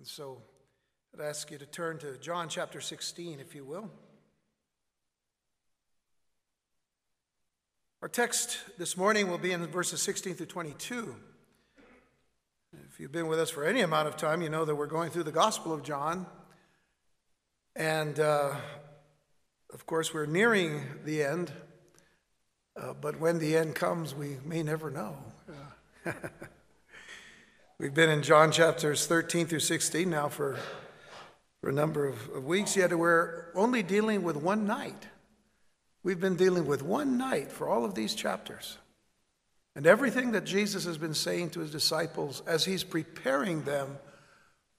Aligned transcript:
And 0.00 0.08
so 0.08 0.40
I'd 1.12 1.22
ask 1.22 1.50
you 1.50 1.58
to 1.58 1.66
turn 1.66 1.98
to 1.98 2.16
John 2.16 2.48
chapter 2.48 2.80
16, 2.80 3.38
if 3.38 3.54
you 3.54 3.66
will. 3.66 3.90
Our 8.00 8.08
text 8.08 8.60
this 8.78 8.96
morning 8.96 9.28
will 9.28 9.36
be 9.36 9.52
in 9.52 9.66
verses 9.66 10.00
16 10.00 10.36
through 10.36 10.46
22. 10.46 11.14
If 12.88 12.98
you've 12.98 13.12
been 13.12 13.26
with 13.26 13.38
us 13.38 13.50
for 13.50 13.62
any 13.62 13.82
amount 13.82 14.08
of 14.08 14.16
time, 14.16 14.40
you 14.40 14.48
know 14.48 14.64
that 14.64 14.74
we're 14.74 14.86
going 14.86 15.10
through 15.10 15.24
the 15.24 15.32
Gospel 15.32 15.70
of 15.70 15.82
John. 15.82 16.24
And 17.76 18.18
uh, 18.18 18.56
of 19.70 19.84
course, 19.84 20.14
we're 20.14 20.24
nearing 20.24 20.82
the 21.04 21.22
end. 21.22 21.52
Uh, 22.74 22.94
but 22.98 23.20
when 23.20 23.38
the 23.38 23.54
end 23.54 23.74
comes, 23.74 24.14
we 24.14 24.38
may 24.46 24.62
never 24.62 24.90
know. 24.90 25.18
We've 27.80 27.94
been 27.94 28.10
in 28.10 28.22
John 28.22 28.52
chapters 28.52 29.06
13 29.06 29.46
through 29.46 29.60
16 29.60 30.10
now 30.10 30.28
for, 30.28 30.58
for 31.62 31.70
a 31.70 31.72
number 31.72 32.06
of, 32.06 32.28
of 32.28 32.44
weeks, 32.44 32.76
yet 32.76 32.92
we're 32.92 33.46
only 33.54 33.82
dealing 33.82 34.22
with 34.22 34.36
one 34.36 34.66
night. 34.66 35.06
We've 36.02 36.20
been 36.20 36.36
dealing 36.36 36.66
with 36.66 36.82
one 36.82 37.16
night 37.16 37.50
for 37.50 37.70
all 37.70 37.86
of 37.86 37.94
these 37.94 38.14
chapters. 38.14 38.76
And 39.74 39.86
everything 39.86 40.32
that 40.32 40.44
Jesus 40.44 40.84
has 40.84 40.98
been 40.98 41.14
saying 41.14 41.50
to 41.50 41.60
his 41.60 41.70
disciples 41.70 42.42
as 42.46 42.66
he's 42.66 42.84
preparing 42.84 43.62
them 43.62 43.96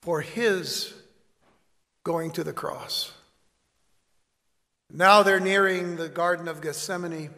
for 0.00 0.20
his 0.20 0.94
going 2.04 2.30
to 2.30 2.44
the 2.44 2.52
cross. 2.52 3.10
Now 4.92 5.24
they're 5.24 5.40
nearing 5.40 5.96
the 5.96 6.08
Garden 6.08 6.46
of 6.46 6.60
Gethsemane. 6.60 7.30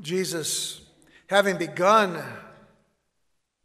Jesus, 0.00 0.80
having 1.26 1.58
begun 1.58 2.24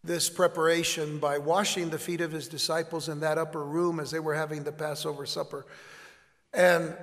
this 0.07 0.29
preparation 0.29 1.19
by 1.19 1.37
washing 1.37 1.89
the 1.89 1.99
feet 1.99 2.21
of 2.21 2.31
his 2.31 2.47
disciples 2.47 3.09
in 3.09 3.19
that 3.19 3.37
upper 3.37 3.63
room 3.63 3.99
as 3.99 4.09
they 4.09 4.19
were 4.19 4.33
having 4.33 4.63
the 4.63 4.71
Passover 4.71 5.25
supper, 5.25 5.65
and 6.53 6.95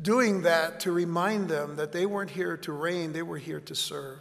doing 0.00 0.42
that 0.42 0.80
to 0.80 0.92
remind 0.92 1.48
them 1.48 1.76
that 1.76 1.92
they 1.92 2.06
weren't 2.06 2.30
here 2.30 2.56
to 2.58 2.72
reign, 2.72 3.12
they 3.12 3.22
were 3.22 3.38
here 3.38 3.60
to 3.60 3.74
serve. 3.74 4.20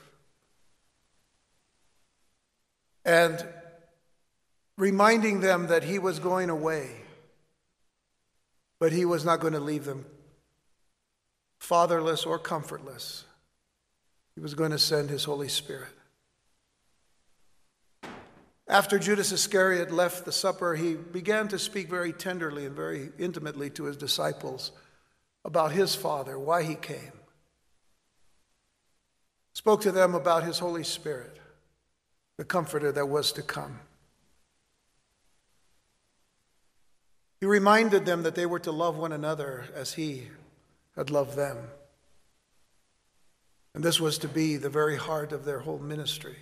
And 3.04 3.46
reminding 4.78 5.42
them 5.42 5.68
that 5.68 5.84
he 5.84 6.00
was 6.00 6.20
going 6.20 6.50
away, 6.50 6.90
but 8.80 8.92
he 8.92 9.06
was 9.06 9.24
not 9.24 9.40
going 9.40 9.54
to 9.54 9.60
leave 9.60 9.86
them 9.86 10.06
fatherless 11.60 12.26
or 12.26 12.40
comfortless. 12.40 13.26
He 14.36 14.42
was 14.42 14.54
going 14.54 14.72
to 14.72 14.80
send 14.80 15.10
his 15.10 15.24
Holy 15.24 15.48
Spirit. 15.48 15.94
After 18.76 19.00
Judas 19.00 19.32
Iscariot 19.32 19.90
left 19.90 20.26
the 20.26 20.34
supper, 20.34 20.76
he 20.76 20.96
began 20.96 21.48
to 21.48 21.58
speak 21.58 21.90
very 21.90 22.12
tenderly 22.12 22.66
and 22.66 22.76
very 22.76 23.10
intimately 23.18 23.70
to 23.70 23.86
his 23.86 23.96
disciples 23.96 24.74
about 25.46 25.72
his 25.72 25.96
Father, 25.96 26.38
why 26.38 26.64
he 26.64 26.76
came. 26.76 27.14
Spoke 29.54 29.80
to 29.84 29.94
them 29.94 30.14
about 30.14 30.44
his 30.44 30.60
Holy 30.60 30.84
Spirit, 30.84 31.40
the 32.36 32.44
comforter 32.44 32.92
that 32.92 33.08
was 33.08 33.32
to 33.32 33.42
come. 33.42 33.80
He 37.40 37.46
reminded 37.46 38.06
them 38.06 38.24
that 38.24 38.36
they 38.36 38.46
were 38.46 38.60
to 38.60 38.74
love 38.74 38.98
one 38.98 39.14
another 39.14 39.68
as 39.74 39.94
he 39.94 40.28
had 40.98 41.10
loved 41.10 41.38
them. 41.38 41.60
And 43.74 43.86
this 43.86 44.02
was 44.02 44.18
to 44.18 44.28
be 44.28 44.58
the 44.58 44.70
very 44.70 44.98
heart 44.98 45.32
of 45.32 45.46
their 45.46 45.60
whole 45.60 45.80
ministry. 45.80 46.36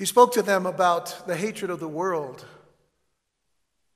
He 0.00 0.06
spoke 0.06 0.32
to 0.32 0.42
them 0.42 0.64
about 0.64 1.26
the 1.26 1.36
hatred 1.36 1.70
of 1.70 1.78
the 1.78 1.86
world, 1.86 2.46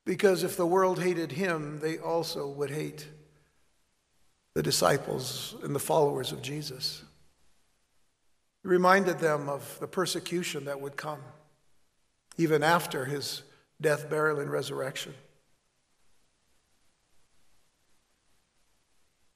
because 0.05 0.45
if 0.45 0.55
the 0.55 0.67
world 0.67 1.03
hated 1.03 1.33
him, 1.33 1.81
they 1.81 1.97
also 1.97 2.47
would 2.47 2.69
hate 2.69 3.09
the 4.53 4.62
disciples 4.62 5.56
and 5.62 5.75
the 5.75 5.81
followers 5.81 6.31
of 6.31 6.43
Jesus. 6.43 7.03
He 8.62 8.69
reminded 8.69 9.19
them 9.19 9.49
of 9.49 9.79
the 9.81 9.87
persecution 9.87 10.67
that 10.67 10.79
would 10.79 10.99
come 10.99 11.23
even 12.37 12.62
after 12.62 13.06
his 13.06 13.41
death, 13.81 14.11
burial, 14.11 14.41
and 14.41 14.50
resurrection. 14.50 15.15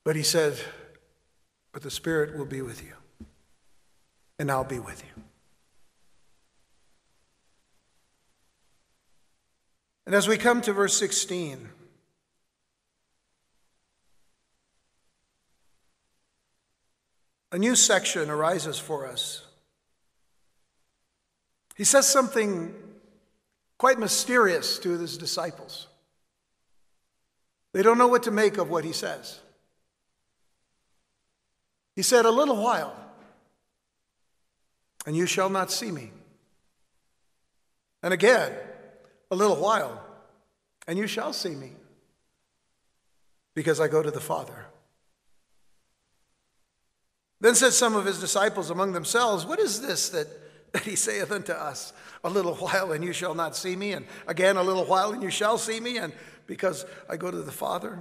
But 0.04 0.16
he 0.16 0.22
said, 0.22 0.58
But 1.72 1.80
the 1.80 1.90
Spirit 1.90 2.36
will 2.36 2.44
be 2.44 2.60
with 2.60 2.84
you, 2.84 2.92
and 4.38 4.50
I'll 4.50 4.64
be 4.64 4.80
with 4.80 5.02
you. 5.02 5.22
And 10.08 10.14
as 10.14 10.26
we 10.26 10.38
come 10.38 10.62
to 10.62 10.72
verse 10.72 10.96
16, 10.96 11.68
a 17.52 17.58
new 17.58 17.76
section 17.76 18.30
arises 18.30 18.78
for 18.78 19.06
us. 19.06 19.44
He 21.76 21.84
says 21.84 22.08
something 22.08 22.74
quite 23.76 23.98
mysterious 23.98 24.78
to 24.78 24.98
his 24.98 25.18
disciples. 25.18 25.88
They 27.74 27.82
don't 27.82 27.98
know 27.98 28.08
what 28.08 28.22
to 28.22 28.30
make 28.30 28.56
of 28.56 28.70
what 28.70 28.86
he 28.86 28.92
says. 28.92 29.40
He 31.96 32.02
said, 32.02 32.24
A 32.24 32.30
little 32.30 32.56
while, 32.56 32.96
and 35.04 35.14
you 35.14 35.26
shall 35.26 35.50
not 35.50 35.70
see 35.70 35.90
me. 35.90 36.12
And 38.02 38.14
again, 38.14 38.54
a 39.30 39.36
little 39.36 39.56
while, 39.56 40.02
and 40.86 40.98
you 40.98 41.06
shall 41.06 41.32
see 41.32 41.54
me, 41.54 41.72
because 43.54 43.80
I 43.80 43.88
go 43.88 44.02
to 44.02 44.10
the 44.10 44.20
Father. 44.20 44.66
Then 47.40 47.54
said 47.54 47.72
some 47.72 47.94
of 47.94 48.04
his 48.04 48.20
disciples 48.20 48.70
among 48.70 48.92
themselves, 48.92 49.46
What 49.46 49.60
is 49.60 49.80
this 49.80 50.08
that, 50.10 50.26
that 50.72 50.82
he 50.82 50.96
saith 50.96 51.30
unto 51.30 51.52
us? 51.52 51.92
A 52.24 52.30
little 52.30 52.54
while, 52.54 52.92
and 52.92 53.04
you 53.04 53.12
shall 53.12 53.34
not 53.34 53.56
see 53.56 53.76
me, 53.76 53.92
and 53.92 54.06
again 54.26 54.56
a 54.56 54.62
little 54.62 54.84
while, 54.84 55.12
and 55.12 55.22
you 55.22 55.30
shall 55.30 55.58
see 55.58 55.78
me, 55.78 55.98
and 55.98 56.12
because 56.46 56.84
I 57.08 57.16
go 57.16 57.30
to 57.30 57.42
the 57.42 57.52
Father? 57.52 58.00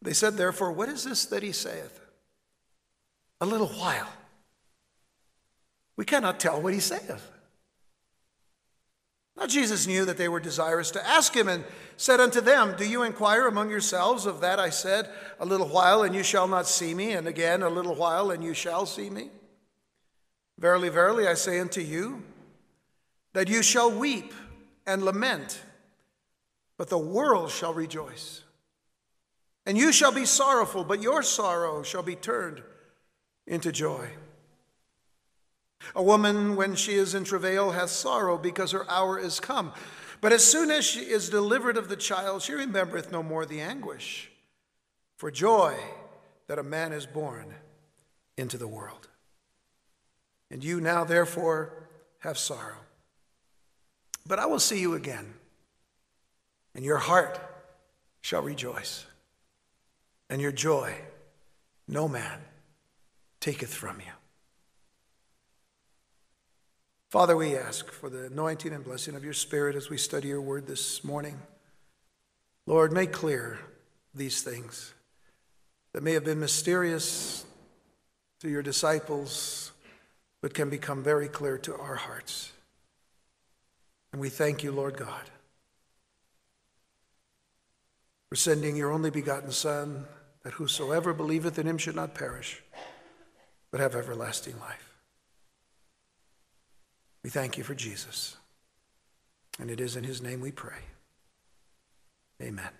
They 0.00 0.12
said, 0.12 0.36
Therefore, 0.36 0.72
what 0.72 0.88
is 0.88 1.04
this 1.04 1.26
that 1.26 1.44
he 1.44 1.52
saith? 1.52 2.00
A 3.40 3.46
little 3.46 3.68
while. 3.68 4.08
We 5.96 6.04
cannot 6.04 6.40
tell 6.40 6.60
what 6.60 6.72
he 6.72 6.80
saith. 6.80 7.31
Now, 9.36 9.46
Jesus 9.46 9.86
knew 9.86 10.04
that 10.04 10.18
they 10.18 10.28
were 10.28 10.40
desirous 10.40 10.90
to 10.90 11.06
ask 11.06 11.34
him 11.34 11.48
and 11.48 11.64
said 11.96 12.20
unto 12.20 12.40
them, 12.40 12.74
Do 12.76 12.86
you 12.86 13.02
inquire 13.02 13.46
among 13.46 13.70
yourselves 13.70 14.26
of 14.26 14.40
that 14.40 14.60
I 14.60 14.70
said, 14.70 15.08
A 15.40 15.46
little 15.46 15.68
while 15.68 16.02
and 16.02 16.14
you 16.14 16.22
shall 16.22 16.46
not 16.46 16.66
see 16.66 16.94
me, 16.94 17.12
and 17.12 17.26
again 17.26 17.62
a 17.62 17.70
little 17.70 17.94
while 17.94 18.30
and 18.30 18.44
you 18.44 18.52
shall 18.52 18.84
see 18.84 19.08
me? 19.08 19.30
Verily, 20.58 20.90
verily, 20.90 21.26
I 21.26 21.34
say 21.34 21.58
unto 21.60 21.80
you, 21.80 22.22
that 23.32 23.48
you 23.48 23.62
shall 23.62 23.90
weep 23.90 24.34
and 24.86 25.02
lament, 25.02 25.62
but 26.76 26.90
the 26.90 26.98
world 26.98 27.50
shall 27.50 27.72
rejoice. 27.72 28.42
And 29.64 29.78
you 29.78 29.92
shall 29.92 30.12
be 30.12 30.26
sorrowful, 30.26 30.84
but 30.84 31.00
your 31.00 31.22
sorrow 31.22 31.82
shall 31.82 32.02
be 32.02 32.16
turned 32.16 32.62
into 33.46 33.72
joy. 33.72 34.08
A 35.94 36.02
woman, 36.02 36.56
when 36.56 36.74
she 36.74 36.94
is 36.94 37.14
in 37.14 37.24
travail, 37.24 37.72
hath 37.72 37.90
sorrow 37.90 38.38
because 38.38 38.72
her 38.72 38.88
hour 38.90 39.18
is 39.18 39.40
come. 39.40 39.72
But 40.20 40.32
as 40.32 40.44
soon 40.44 40.70
as 40.70 40.84
she 40.84 41.00
is 41.00 41.28
delivered 41.28 41.76
of 41.76 41.88
the 41.88 41.96
child, 41.96 42.42
she 42.42 42.52
remembereth 42.52 43.10
no 43.10 43.22
more 43.22 43.44
the 43.44 43.60
anguish 43.60 44.30
for 45.16 45.30
joy 45.30 45.76
that 46.46 46.58
a 46.58 46.62
man 46.62 46.92
is 46.92 47.06
born 47.06 47.54
into 48.36 48.56
the 48.56 48.68
world. 48.68 49.08
And 50.50 50.62
you 50.62 50.80
now, 50.80 51.04
therefore, 51.04 51.88
have 52.20 52.38
sorrow. 52.38 52.78
But 54.26 54.38
I 54.38 54.46
will 54.46 54.60
see 54.60 54.80
you 54.80 54.94
again, 54.94 55.34
and 56.74 56.84
your 56.84 56.98
heart 56.98 57.40
shall 58.20 58.42
rejoice 58.42 59.06
and 60.32 60.40
your 60.40 60.50
joy 60.50 60.94
no 61.86 62.08
man 62.08 62.40
taketh 63.38 63.74
from 63.74 64.00
you. 64.00 64.21
Father, 67.12 67.36
we 67.36 67.54
ask 67.54 67.92
for 67.92 68.08
the 68.08 68.24
anointing 68.24 68.72
and 68.72 68.82
blessing 68.82 69.14
of 69.14 69.22
your 69.22 69.34
Spirit 69.34 69.76
as 69.76 69.90
we 69.90 69.98
study 69.98 70.28
your 70.28 70.40
word 70.40 70.66
this 70.66 71.04
morning. 71.04 71.38
Lord, 72.64 72.90
make 72.90 73.12
clear 73.12 73.58
these 74.14 74.40
things 74.40 74.94
that 75.92 76.02
may 76.02 76.14
have 76.14 76.24
been 76.24 76.40
mysterious 76.40 77.44
to 78.40 78.48
your 78.48 78.62
disciples, 78.62 79.72
but 80.40 80.54
can 80.54 80.70
become 80.70 81.02
very 81.02 81.28
clear 81.28 81.58
to 81.58 81.76
our 81.76 81.96
hearts. 81.96 82.50
And 84.12 84.18
we 84.18 84.30
thank 84.30 84.62
you, 84.62 84.72
Lord 84.72 84.96
God, 84.96 85.28
for 88.30 88.36
sending 88.36 88.74
your 88.74 88.90
only 88.90 89.10
begotten 89.10 89.52
Son 89.52 90.06
that 90.44 90.54
whosoever 90.54 91.12
believeth 91.12 91.58
in 91.58 91.66
him 91.66 91.76
should 91.76 91.94
not 91.94 92.14
perish, 92.14 92.62
but 93.70 93.82
have 93.82 93.94
everlasting 93.94 94.58
life. 94.60 94.91
We 97.22 97.30
thank 97.30 97.56
you 97.56 97.64
for 97.64 97.74
Jesus. 97.74 98.36
And 99.60 99.70
it 99.70 99.80
is 99.80 99.96
in 99.96 100.04
his 100.04 100.22
name 100.22 100.40
we 100.40 100.50
pray. 100.50 100.78
Amen. 102.40 102.70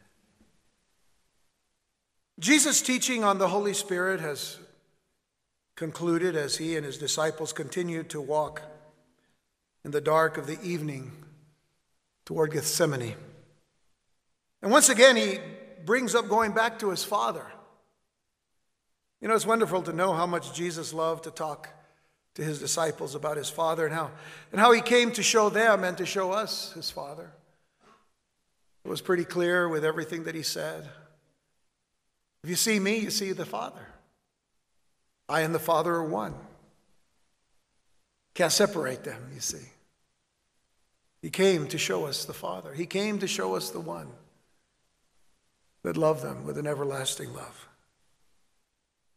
Jesus' 2.39 2.83
teaching 2.83 3.23
on 3.23 3.39
the 3.39 3.49
Holy 3.49 3.75
Spirit 3.75 4.21
has 4.21 4.59
concluded 5.77 6.35
as 6.35 6.56
he 6.56 6.77
and 6.77 6.85
his 6.85 6.99
disciples 6.99 7.53
continued 7.53 8.11
to 8.11 8.21
walk 8.21 8.62
in 9.85 9.91
the 9.91 10.00
dark 10.00 10.39
of 10.39 10.47
the 10.47 10.61
evening 10.62 11.12
toward 12.25 12.53
Gethsemane. 12.53 13.15
And 14.61 14.71
once 14.71 14.89
again, 14.89 15.17
he 15.17 15.39
brings 15.85 16.15
up 16.15 16.29
going 16.29 16.53
back 16.53 16.79
to 16.81 16.91
his 16.91 17.05
Father. 17.05 17.44
You 19.21 19.29
know, 19.29 19.35
it's 19.35 19.47
wonderful 19.47 19.83
to 19.83 19.93
know 19.93 20.12
how 20.12 20.27
much 20.27 20.55
Jesus 20.55 20.93
loved 20.93 21.25
to 21.25 21.31
talk 21.31 21.69
to 22.34 22.43
his 22.43 22.58
disciples 22.58 23.14
about 23.14 23.37
his 23.37 23.50
Father 23.50 23.84
and 23.84 23.94
how, 23.94 24.11
and 24.50 24.61
how 24.61 24.73
he 24.73 24.81
came 24.81 25.12
to 25.12 25.23
show 25.23 25.50
them 25.50 25.84
and 25.84 25.96
to 25.99 26.06
show 26.06 26.32
us 26.32 26.73
his 26.73 26.90
Father. 26.90 27.31
It 28.84 28.88
was 28.88 29.00
pretty 29.00 29.25
clear 29.25 29.69
with 29.69 29.84
everything 29.84 30.25
that 30.25 30.34
he 30.34 30.43
said. 30.43 30.88
If 32.43 32.50
you 32.50 32.56
see 32.56 32.79
me, 32.81 32.99
you 32.99 33.11
see 33.11 33.32
the 33.32 33.44
Father. 33.44 33.87
I 35.29 35.43
and 35.43 35.55
the 35.55 35.61
Father 35.61 35.94
are 35.94 36.05
one. 36.05 36.34
Can't 38.34 38.52
separate 38.52 39.05
them, 39.05 39.31
you 39.34 39.40
see. 39.40 39.69
He 41.20 41.31
came 41.31 41.69
to 41.69 41.79
show 41.79 42.06
us 42.06 42.25
the 42.25 42.32
Father. 42.32 42.75
He 42.75 42.87
came 42.87 43.19
to 43.20 43.29
show 43.29 43.55
us 43.55 43.70
the 43.70 43.81
one 43.81 44.08
that 45.84 45.96
loved 45.96 46.23
them 46.23 46.44
with 46.44 46.58
an 46.58 46.67
everlasting 46.67 47.32
love. 47.32 47.69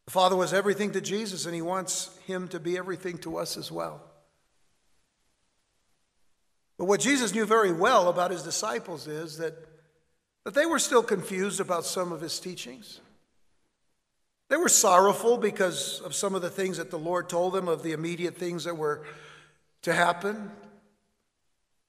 The 0.05 0.11
Father 0.11 0.35
was 0.35 0.53
everything 0.53 0.91
to 0.91 1.01
Jesus, 1.01 1.45
and 1.45 1.55
He 1.55 1.61
wants 1.61 2.15
Him 2.25 2.47
to 2.49 2.59
be 2.59 2.77
everything 2.77 3.17
to 3.19 3.37
us 3.37 3.57
as 3.57 3.71
well. 3.71 4.01
But 6.77 6.85
what 6.85 6.99
Jesus 6.99 7.33
knew 7.33 7.45
very 7.45 7.71
well 7.71 8.07
about 8.07 8.31
His 8.31 8.43
disciples 8.43 9.07
is 9.07 9.37
that, 9.37 9.53
that 10.43 10.53
they 10.53 10.65
were 10.65 10.79
still 10.79 11.03
confused 11.03 11.59
about 11.59 11.85
some 11.85 12.11
of 12.11 12.21
His 12.21 12.39
teachings. 12.39 12.99
They 14.49 14.57
were 14.57 14.69
sorrowful 14.69 15.37
because 15.37 16.01
of 16.01 16.13
some 16.13 16.35
of 16.35 16.43
the 16.43 16.51
things 16.51 16.77
that 16.77 16.91
the 16.91 16.99
Lord 16.99 17.27
told 17.27 17.53
them, 17.53 17.67
of 17.67 17.81
the 17.81 17.93
immediate 17.93 18.37
things 18.37 18.65
that 18.65 18.77
were 18.77 19.03
to 19.81 19.93
happen. 19.93 20.51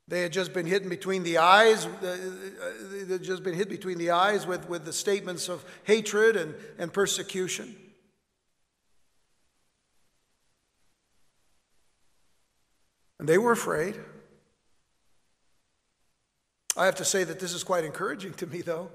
They 0.09 0.23
had 0.23 0.33
just 0.33 0.55
been 0.55 0.67
hit 0.67 0.89
between 0.89 1.23
the 1.23 1.39
eyes, 1.39 1.85
uh, 1.85 1.91
uh, 2.01 2.17
they 2.91 3.13
had 3.13 3.23
just 3.23 3.43
been 3.43 3.55
hit 3.55 3.69
between 3.69 3.99
the 3.99 4.13
eyes 4.13 4.47
with, 4.47 4.69
with 4.69 4.85
the 4.85 4.93
statements 4.93 5.49
of 5.49 5.65
hatred 5.85 6.37
and, 6.37 6.55
and 6.79 6.93
persecution. 6.93 7.77
And 13.27 13.33
they 13.33 13.39
were 13.39 13.51
afraid. 13.51 13.97
I 16.77 16.85
have 16.85 16.95
to 16.95 17.05
say 17.05 17.25
that 17.25 17.41
this 17.41 17.55
is 17.55 17.65
quite 17.65 17.83
encouraging 17.83 18.35
to 18.35 18.47
me, 18.47 18.61
though, 18.61 18.89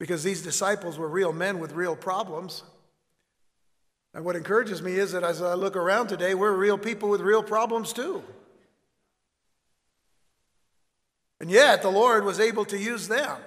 because 0.00 0.24
these 0.24 0.42
disciples 0.42 0.98
were 0.98 1.06
real 1.06 1.32
men 1.32 1.60
with 1.60 1.70
real 1.70 1.94
problems. 1.94 2.64
And 4.14 4.24
what 4.24 4.34
encourages 4.34 4.82
me 4.82 4.94
is 4.94 5.12
that 5.12 5.22
as 5.22 5.40
I 5.40 5.54
look 5.54 5.76
around 5.76 6.08
today, 6.08 6.34
we're 6.34 6.50
real 6.50 6.76
people 6.76 7.08
with 7.08 7.20
real 7.20 7.40
problems 7.40 7.92
too. 7.92 8.24
And 11.38 11.52
yet, 11.52 11.82
the 11.82 11.88
Lord 11.88 12.24
was 12.24 12.40
able 12.40 12.64
to 12.64 12.76
use 12.76 13.06
them. 13.06 13.38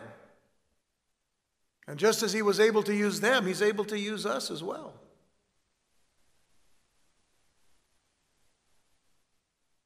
And 1.90 2.00
just 2.00 2.24
as 2.24 2.32
He 2.32 2.42
was 2.42 2.62
able 2.62 2.84
to 2.84 2.96
use 2.96 3.20
them, 3.20 3.48
He's 3.48 3.62
able 3.62 3.84
to 3.84 4.00
use 4.00 4.26
us 4.26 4.50
as 4.50 4.64
well. 4.64 4.94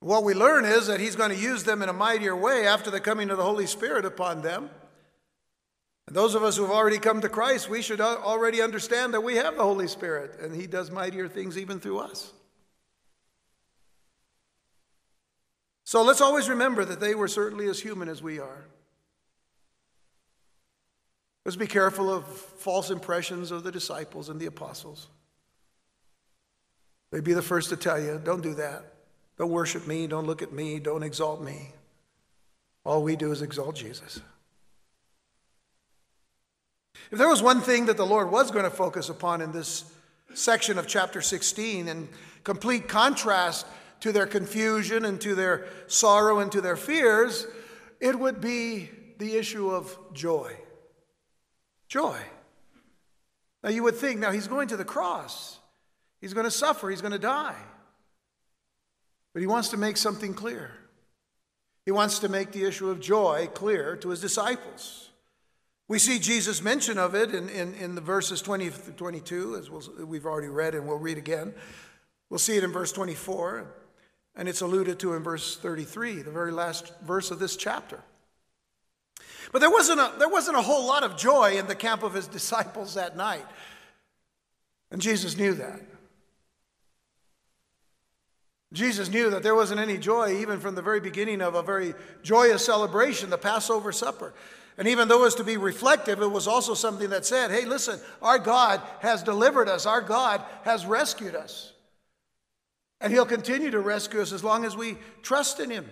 What 0.01 0.23
we 0.23 0.33
learn 0.33 0.65
is 0.65 0.87
that 0.87 0.99
He's 0.99 1.15
going 1.15 1.29
to 1.29 1.37
use 1.37 1.63
them 1.63 1.83
in 1.83 1.87
a 1.87 1.93
mightier 1.93 2.35
way 2.35 2.65
after 2.65 2.89
the 2.89 2.99
coming 2.99 3.29
of 3.29 3.37
the 3.37 3.43
Holy 3.43 3.67
Spirit 3.67 4.03
upon 4.03 4.41
them. 4.41 4.69
And 6.07 6.15
those 6.15 6.33
of 6.33 6.43
us 6.43 6.57
who 6.57 6.63
have 6.63 6.71
already 6.71 6.97
come 6.97 7.21
to 7.21 7.29
Christ, 7.29 7.69
we 7.69 7.83
should 7.83 8.01
already 8.01 8.63
understand 8.63 9.13
that 9.13 9.21
we 9.21 9.35
have 9.35 9.55
the 9.55 9.63
Holy 9.63 9.87
Spirit, 9.87 10.39
and 10.41 10.55
He 10.55 10.65
does 10.65 10.89
mightier 10.89 11.27
things 11.27 11.55
even 11.55 11.79
through 11.79 11.99
us. 11.99 12.33
So 15.83 16.01
let's 16.03 16.21
always 16.21 16.49
remember 16.49 16.83
that 16.83 16.99
they 16.99 17.13
were 17.13 17.27
certainly 17.27 17.67
as 17.67 17.79
human 17.79 18.09
as 18.09 18.23
we 18.23 18.39
are. 18.39 18.65
Let's 21.45 21.57
be 21.57 21.67
careful 21.67 22.11
of 22.11 22.25
false 22.25 22.89
impressions 22.89 23.51
of 23.51 23.63
the 23.63 23.71
disciples 23.71 24.29
and 24.29 24.39
the 24.39 24.47
apostles. 24.47 25.09
They'd 27.11 27.23
be 27.23 27.33
the 27.33 27.41
first 27.43 27.69
to 27.69 27.75
tell 27.75 27.99
you, 27.99 28.19
don't 28.23 28.41
do 28.41 28.55
that. 28.55 29.00
Don't 29.37 29.51
worship 29.51 29.87
me. 29.87 30.07
Don't 30.07 30.27
look 30.27 30.41
at 30.41 30.51
me. 30.51 30.79
Don't 30.79 31.03
exalt 31.03 31.41
me. 31.41 31.69
All 32.83 33.03
we 33.03 33.15
do 33.15 33.31
is 33.31 33.41
exalt 33.41 33.75
Jesus. 33.75 34.21
If 37.11 37.17
there 37.17 37.29
was 37.29 37.41
one 37.41 37.61
thing 37.61 37.87
that 37.87 37.97
the 37.97 38.05
Lord 38.05 38.31
was 38.31 38.51
going 38.51 38.63
to 38.63 38.71
focus 38.71 39.09
upon 39.09 39.41
in 39.41 39.51
this 39.51 39.83
section 40.33 40.77
of 40.77 40.87
chapter 40.87 41.21
16, 41.21 41.87
in 41.87 42.07
complete 42.43 42.87
contrast 42.87 43.65
to 43.99 44.11
their 44.11 44.25
confusion 44.25 45.05
and 45.05 45.19
to 45.21 45.35
their 45.35 45.67
sorrow 45.87 46.39
and 46.39 46.51
to 46.51 46.61
their 46.61 46.75
fears, 46.75 47.45
it 47.99 48.17
would 48.17 48.41
be 48.41 48.89
the 49.17 49.35
issue 49.35 49.69
of 49.69 49.97
joy. 50.13 50.55
Joy. 51.87 52.17
Now 53.63 53.69
you 53.69 53.83
would 53.83 53.95
think, 53.95 54.19
now 54.19 54.31
he's 54.31 54.47
going 54.47 54.69
to 54.69 54.77
the 54.77 54.85
cross, 54.85 55.59
he's 56.19 56.33
going 56.33 56.45
to 56.45 56.51
suffer, 56.51 56.89
he's 56.89 57.01
going 57.01 57.11
to 57.11 57.19
die. 57.19 57.55
But 59.33 59.41
he 59.41 59.47
wants 59.47 59.69
to 59.69 59.77
make 59.77 59.97
something 59.97 60.33
clear. 60.33 60.71
He 61.85 61.91
wants 61.91 62.19
to 62.19 62.29
make 62.29 62.51
the 62.51 62.65
issue 62.65 62.89
of 62.89 62.99
joy 62.99 63.49
clear 63.53 63.95
to 63.97 64.09
his 64.09 64.21
disciples. 64.21 65.09
We 65.87 65.99
see 65.99 66.19
Jesus' 66.19 66.61
mention 66.61 66.97
of 66.97 67.15
it 67.15 67.33
in, 67.33 67.49
in, 67.49 67.73
in 67.75 67.95
the 67.95 68.01
verses 68.01 68.41
20 68.41 68.69
to 68.69 68.91
22, 68.91 69.57
as 69.57 69.69
we'll, 69.69 70.05
we've 70.05 70.25
already 70.25 70.47
read 70.47 70.73
and 70.75 70.87
we'll 70.87 70.97
read 70.97 71.17
again. 71.17 71.53
We'll 72.29 72.39
see 72.39 72.55
it 72.55 72.63
in 72.63 72.71
verse 72.71 72.91
24. 72.93 73.67
And 74.35 74.47
it's 74.47 74.61
alluded 74.61 74.99
to 74.99 75.13
in 75.13 75.23
verse 75.23 75.57
33, 75.57 76.21
the 76.21 76.31
very 76.31 76.51
last 76.51 76.93
verse 77.01 77.31
of 77.31 77.39
this 77.39 77.57
chapter. 77.57 78.01
But 79.51 79.59
there 79.59 79.69
wasn't 79.69 79.99
a, 79.99 80.13
there 80.17 80.29
wasn't 80.29 80.57
a 80.57 80.61
whole 80.61 80.87
lot 80.87 81.03
of 81.03 81.17
joy 81.17 81.57
in 81.57 81.67
the 81.67 81.75
camp 81.75 82.03
of 82.03 82.13
his 82.13 82.27
disciples 82.29 82.93
that 82.93 83.17
night. 83.17 83.45
And 84.91 85.01
Jesus 85.01 85.37
knew 85.37 85.53
that. 85.55 85.81
Jesus 88.73 89.09
knew 89.09 89.29
that 89.31 89.43
there 89.43 89.55
wasn't 89.55 89.81
any 89.81 89.97
joy 89.97 90.39
even 90.39 90.59
from 90.59 90.75
the 90.75 90.81
very 90.81 91.01
beginning 91.01 91.41
of 91.41 91.55
a 91.55 91.61
very 91.61 91.93
joyous 92.23 92.65
celebration, 92.65 93.29
the 93.29 93.37
Passover 93.37 93.91
supper. 93.91 94.33
And 94.77 94.87
even 94.87 95.07
though 95.07 95.19
it 95.19 95.25
was 95.25 95.35
to 95.35 95.43
be 95.43 95.57
reflective, 95.57 96.21
it 96.21 96.31
was 96.31 96.47
also 96.47 96.73
something 96.73 97.09
that 97.09 97.25
said, 97.25 97.51
hey, 97.51 97.65
listen, 97.65 97.99
our 98.21 98.39
God 98.39 98.81
has 99.01 99.21
delivered 99.21 99.67
us, 99.67 99.85
our 99.85 100.01
God 100.01 100.41
has 100.63 100.85
rescued 100.85 101.35
us. 101.35 101.73
And 103.01 103.11
He'll 103.11 103.25
continue 103.25 103.71
to 103.71 103.79
rescue 103.79 104.21
us 104.21 104.31
as 104.31 104.43
long 104.43 104.63
as 104.63 104.77
we 104.77 104.97
trust 105.21 105.59
in 105.59 105.69
Him. 105.69 105.85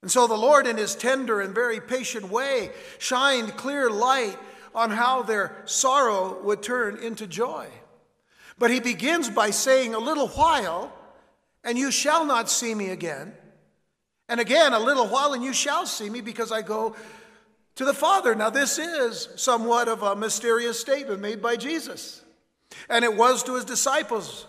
And 0.00 0.10
so 0.10 0.26
the 0.26 0.34
Lord, 0.34 0.66
in 0.66 0.78
His 0.78 0.94
tender 0.94 1.40
and 1.40 1.54
very 1.54 1.80
patient 1.80 2.30
way, 2.30 2.70
shined 2.98 3.56
clear 3.56 3.90
light 3.90 4.38
on 4.74 4.90
how 4.90 5.22
their 5.22 5.60
sorrow 5.66 6.40
would 6.42 6.62
turn 6.62 6.96
into 6.96 7.26
joy. 7.26 7.66
But 8.60 8.70
He 8.70 8.78
begins 8.78 9.30
by 9.30 9.50
saying, 9.50 9.94
A 9.94 9.98
little 9.98 10.28
while, 10.28 10.92
and 11.64 11.78
you 11.78 11.90
shall 11.90 12.26
not 12.26 12.48
see 12.48 12.74
me 12.74 12.90
again. 12.90 13.32
And 14.28 14.38
again, 14.38 14.74
a 14.74 14.78
little 14.78 15.08
while, 15.08 15.32
and 15.32 15.42
you 15.42 15.54
shall 15.54 15.86
see 15.86 16.10
me 16.10 16.20
because 16.20 16.52
I 16.52 16.60
go 16.60 16.94
to 17.76 17.84
the 17.86 17.94
Father. 17.94 18.34
Now, 18.34 18.50
this 18.50 18.78
is 18.78 19.30
somewhat 19.36 19.88
of 19.88 20.02
a 20.02 20.14
mysterious 20.14 20.78
statement 20.78 21.22
made 21.22 21.40
by 21.40 21.56
Jesus. 21.56 22.22
And 22.90 23.02
it 23.02 23.16
was 23.16 23.42
to 23.44 23.54
his 23.54 23.64
disciples. 23.64 24.46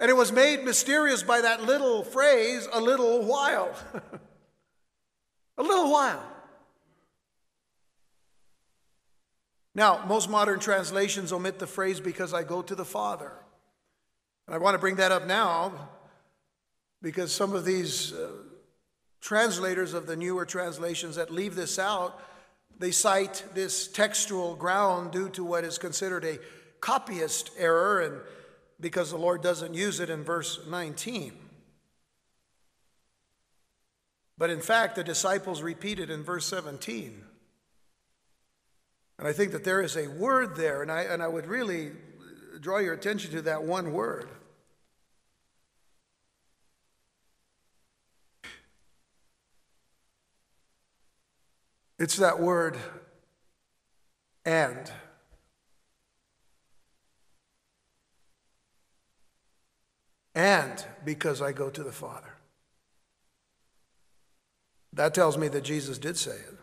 And 0.00 0.10
it 0.10 0.16
was 0.16 0.32
made 0.32 0.64
mysterious 0.64 1.22
by 1.22 1.42
that 1.42 1.62
little 1.64 2.02
phrase, 2.02 2.66
a 2.72 2.80
little 2.80 3.26
while. 3.26 3.74
a 5.58 5.62
little 5.62 5.92
while. 5.92 6.24
Now, 9.76 10.02
most 10.06 10.30
modern 10.30 10.58
translations 10.58 11.34
omit 11.34 11.58
the 11.58 11.66
phrase, 11.66 12.00
because 12.00 12.32
I 12.32 12.44
go 12.44 12.62
to 12.62 12.74
the 12.74 12.84
Father. 12.84 13.30
And 14.46 14.54
I 14.54 14.58
want 14.58 14.74
to 14.74 14.78
bring 14.78 14.96
that 14.96 15.12
up 15.12 15.26
now 15.26 15.90
because 17.02 17.30
some 17.30 17.54
of 17.54 17.66
these 17.66 18.14
uh, 18.14 18.30
translators 19.20 19.92
of 19.92 20.06
the 20.06 20.16
newer 20.16 20.46
translations 20.46 21.16
that 21.16 21.30
leave 21.30 21.54
this 21.54 21.78
out, 21.78 22.18
they 22.78 22.90
cite 22.90 23.44
this 23.54 23.86
textual 23.86 24.54
ground 24.54 25.12
due 25.12 25.28
to 25.28 25.44
what 25.44 25.62
is 25.62 25.76
considered 25.76 26.24
a 26.24 26.38
copyist 26.80 27.50
error, 27.58 28.00
and 28.00 28.20
because 28.80 29.10
the 29.10 29.18
Lord 29.18 29.42
doesn't 29.42 29.74
use 29.74 30.00
it 30.00 30.08
in 30.08 30.24
verse 30.24 30.58
19. 30.66 31.34
But 34.38 34.48
in 34.48 34.62
fact, 34.62 34.96
the 34.96 35.04
disciples 35.04 35.60
repeat 35.60 35.98
it 35.98 36.08
in 36.08 36.22
verse 36.22 36.46
17. 36.46 37.24
And 39.18 39.26
I 39.26 39.32
think 39.32 39.52
that 39.52 39.64
there 39.64 39.80
is 39.80 39.96
a 39.96 40.08
word 40.08 40.56
there, 40.56 40.82
and 40.82 40.92
I, 40.92 41.02
and 41.02 41.22
I 41.22 41.28
would 41.28 41.46
really 41.46 41.92
draw 42.60 42.78
your 42.78 42.94
attention 42.94 43.30
to 43.32 43.42
that 43.42 43.62
one 43.62 43.92
word. 43.92 44.28
It's 51.98 52.16
that 52.16 52.40
word, 52.40 52.76
and. 54.44 54.90
And 60.34 60.84
because 61.02 61.40
I 61.40 61.52
go 61.52 61.70
to 61.70 61.82
the 61.82 61.92
Father. 61.92 62.34
That 64.92 65.14
tells 65.14 65.38
me 65.38 65.48
that 65.48 65.64
Jesus 65.64 65.96
did 65.96 66.18
say 66.18 66.32
it. 66.32 66.55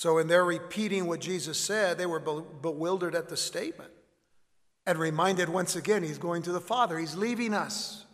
So, 0.00 0.16
in 0.16 0.28
their 0.28 0.46
repeating 0.46 1.04
what 1.04 1.20
Jesus 1.20 1.58
said, 1.58 1.98
they 1.98 2.06
were 2.06 2.20
bewildered 2.20 3.14
at 3.14 3.28
the 3.28 3.36
statement 3.36 3.90
and 4.86 4.98
reminded 4.98 5.50
once 5.50 5.76
again 5.76 6.02
he's 6.02 6.16
going 6.16 6.40
to 6.44 6.52
the 6.52 6.58
Father, 6.58 6.98
he's 6.98 7.16
leaving 7.16 7.52
us. 7.52 8.06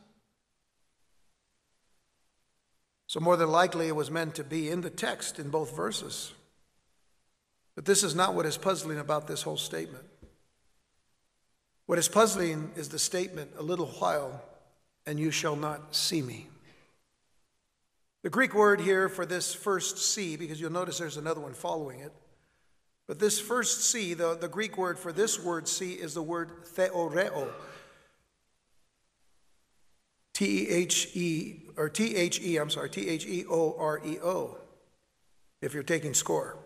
So, 3.07 3.21
more 3.21 3.37
than 3.37 3.53
likely, 3.53 3.87
it 3.87 3.95
was 3.95 4.11
meant 4.11 4.35
to 4.35 4.43
be 4.43 4.69
in 4.69 4.81
the 4.81 4.91
text 4.91 5.39
in 5.39 5.49
both 5.49 5.77
verses. 5.77 6.33
But 7.77 7.85
this 7.85 8.03
is 8.03 8.17
not 8.17 8.35
what 8.35 8.47
is 8.47 8.57
puzzling 8.57 8.99
about 8.99 9.29
this 9.29 9.43
whole 9.43 9.57
statement. 9.57 10.07
What 11.87 12.01
is 12.01 12.09
puzzling 12.09 12.73
is 12.75 12.89
the 12.89 12.99
statement, 12.99 13.53
a 13.57 13.63
little 13.63 13.87
while, 13.87 14.43
and 15.07 15.21
you 15.21 15.31
shall 15.31 15.55
not 15.55 15.95
see 15.95 16.21
me. 16.21 16.49
The 18.27 18.31
Greek 18.31 18.55
word 18.55 18.81
here 18.81 19.09
for 19.09 19.25
this 19.25 19.55
first 19.55 19.99
see, 19.99 20.35
because 20.35 20.61
you'll 20.61 20.73
notice 20.73 20.99
there's 20.99 21.17
another 21.17 21.41
one 21.41 21.55
following 21.55 22.01
it, 22.01 22.13
but 23.07 23.21
this 23.21 23.39
first 23.39 23.89
see, 23.89 24.15
the, 24.15 24.35
the 24.35 24.49
Greek 24.49 24.77
word 24.77 24.99
for 24.99 25.13
this 25.13 25.41
word 25.41 25.69
see 25.69 25.93
is 25.93 26.15
the 26.15 26.23
word 26.23 26.65
theoreo. 26.75 27.49
T 30.35 30.45
E 30.45 30.69
H 30.69 31.09
E, 31.15 31.63
or 31.77 31.89
T 31.89 32.17
H 32.17 32.41
E, 32.41 32.57
I'm 32.57 32.69
sorry, 32.69 32.91
T 32.91 33.09
H 33.09 33.27
E 33.27 33.45
O 33.49 33.77
R 33.79 34.01
E 34.05 34.19
O, 34.19 34.59
if 35.63 35.73
you're 35.73 35.85
taking 35.85 36.13
score. 36.13 36.59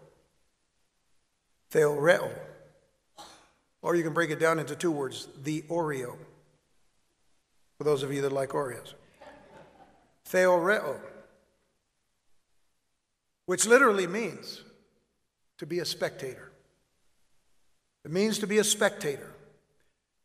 Theoreo. 1.71 2.31
Or 3.83 3.95
you 3.97 4.03
can 4.03 4.15
break 4.15 4.31
it 4.31 4.41
down 4.41 4.59
into 4.59 4.75
two 4.75 4.93
words 4.93 5.29
the 5.43 5.61
Oreo, 5.69 6.17
for 7.77 7.85
those 7.85 8.03
of 8.03 8.15
you 8.15 8.23
that 8.23 8.33
like 8.33 8.49
Oreos. 8.49 8.95
Theoreo, 10.27 10.99
which 13.51 13.67
literally 13.67 14.07
means 14.07 14.63
to 15.59 15.67
be 15.67 15.81
a 15.81 15.85
spectator. 15.85 16.53
It 18.05 18.13
means 18.13 18.39
to 18.39 18.47
be 18.47 18.59
a 18.59 18.63
spectator. 18.63 19.29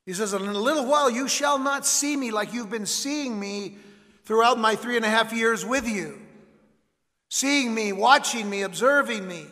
He 0.05 0.13
says, 0.13 0.33
In 0.33 0.43
a 0.43 0.53
little 0.53 0.85
while 0.85 1.09
you 1.09 1.27
shall 1.27 1.57
not 1.57 1.87
see 1.87 2.15
me 2.15 2.29
like 2.29 2.53
you've 2.53 2.69
been 2.69 2.85
seeing 2.85 3.39
me 3.39 3.77
throughout 4.25 4.59
my 4.59 4.75
three 4.75 4.95
and 4.95 5.03
a 5.03 5.09
half 5.09 5.33
years 5.33 5.65
with 5.65 5.87
you. 5.87 6.21
Seeing 7.27 7.73
me, 7.73 7.93
watching 7.93 8.47
me, 8.47 8.61
observing 8.61 9.27
me, 9.27 9.47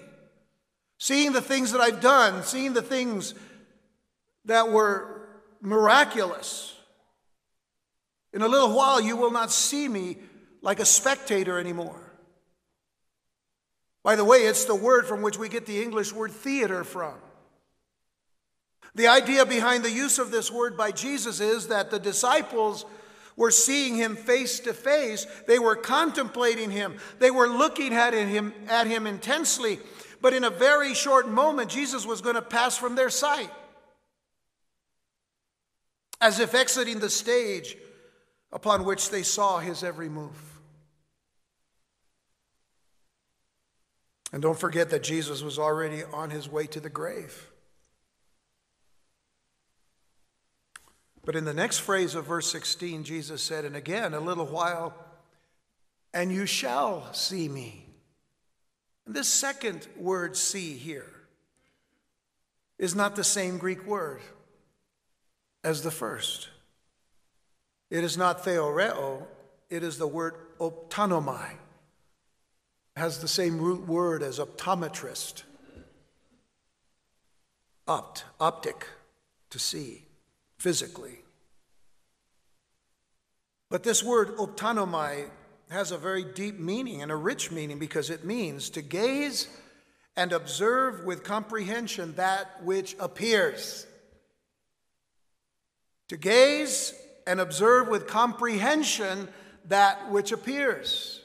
seeing 0.99 1.31
the 1.31 1.41
things 1.41 1.71
that 1.71 1.81
I've 1.81 1.99
done, 1.99 2.43
seeing 2.43 2.73
the 2.73 2.83
things 2.83 3.33
that 4.45 4.69
were 4.69 5.29
miraculous. 5.61 6.75
In 8.33 8.43
a 8.43 8.47
little 8.47 8.75
while, 8.75 9.01
you 9.01 9.17
will 9.17 9.31
not 9.31 9.51
see 9.51 9.87
me 9.87 10.17
like 10.61 10.79
a 10.79 10.85
spectator 10.85 11.57
anymore. 11.57 12.02
By 14.03 14.15
the 14.15 14.25
way, 14.25 14.39
it's 14.39 14.65
the 14.65 14.75
word 14.75 15.07
from 15.07 15.21
which 15.21 15.37
we 15.37 15.49
get 15.49 15.65
the 15.65 15.81
English 15.81 16.11
word 16.11 16.31
theater 16.31 16.83
from. 16.83 17.15
The 18.95 19.07
idea 19.07 19.45
behind 19.45 19.83
the 19.83 19.91
use 19.91 20.19
of 20.19 20.29
this 20.29 20.51
word 20.51 20.77
by 20.77 20.91
Jesus 20.91 21.39
is 21.39 21.69
that 21.69 21.89
the 21.89 21.99
disciples 21.99 22.85
were 23.35 23.49
seeing 23.49 23.95
him 23.95 24.15
face 24.15 24.59
to 24.61 24.73
face. 24.73 25.25
They 25.47 25.57
were 25.57 25.75
contemplating 25.75 26.69
him. 26.69 26.97
They 27.17 27.31
were 27.31 27.47
looking 27.47 27.93
at 27.93 28.13
him, 28.13 28.53
at 28.67 28.85
him 28.85 29.07
intensely. 29.07 29.79
But 30.21 30.33
in 30.33 30.43
a 30.43 30.49
very 30.49 30.93
short 30.93 31.27
moment, 31.27 31.71
Jesus 31.71 32.05
was 32.05 32.21
going 32.21 32.35
to 32.35 32.41
pass 32.41 32.77
from 32.77 32.95
their 32.95 33.09
sight 33.09 33.49
as 36.21 36.39
if 36.39 36.53
exiting 36.53 36.99
the 36.99 37.09
stage 37.09 37.75
upon 38.51 38.85
which 38.85 39.09
they 39.09 39.23
saw 39.23 39.59
his 39.59 39.83
every 39.83 40.07
move. 40.07 40.52
And 44.33 44.41
don't 44.41 44.57
forget 44.57 44.89
that 44.89 45.03
Jesus 45.03 45.43
was 45.43 45.59
already 45.59 46.03
on 46.11 46.31
his 46.31 46.49
way 46.49 46.65
to 46.65 46.79
the 46.79 46.89
grave. 46.89 47.51
But 51.23 51.35
in 51.35 51.45
the 51.45 51.53
next 51.53 51.79
phrase 51.79 52.15
of 52.15 52.25
verse 52.25 52.51
16, 52.51 53.03
Jesus 53.03 53.43
said, 53.43 53.63
And 53.63 53.75
again, 53.75 54.15
a 54.15 54.19
little 54.19 54.47
while, 54.47 54.95
and 56.15 56.31
you 56.31 56.47
shall 56.47 57.13
see 57.13 57.47
me. 57.47 57.85
And 59.05 59.15
this 59.15 59.27
second 59.27 59.87
word, 59.95 60.35
see, 60.35 60.73
here, 60.73 61.11
is 62.79 62.95
not 62.95 63.15
the 63.15 63.23
same 63.23 63.59
Greek 63.59 63.85
word 63.85 64.21
as 65.63 65.83
the 65.83 65.91
first. 65.91 66.49
It 67.91 68.03
is 68.03 68.17
not 68.17 68.43
theoreo, 68.43 69.27
it 69.69 69.83
is 69.83 69.99
the 69.99 70.07
word 70.07 70.33
optanomai. 70.59 71.51
Has 72.95 73.19
the 73.19 73.27
same 73.27 73.59
root 73.59 73.87
word 73.87 74.21
as 74.21 74.39
optometrist. 74.39 75.43
Opt, 77.87 78.23
optic, 78.39 78.87
to 79.49 79.59
see, 79.59 80.05
physically. 80.57 81.19
But 83.69 83.83
this 83.83 84.03
word 84.03 84.37
optanomai 84.37 85.29
has 85.69 85.91
a 85.91 85.97
very 85.97 86.23
deep 86.23 86.59
meaning 86.59 87.01
and 87.01 87.11
a 87.11 87.15
rich 87.15 87.51
meaning 87.51 87.79
because 87.79 88.09
it 88.09 88.23
means 88.23 88.69
to 88.69 88.81
gaze 88.81 89.47
and 90.15 90.31
observe 90.31 91.03
with 91.03 91.23
comprehension 91.23 92.13
that 92.15 92.63
which 92.63 92.95
appears 92.99 93.87
to 96.13 96.17
gaze 96.17 96.93
and 97.25 97.39
observe 97.39 97.87
with 97.87 98.05
comprehension 98.05 99.27
that 99.65 100.11
which 100.11 100.31
appears. 100.31 101.22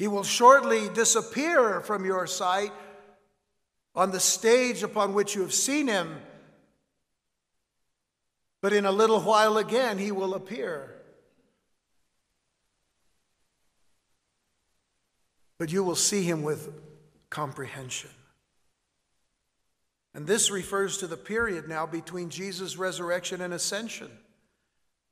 He 0.00 0.08
will 0.08 0.22
shortly 0.22 0.88
disappear 0.88 1.82
from 1.82 2.06
your 2.06 2.26
sight 2.26 2.72
on 3.94 4.12
the 4.12 4.18
stage 4.18 4.82
upon 4.82 5.12
which 5.12 5.34
you 5.34 5.42
have 5.42 5.52
seen 5.52 5.88
him, 5.88 6.22
but 8.62 8.72
in 8.72 8.86
a 8.86 8.92
little 8.92 9.20
while 9.20 9.58
again 9.58 9.98
he 9.98 10.10
will 10.10 10.32
appear. 10.32 10.94
But 15.58 15.70
you 15.70 15.84
will 15.84 15.96
see 15.96 16.22
him 16.22 16.42
with 16.44 16.72
comprehension. 17.28 18.08
And 20.14 20.26
this 20.26 20.50
refers 20.50 20.96
to 20.96 21.08
the 21.08 21.18
period 21.18 21.68
now 21.68 21.84
between 21.84 22.30
Jesus' 22.30 22.78
resurrection 22.78 23.42
and 23.42 23.52
ascension. 23.52 24.10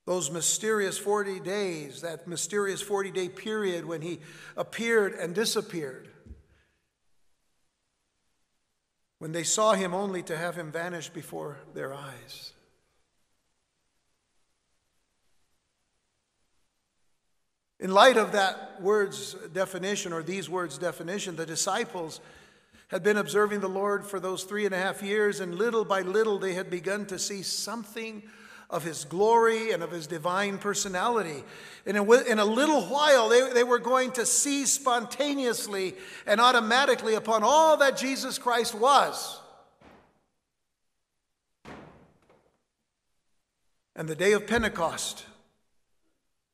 Those 0.08 0.30
mysterious 0.30 0.96
40 0.96 1.40
days, 1.40 2.00
that 2.00 2.26
mysterious 2.26 2.80
40 2.80 3.10
day 3.10 3.28
period 3.28 3.84
when 3.84 4.00
he 4.00 4.20
appeared 4.56 5.12
and 5.12 5.34
disappeared. 5.34 6.08
When 9.18 9.32
they 9.32 9.42
saw 9.42 9.74
him 9.74 9.92
only 9.92 10.22
to 10.22 10.34
have 10.34 10.56
him 10.56 10.72
vanish 10.72 11.10
before 11.10 11.58
their 11.74 11.92
eyes. 11.92 12.54
In 17.78 17.92
light 17.92 18.16
of 18.16 18.32
that 18.32 18.80
word's 18.80 19.34
definition, 19.52 20.14
or 20.14 20.22
these 20.22 20.48
words' 20.48 20.78
definition, 20.78 21.36
the 21.36 21.44
disciples 21.44 22.20
had 22.88 23.02
been 23.02 23.18
observing 23.18 23.60
the 23.60 23.68
Lord 23.68 24.06
for 24.06 24.18
those 24.18 24.44
three 24.44 24.64
and 24.64 24.74
a 24.74 24.78
half 24.78 25.02
years, 25.02 25.40
and 25.40 25.56
little 25.56 25.84
by 25.84 26.00
little 26.00 26.38
they 26.38 26.54
had 26.54 26.70
begun 26.70 27.04
to 27.08 27.18
see 27.18 27.42
something 27.42 28.22
of 28.70 28.84
his 28.84 29.04
glory 29.04 29.72
and 29.72 29.82
of 29.82 29.90
his 29.90 30.06
divine 30.06 30.58
personality. 30.58 31.42
And 31.86 31.96
in 31.96 32.38
a 32.38 32.44
little 32.44 32.82
while, 32.82 33.28
they, 33.28 33.52
they 33.52 33.64
were 33.64 33.78
going 33.78 34.12
to 34.12 34.26
see 34.26 34.66
spontaneously 34.66 35.94
and 36.26 36.40
automatically 36.40 37.14
upon 37.14 37.42
all 37.42 37.78
that 37.78 37.96
Jesus 37.96 38.36
Christ 38.36 38.74
was. 38.74 39.40
And 43.96 44.06
the 44.06 44.14
day 44.14 44.32
of 44.32 44.46
Pentecost 44.46 45.24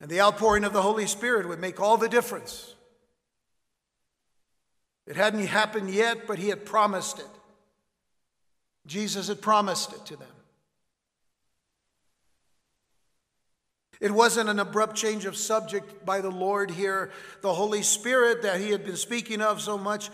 and 0.00 0.08
the 0.08 0.20
outpouring 0.20 0.64
of 0.64 0.72
the 0.72 0.82
Holy 0.82 1.06
Spirit 1.06 1.48
would 1.48 1.60
make 1.60 1.80
all 1.80 1.96
the 1.96 2.08
difference. 2.08 2.74
It 5.06 5.16
hadn't 5.16 5.46
happened 5.46 5.90
yet, 5.90 6.26
but 6.26 6.38
he 6.38 6.48
had 6.48 6.64
promised 6.64 7.18
it. 7.18 7.26
Jesus 8.86 9.28
had 9.28 9.42
promised 9.42 9.92
it 9.92 10.06
to 10.06 10.16
them. 10.16 10.28
It 14.04 14.12
wasn't 14.12 14.50
an 14.50 14.58
abrupt 14.58 14.96
change 14.96 15.24
of 15.24 15.34
subject 15.34 16.04
by 16.04 16.20
the 16.20 16.30
Lord 16.30 16.70
here. 16.70 17.10
The 17.40 17.54
Holy 17.54 17.82
Spirit 17.82 18.42
that 18.42 18.60
he 18.60 18.70
had 18.70 18.84
been 18.84 18.98
speaking 18.98 19.40
of 19.40 19.62
so 19.62 19.78
much 19.78 20.10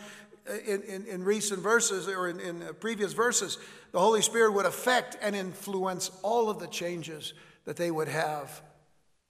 uh, 0.49 0.53
in, 0.65 0.83
in, 0.83 1.07
in 1.07 1.25
recent 1.25 1.59
verses 1.59 2.07
or 2.07 2.29
in, 2.29 2.39
in 2.39 2.63
uh, 2.63 2.73
previous 2.75 3.13
verses, 3.15 3.59
the 3.91 3.99
Holy 3.99 4.23
Spirit 4.23 4.53
would 4.53 4.65
affect 4.65 5.19
and 5.21 5.35
influence 5.35 6.13
all 6.23 6.49
of 6.49 6.61
the 6.61 6.69
changes 6.69 7.35
that 7.65 7.75
they 7.75 7.91
would 7.91 8.07
have 8.07 8.63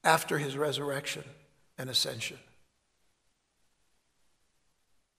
after 0.04 0.36
his 0.36 0.58
resurrection 0.58 1.24
and 1.78 1.88
ascension. 1.88 2.36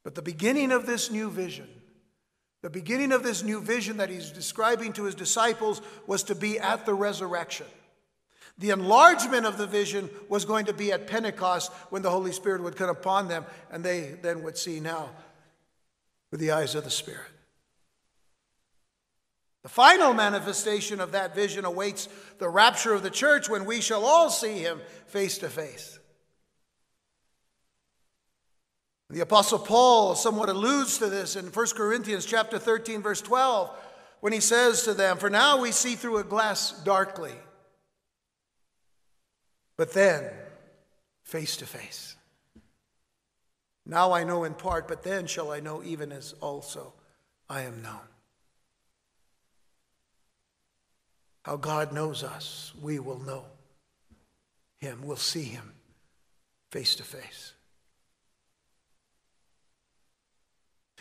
But 0.03 0.13
the 0.13 0.21
beginning 0.21 0.71
of 0.71 0.85
this 0.85 1.09
new 1.09 1.31
vision, 1.31 1.67
the 2.61 2.69
beginning 2.69 3.11
of 3.11 3.23
this 3.23 3.41
new 3.41 3.59
vision 3.59 3.97
that 3.97 4.11
he's 4.11 4.29
describing 4.29 4.93
to 4.93 5.05
his 5.05 5.15
disciples 5.15 5.81
was 6.05 6.21
to 6.25 6.35
be 6.35 6.59
at 6.59 6.85
the 6.85 6.93
resurrection. 6.93 7.65
The 8.61 8.69
enlargement 8.69 9.47
of 9.47 9.57
the 9.57 9.65
vision 9.65 10.07
was 10.29 10.45
going 10.45 10.67
to 10.67 10.73
be 10.73 10.91
at 10.91 11.07
Pentecost 11.07 11.71
when 11.89 12.03
the 12.03 12.11
Holy 12.11 12.31
Spirit 12.31 12.61
would 12.61 12.75
come 12.75 12.91
upon 12.91 13.27
them 13.27 13.43
and 13.71 13.83
they 13.83 14.13
then 14.21 14.43
would 14.43 14.55
see 14.55 14.79
now 14.79 15.09
with 16.29 16.39
the 16.39 16.51
eyes 16.51 16.75
of 16.75 16.83
the 16.83 16.91
Spirit. 16.91 17.25
The 19.63 19.69
final 19.69 20.13
manifestation 20.13 20.99
of 20.99 21.13
that 21.13 21.33
vision 21.33 21.65
awaits 21.65 22.07
the 22.37 22.49
rapture 22.49 22.93
of 22.93 23.01
the 23.01 23.09
church 23.09 23.49
when 23.49 23.65
we 23.65 23.81
shall 23.81 24.05
all 24.05 24.29
see 24.29 24.59
him 24.59 24.79
face 25.07 25.39
to 25.39 25.49
face. 25.49 25.97
The 29.09 29.21
apostle 29.21 29.57
Paul 29.57 30.13
somewhat 30.13 30.49
alludes 30.49 30.99
to 30.99 31.09
this 31.09 31.35
in 31.35 31.47
1 31.47 31.67
Corinthians 31.75 32.27
chapter 32.27 32.59
13 32.59 33.01
verse 33.01 33.21
12 33.21 33.75
when 34.19 34.33
he 34.33 34.39
says 34.39 34.83
to 34.83 34.93
them, 34.93 35.17
"For 35.17 35.31
now 35.31 35.57
we 35.57 35.71
see 35.71 35.95
through 35.95 36.19
a 36.19 36.23
glass 36.23 36.73
darkly, 36.83 37.33
but 39.81 39.93
then 39.93 40.29
face 41.23 41.57
to 41.57 41.65
face. 41.65 42.15
Now 43.83 44.11
I 44.11 44.23
know 44.23 44.43
in 44.43 44.53
part, 44.53 44.87
but 44.87 45.01
then 45.01 45.25
shall 45.25 45.51
I 45.51 45.59
know 45.59 45.81
even 45.81 46.11
as 46.11 46.35
also 46.39 46.93
I 47.49 47.63
am 47.63 47.81
known." 47.81 48.07
How 51.45 51.55
God 51.55 51.93
knows 51.93 52.23
us, 52.23 52.73
we 52.79 52.99
will 52.99 53.17
know 53.17 53.45
him, 54.77 55.01
we'll 55.03 55.15
see 55.15 55.45
him 55.45 55.73
face 56.69 56.95
to 56.97 57.03
face. 57.03 57.53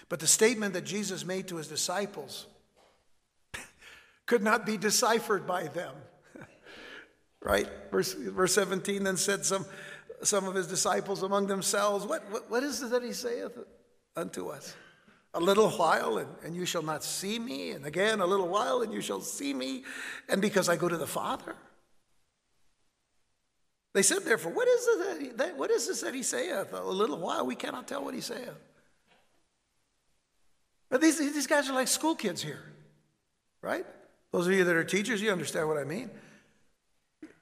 But 0.08 0.20
the 0.20 0.26
statement 0.26 0.72
that 0.72 0.86
Jesus 0.86 1.26
made 1.26 1.48
to 1.48 1.56
his 1.56 1.68
disciples 1.68 2.46
could 4.24 4.42
not 4.42 4.64
be 4.64 4.78
deciphered 4.78 5.46
by 5.46 5.64
them. 5.64 5.94
Right? 7.42 7.68
Verse, 7.90 8.12
verse 8.12 8.54
17 8.54 9.04
then 9.04 9.16
said 9.16 9.44
some, 9.44 9.66
some 10.22 10.46
of 10.46 10.54
his 10.54 10.66
disciples 10.66 11.22
among 11.22 11.46
themselves, 11.46 12.06
What, 12.06 12.30
what, 12.30 12.50
what 12.50 12.62
is 12.62 12.82
it 12.82 12.90
that 12.90 13.02
he 13.02 13.12
saith 13.12 13.58
unto 14.16 14.48
us? 14.48 14.74
A 15.32 15.40
little 15.40 15.70
while, 15.70 16.18
and, 16.18 16.28
and 16.44 16.56
you 16.56 16.66
shall 16.66 16.82
not 16.82 17.04
see 17.04 17.38
me, 17.38 17.70
and 17.70 17.86
again 17.86 18.20
a 18.20 18.26
little 18.26 18.48
while, 18.48 18.82
and 18.82 18.92
you 18.92 19.00
shall 19.00 19.20
see 19.20 19.54
me, 19.54 19.84
and 20.28 20.42
because 20.42 20.68
I 20.68 20.76
go 20.76 20.88
to 20.88 20.96
the 20.96 21.06
Father. 21.06 21.54
They 23.92 24.02
said, 24.02 24.24
therefore, 24.24 24.52
what 24.52 24.68
is, 24.68 24.86
it 24.86 24.98
that 24.98 25.20
he, 25.20 25.28
that, 25.36 25.56
what 25.56 25.70
is 25.70 25.88
this 25.88 26.00
that 26.02 26.14
he 26.14 26.22
saith? 26.22 26.72
A 26.72 26.82
little 26.82 27.18
while, 27.18 27.46
we 27.46 27.56
cannot 27.56 27.88
tell 27.88 28.04
what 28.04 28.14
he 28.14 28.20
saith. 28.20 28.54
But 30.88 31.00
these, 31.00 31.18
these 31.18 31.46
guys 31.46 31.68
are 31.68 31.74
like 31.74 31.88
school 31.88 32.14
kids 32.14 32.42
here, 32.42 32.62
right? 33.62 33.86
Those 34.32 34.46
of 34.46 34.52
you 34.52 34.64
that 34.64 34.74
are 34.74 34.84
teachers, 34.84 35.22
you 35.22 35.30
understand 35.30 35.68
what 35.68 35.78
I 35.78 35.84
mean. 35.84 36.10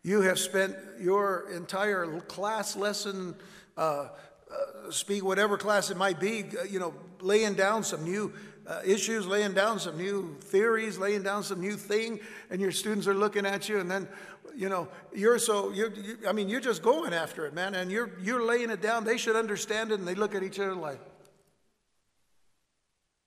You 0.08 0.22
have 0.22 0.38
spent 0.38 0.74
your 0.98 1.50
entire 1.54 2.06
class 2.20 2.76
lesson, 2.76 3.34
uh, 3.76 4.08
uh, 4.50 4.90
speak 4.90 5.22
whatever 5.22 5.58
class 5.58 5.90
it 5.90 5.98
might 5.98 6.18
be, 6.18 6.46
uh, 6.58 6.64
you 6.64 6.80
know, 6.80 6.94
laying 7.20 7.52
down 7.52 7.84
some 7.84 8.04
new 8.04 8.32
uh, 8.66 8.80
issues, 8.86 9.26
laying 9.26 9.52
down 9.52 9.78
some 9.78 9.98
new 9.98 10.34
theories, 10.40 10.96
laying 10.96 11.22
down 11.22 11.42
some 11.42 11.60
new 11.60 11.76
thing, 11.76 12.20
and 12.48 12.58
your 12.58 12.72
students 12.72 13.06
are 13.06 13.12
looking 13.12 13.44
at 13.44 13.68
you, 13.68 13.80
and 13.80 13.90
then, 13.90 14.08
you 14.56 14.70
know, 14.70 14.88
you're 15.14 15.38
so, 15.38 15.72
you're, 15.72 15.92
you, 15.92 16.16
I 16.26 16.32
mean, 16.32 16.48
you're 16.48 16.62
just 16.62 16.82
going 16.82 17.12
after 17.12 17.44
it, 17.44 17.52
man, 17.52 17.74
and 17.74 17.90
you're, 17.90 18.12
you're 18.22 18.42
laying 18.42 18.70
it 18.70 18.80
down. 18.80 19.04
They 19.04 19.18
should 19.18 19.36
understand 19.36 19.92
it, 19.92 19.98
and 19.98 20.08
they 20.08 20.14
look 20.14 20.34
at 20.34 20.42
each 20.42 20.58
other 20.58 20.74
like, 20.74 21.00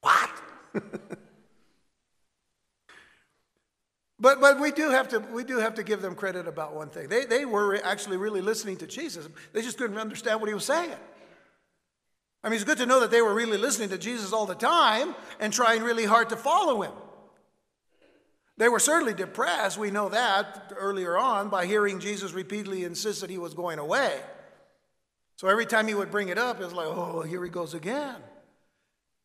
what? 0.01 0.31
but, 4.21 4.39
but 4.39 4.59
we, 4.59 4.71
do 4.71 4.91
have 4.91 5.09
to, 5.09 5.19
we 5.19 5.43
do 5.43 5.57
have 5.57 5.73
to 5.75 5.83
give 5.83 6.01
them 6.01 6.13
credit 6.13 6.47
about 6.47 6.75
one 6.75 6.89
thing. 6.89 7.09
They, 7.09 7.25
they 7.25 7.43
were 7.43 7.83
actually 7.83 8.17
really 8.17 8.41
listening 8.41 8.77
to 8.77 8.87
Jesus, 8.87 9.27
they 9.51 9.63
just 9.63 9.79
couldn't 9.79 9.97
understand 9.97 10.39
what 10.39 10.47
he 10.47 10.53
was 10.53 10.65
saying. 10.65 10.95
I 12.43 12.49
mean, 12.49 12.55
it's 12.55 12.63
good 12.63 12.79
to 12.79 12.85
know 12.85 13.01
that 13.01 13.11
they 13.11 13.21
were 13.21 13.33
really 13.33 13.57
listening 13.57 13.89
to 13.89 13.97
Jesus 13.97 14.33
all 14.33 14.45
the 14.45 14.55
time 14.55 15.13
and 15.39 15.51
trying 15.51 15.83
really 15.83 16.05
hard 16.05 16.29
to 16.29 16.35
follow 16.35 16.81
him. 16.81 16.93
They 18.57 18.69
were 18.69 18.79
certainly 18.79 19.13
depressed, 19.13 19.77
we 19.77 19.89
know 19.89 20.09
that 20.09 20.73
earlier 20.77 21.17
on, 21.17 21.49
by 21.49 21.65
hearing 21.65 21.99
Jesus 21.99 22.31
repeatedly 22.31 22.83
insist 22.83 23.21
that 23.21 23.29
he 23.29 23.39
was 23.39 23.55
going 23.55 23.79
away. 23.79 24.19
So 25.35 25.47
every 25.47 25.65
time 25.65 25.87
he 25.87 25.95
would 25.95 26.11
bring 26.11 26.29
it 26.29 26.37
up, 26.37 26.61
it 26.61 26.65
was 26.65 26.73
like, 26.73 26.87
oh, 26.87 27.21
here 27.21 27.43
he 27.43 27.49
goes 27.49 27.73
again. 27.73 28.17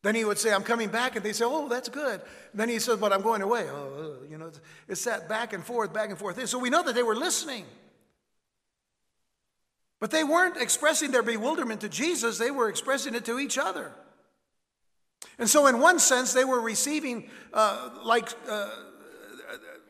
Then 0.03 0.15
he 0.15 0.23
would 0.23 0.37
say, 0.37 0.53
I'm 0.53 0.63
coming 0.63 0.89
back, 0.89 1.15
and 1.15 1.25
they 1.25 1.33
say, 1.33 1.45
Oh, 1.45 1.67
that's 1.67 1.89
good. 1.89 2.21
And 2.51 2.59
then 2.59 2.69
he 2.69 2.79
says, 2.79 2.97
But 2.97 3.11
I'm 3.11 3.21
going 3.21 3.41
away. 3.41 3.67
Oh, 3.69 4.17
you 4.29 4.37
know, 4.37 4.51
it's 4.87 5.03
that 5.05 5.27
back 5.27 5.53
and 5.53 5.63
forth, 5.63 5.93
back 5.93 6.09
and 6.09 6.17
forth. 6.17 6.47
So 6.47 6.59
we 6.59 6.69
know 6.69 6.83
that 6.83 6.95
they 6.95 7.03
were 7.03 7.15
listening. 7.15 7.65
But 9.99 10.11
they 10.11 10.23
weren't 10.23 10.57
expressing 10.57 11.11
their 11.11 11.23
bewilderment 11.23 11.81
to 11.81 11.89
Jesus, 11.89 12.37
they 12.37 12.51
were 12.51 12.69
expressing 12.69 13.15
it 13.15 13.25
to 13.25 13.39
each 13.39 13.57
other. 13.57 13.91
And 15.39 15.49
so, 15.49 15.67
in 15.67 15.79
one 15.79 15.99
sense, 15.99 16.33
they 16.33 16.45
were 16.45 16.61
receiving, 16.61 17.29
uh, 17.53 17.89
like, 18.03 18.29
uh, 18.49 18.69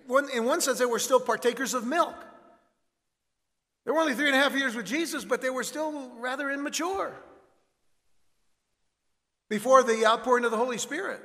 one, 0.06 0.30
in 0.34 0.46
one 0.46 0.62
sense, 0.62 0.80
they 0.80 0.86
were 0.86 1.00
still 1.00 1.20
partakers 1.20 1.74
of 1.74 1.86
milk. 1.86 2.16
They 3.86 3.92
were 3.92 4.00
only 4.00 4.14
three 4.14 4.28
and 4.28 4.36
a 4.36 4.40
half 4.40 4.56
years 4.56 4.76
with 4.76 4.86
Jesus, 4.86 5.26
but 5.26 5.42
they 5.42 5.50
were 5.50 5.64
still 5.64 6.12
rather 6.18 6.50
immature 6.50 7.14
before 9.50 9.84
the 9.84 10.06
outpouring 10.06 10.46
of 10.46 10.52
the 10.52 10.58
Holy 10.58 10.78
Spirit. 10.78 11.22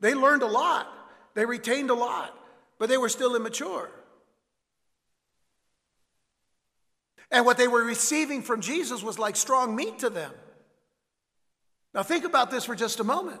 They 0.00 0.14
learned 0.14 0.42
a 0.42 0.46
lot, 0.46 0.88
they 1.34 1.46
retained 1.46 1.90
a 1.90 1.94
lot, 1.94 2.36
but 2.78 2.88
they 2.88 2.98
were 2.98 3.08
still 3.08 3.34
immature. 3.36 3.90
And 7.30 7.44
what 7.44 7.56
they 7.56 7.68
were 7.68 7.82
receiving 7.82 8.42
from 8.42 8.60
Jesus 8.60 9.02
was 9.02 9.18
like 9.18 9.36
strong 9.36 9.74
meat 9.74 9.98
to 10.00 10.10
them. 10.10 10.32
Now, 11.92 12.02
think 12.02 12.24
about 12.24 12.50
this 12.50 12.64
for 12.64 12.74
just 12.74 13.00
a 13.00 13.04
moment. 13.04 13.40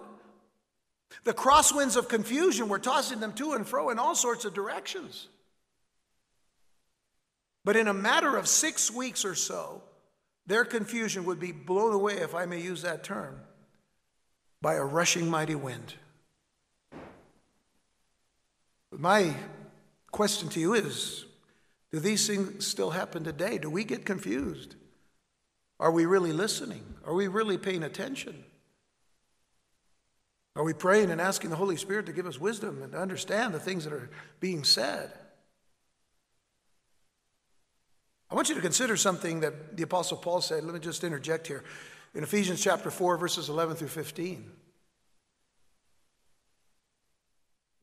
The 1.24 1.34
crosswinds 1.34 1.96
of 1.96 2.08
confusion 2.08 2.68
were 2.68 2.78
tossing 2.78 3.20
them 3.20 3.32
to 3.34 3.52
and 3.52 3.66
fro 3.66 3.90
in 3.90 3.98
all 3.98 4.14
sorts 4.14 4.44
of 4.44 4.54
directions. 4.54 5.28
But 7.64 7.76
in 7.76 7.88
a 7.88 7.94
matter 7.94 8.36
of 8.36 8.48
six 8.48 8.90
weeks 8.90 9.24
or 9.24 9.34
so, 9.34 9.82
their 10.46 10.64
confusion 10.64 11.24
would 11.24 11.40
be 11.40 11.52
blown 11.52 11.92
away, 11.92 12.14
if 12.14 12.34
I 12.34 12.46
may 12.46 12.60
use 12.60 12.82
that 12.82 13.02
term, 13.04 13.40
by 14.60 14.74
a 14.74 14.84
rushing 14.84 15.28
mighty 15.28 15.54
wind. 15.54 15.94
My 18.90 19.34
question 20.10 20.48
to 20.50 20.60
you 20.60 20.74
is 20.74 21.26
do 21.92 22.00
these 22.00 22.26
things 22.26 22.66
still 22.66 22.90
happen 22.90 23.24
today? 23.24 23.58
Do 23.58 23.70
we 23.70 23.84
get 23.84 24.04
confused? 24.04 24.76
Are 25.78 25.90
we 25.90 26.06
really 26.06 26.32
listening? 26.32 26.82
Are 27.04 27.14
we 27.14 27.28
really 27.28 27.58
paying 27.58 27.82
attention? 27.82 28.44
Are 30.56 30.64
we 30.64 30.72
praying 30.72 31.10
and 31.10 31.20
asking 31.20 31.50
the 31.50 31.56
Holy 31.56 31.76
Spirit 31.76 32.06
to 32.06 32.12
give 32.12 32.26
us 32.26 32.40
wisdom 32.40 32.82
and 32.82 32.92
to 32.92 32.98
understand 32.98 33.52
the 33.52 33.60
things 33.60 33.84
that 33.84 33.92
are 33.92 34.08
being 34.40 34.64
said? 34.64 35.12
I 38.30 38.34
want 38.34 38.48
you 38.48 38.54
to 38.54 38.60
consider 38.60 38.96
something 38.96 39.40
that 39.40 39.76
the 39.76 39.82
Apostle 39.82 40.16
Paul 40.16 40.40
said. 40.40 40.64
Let 40.64 40.74
me 40.74 40.80
just 40.80 41.04
interject 41.04 41.46
here 41.46 41.62
in 42.16 42.22
Ephesians 42.22 42.62
chapter 42.62 42.90
4, 42.90 43.18
verses 43.18 43.50
11 43.50 43.76
through 43.76 43.88
15. 43.88 44.50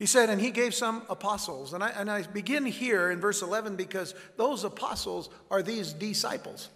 He 0.00 0.06
said, 0.06 0.28
and 0.28 0.40
he 0.40 0.50
gave 0.50 0.74
some 0.74 1.02
apostles. 1.08 1.72
And 1.72 1.84
I, 1.84 1.90
and 1.90 2.10
I 2.10 2.22
begin 2.22 2.66
here 2.66 3.12
in 3.12 3.20
verse 3.20 3.42
11 3.42 3.76
because 3.76 4.12
those 4.36 4.64
apostles 4.64 5.30
are 5.52 5.62
these 5.62 5.92
disciples. 5.92 6.68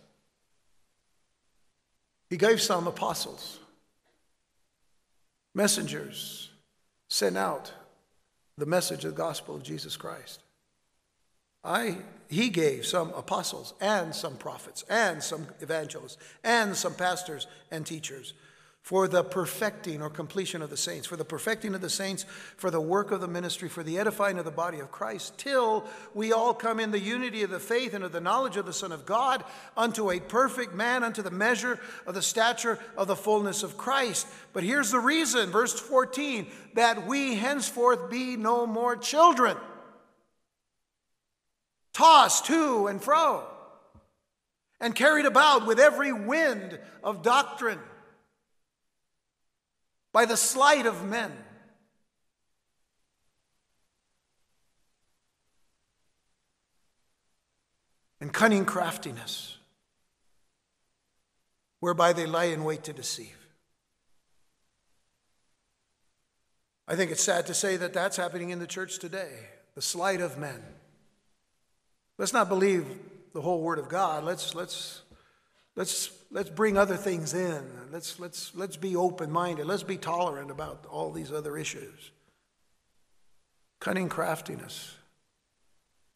He 2.31 2.37
gave 2.37 2.61
some 2.63 2.87
apostles, 2.87 3.59
messengers, 5.53 6.51
sent 7.09 7.37
out 7.37 7.73
the 8.57 8.67
message 8.67 9.05
of 9.05 9.17
the 9.17 9.17
gospel 9.17 9.57
of 9.57 9.65
Jesus 9.65 9.97
Christ. 9.97 10.45
I, 11.69 11.99
he 12.31 12.49
gave 12.49 12.87
some 12.87 13.11
apostles 13.11 13.75
and 13.79 14.15
some 14.15 14.37
prophets 14.37 14.85
and 14.89 15.23
some 15.23 15.47
evangelists 15.61 16.17
and 16.43 16.75
some 16.75 16.95
pastors 16.95 17.47
and 17.71 17.85
teachers 17.85 18.33
for 18.81 19.07
the 19.07 19.23
perfecting 19.23 20.01
or 20.01 20.09
completion 20.09 20.63
of 20.63 20.71
the 20.71 20.77
saints, 20.79 21.07
for 21.07 21.17
the 21.17 21.25
perfecting 21.25 21.75
of 21.75 21.83
the 21.83 21.91
saints, 21.91 22.25
for 22.57 22.71
the 22.71 22.81
work 22.81 23.11
of 23.11 23.21
the 23.21 23.29
ministry, 23.29 23.69
for 23.69 23.83
the 23.83 23.99
edifying 23.99 24.39
of 24.39 24.47
the 24.47 24.51
body 24.51 24.79
of 24.79 24.91
Christ, 24.91 25.37
till 25.37 25.85
we 26.15 26.33
all 26.33 26.55
come 26.55 26.81
in 26.81 26.91
the 26.91 26.99
unity 26.99 27.43
of 27.43 27.51
the 27.51 27.61
faith 27.61 27.93
and 27.93 28.03
of 28.03 28.13
the 28.13 28.21
knowledge 28.21 28.57
of 28.57 28.65
the 28.65 28.73
Son 28.73 28.91
of 28.91 29.05
God, 29.05 29.45
unto 29.77 30.11
a 30.11 30.21
perfect 30.21 30.75
man, 30.75 31.05
unto 31.05 31.21
the 31.21 31.31
measure 31.31 31.79
of 32.07 32.15
the 32.15 32.23
stature 32.23 32.79
of 32.97 33.09
the 33.09 33.17
fullness 33.17 33.63
of 33.63 33.77
Christ. 33.77 34.27
But 34.55 34.63
here's 34.63 34.91
the 34.91 35.01
reason, 35.01 35.51
verse 35.51 35.79
14, 35.79 36.47
that 36.73 37.07
we 37.07 37.35
henceforth 37.35 38.09
be 38.09 38.37
no 38.37 38.67
more 38.67 38.97
children, 38.97 39.59
tossed 41.99 42.47
to 42.47 42.87
and 42.87 43.03
fro, 43.03 43.43
and 44.81 44.95
carried 44.95 45.27
about 45.27 45.67
with 45.67 45.81
every 45.81 46.13
wind 46.13 46.79
of 47.03 47.23
doctrine 47.23 47.81
by 50.13 50.25
the 50.25 50.37
sleight 50.37 50.87
of 50.87 51.05
men. 51.05 51.33
And 58.21 58.33
cunning 58.33 58.65
craftiness, 58.65 59.57
whereby 61.81 62.13
they 62.13 62.27
lie 62.27 62.45
in 62.45 62.63
wait 62.63 62.85
to 62.85 62.93
deceive. 62.93 63.37
I 66.87 66.95
think 66.95 67.11
it's 67.11 67.23
sad 67.23 67.47
to 67.47 67.55
say 67.55 67.77
that 67.77 67.93
that's 67.93 68.17
happening 68.17 68.51
in 68.51 68.61
the 68.61 68.67
church 68.69 69.01
today 69.01 69.49
the 69.75 69.83
sleight 69.83 70.21
of 70.21 70.39
men. 70.39 70.63
Let's 72.19 72.33
not 72.33 72.49
believe 72.49 72.87
the 73.33 73.41
whole 73.41 73.63
Word 73.63 73.79
of 73.79 73.89
God. 73.89 74.25
Let's, 74.25 74.55
let's 74.55 75.03
Let's, 75.79 76.11
let's 76.33 76.51
bring 76.51 76.77
other 76.77 76.97
things 76.97 77.35
in. 77.35 77.63
Let's, 77.93 78.19
let's, 78.19 78.53
let's 78.57 78.77
be 78.77 78.97
open 78.97 79.31
minded. 79.31 79.67
Let's 79.67 79.85
be 79.85 79.97
tolerant 79.97 80.51
about 80.51 80.85
all 80.91 81.13
these 81.13 81.31
other 81.31 81.57
issues. 81.57 82.11
Cunning 83.79 84.09
craftiness. 84.09 84.97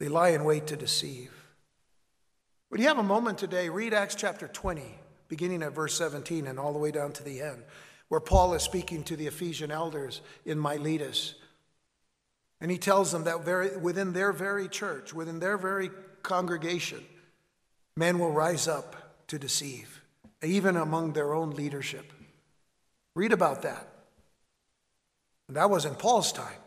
They 0.00 0.08
lie 0.08 0.30
in 0.30 0.42
wait 0.42 0.66
to 0.66 0.76
deceive. 0.76 1.30
Would 2.70 2.80
you 2.80 2.88
have 2.88 2.98
a 2.98 3.04
moment 3.04 3.38
today? 3.38 3.68
Read 3.68 3.94
Acts 3.94 4.16
chapter 4.16 4.48
20, 4.48 4.82
beginning 5.28 5.62
at 5.62 5.76
verse 5.76 5.94
17 5.94 6.48
and 6.48 6.58
all 6.58 6.72
the 6.72 6.80
way 6.80 6.90
down 6.90 7.12
to 7.12 7.22
the 7.22 7.40
end, 7.40 7.62
where 8.08 8.18
Paul 8.18 8.54
is 8.54 8.64
speaking 8.64 9.04
to 9.04 9.14
the 9.14 9.28
Ephesian 9.28 9.70
elders 9.70 10.22
in 10.44 10.58
Miletus. 10.58 11.36
And 12.62 12.70
he 12.70 12.78
tells 12.78 13.10
them 13.10 13.24
that 13.24 13.44
very, 13.44 13.76
within 13.76 14.12
their 14.12 14.32
very 14.32 14.68
church, 14.68 15.12
within 15.12 15.40
their 15.40 15.58
very 15.58 15.90
congregation, 16.22 17.04
men 17.96 18.20
will 18.20 18.30
rise 18.30 18.68
up 18.68 19.26
to 19.26 19.36
deceive, 19.36 20.00
even 20.44 20.76
among 20.76 21.12
their 21.12 21.34
own 21.34 21.50
leadership. 21.50 22.12
Read 23.16 23.32
about 23.32 23.62
that. 23.62 23.88
And 25.48 25.56
that 25.56 25.70
was 25.70 25.84
in 25.84 25.96
Paul's 25.96 26.32
time. 26.32 26.60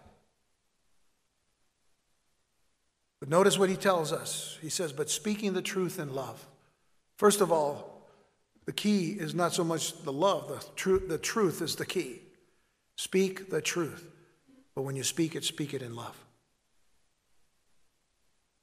But 3.21 3.29
notice 3.29 3.57
what 3.57 3.69
he 3.69 3.77
tells 3.77 4.11
us. 4.11 4.57
He 4.61 4.69
says, 4.69 4.91
But 4.91 5.09
speaking 5.09 5.53
the 5.53 5.61
truth 5.61 5.97
in 5.97 6.13
love. 6.13 6.45
First 7.17 7.39
of 7.39 7.53
all, 7.53 8.05
the 8.65 8.73
key 8.73 9.11
is 9.11 9.33
not 9.33 9.53
so 9.53 9.63
much 9.63 10.03
the 10.03 10.11
love, 10.11 10.49
the, 10.49 10.61
tru- 10.75 11.07
the 11.07 11.17
truth 11.17 11.61
is 11.61 11.77
the 11.77 11.85
key. 11.85 12.19
Speak 12.97 13.49
the 13.49 13.61
truth. 13.61 14.11
But 14.75 14.83
when 14.83 14.95
you 14.95 15.03
speak 15.03 15.35
it, 15.35 15.43
speak 15.43 15.73
it 15.73 15.81
in 15.81 15.95
love. 15.95 16.21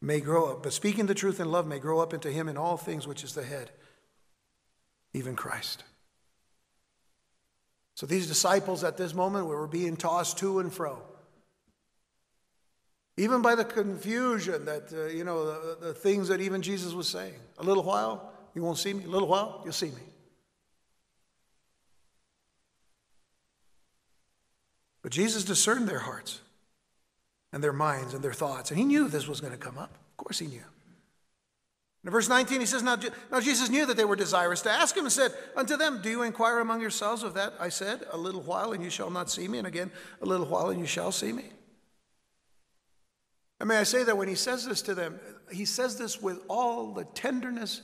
May 0.01 0.20
grow 0.20 0.53
up, 0.53 0.62
but 0.62 0.72
speaking 0.72 1.07
the 1.07 1.14
truth 1.14 1.40
in 1.40 1.51
love 1.51 1.66
may 1.66 1.79
grow 1.79 2.01
up 2.01 2.12
into 2.12 2.31
him 2.31 2.48
in 2.48 2.57
all 2.57 2.77
things, 2.77 3.07
which 3.07 3.25
is 3.25 3.35
the 3.35 3.44
head 3.44 3.70
even 5.14 5.37
Christ. 5.37 5.85
So 7.94 8.07
these 8.07 8.27
disciples 8.27 8.85
at 8.85 8.96
this 8.96 9.14
moment 9.14 9.46
were 9.46 9.66
being 9.66 9.96
tossed 9.96 10.38
to 10.38 10.59
and 10.59 10.72
fro. 10.72 11.03
Even 13.18 13.42
by 13.42 13.55
the 13.55 13.64
confusion 13.64 14.64
that, 14.64 14.92
uh, 14.92 15.07
you 15.07 15.22
know, 15.25 15.44
the, 15.44 15.87
the 15.88 15.94
things 15.94 16.29
that 16.29 16.40
even 16.40 16.62
Jesus 16.62 16.94
was 16.94 17.09
saying. 17.09 17.35
A 17.59 17.62
little 17.62 17.83
while, 17.83 18.33
you 18.55 18.62
won't 18.62 18.79
see 18.79 18.94
me. 18.94 19.05
A 19.05 19.09
little 19.09 19.29
while, 19.29 19.61
you'll 19.64 19.75
see 19.75 19.90
me. 19.90 20.03
But 25.03 25.12
Jesus 25.12 25.45
discerned 25.45 25.88
their 25.88 25.99
hearts 26.01 26.41
and 27.53 27.62
their 27.62 27.73
minds 27.73 28.15
and 28.15 28.23
their 28.23 28.33
thoughts, 28.33 28.71
and 28.71 28.79
he 28.79 28.85
knew 28.85 29.09
this 29.09 29.29
was 29.29 29.41
going 29.41 29.53
to 29.53 29.59
come 29.59 29.79
up. 29.79 29.91
Of 30.12 30.17
course, 30.17 30.38
he 30.38 30.47
knew. 30.47 30.62
In 32.05 32.11
verse 32.11 32.29
19, 32.29 32.59
he 32.59 32.67
says, 32.67 32.83
now, 32.83 32.97
now 33.31 33.41
Jesus 33.41 33.69
knew 33.69 33.87
that 33.87 33.97
they 33.97 34.05
were 34.05 34.17
desirous 34.17 34.61
to 34.62 34.71
ask 34.71 34.97
him 34.97 35.05
and 35.05 35.12
said 35.12 35.33
unto 35.57 35.77
them, 35.77 36.01
Do 36.03 36.11
you 36.11 36.23
inquire 36.23 36.59
among 36.59 36.81
yourselves 36.81 37.23
of 37.23 37.35
that? 37.35 37.55
I 37.61 37.69
said, 37.69 38.05
A 38.11 38.17
little 38.17 38.41
while 38.41 38.73
and 38.73 38.83
you 38.83 38.91
shall 38.91 39.11
not 39.11 39.31
see 39.31 39.47
me, 39.47 39.59
and 39.59 39.67
again, 39.67 39.91
a 40.21 40.27
little 40.27 40.47
while 40.47 40.71
and 40.71 40.81
you 40.81 40.87
shall 40.87 41.12
see 41.12 41.33
me. 41.33 41.45
And 43.61 43.69
may 43.69 43.77
I 43.77 43.85
say 43.85 44.03
that 44.03 44.17
when 44.17 44.27
he 44.27 44.35
says 44.35 44.67
this 44.67 44.83
to 44.83 44.95
them, 44.95 45.21
he 45.53 45.65
says 45.65 45.97
this 45.97 46.21
with 46.21 46.41
all 46.49 46.93
the 46.93 47.05
tenderness 47.05 47.83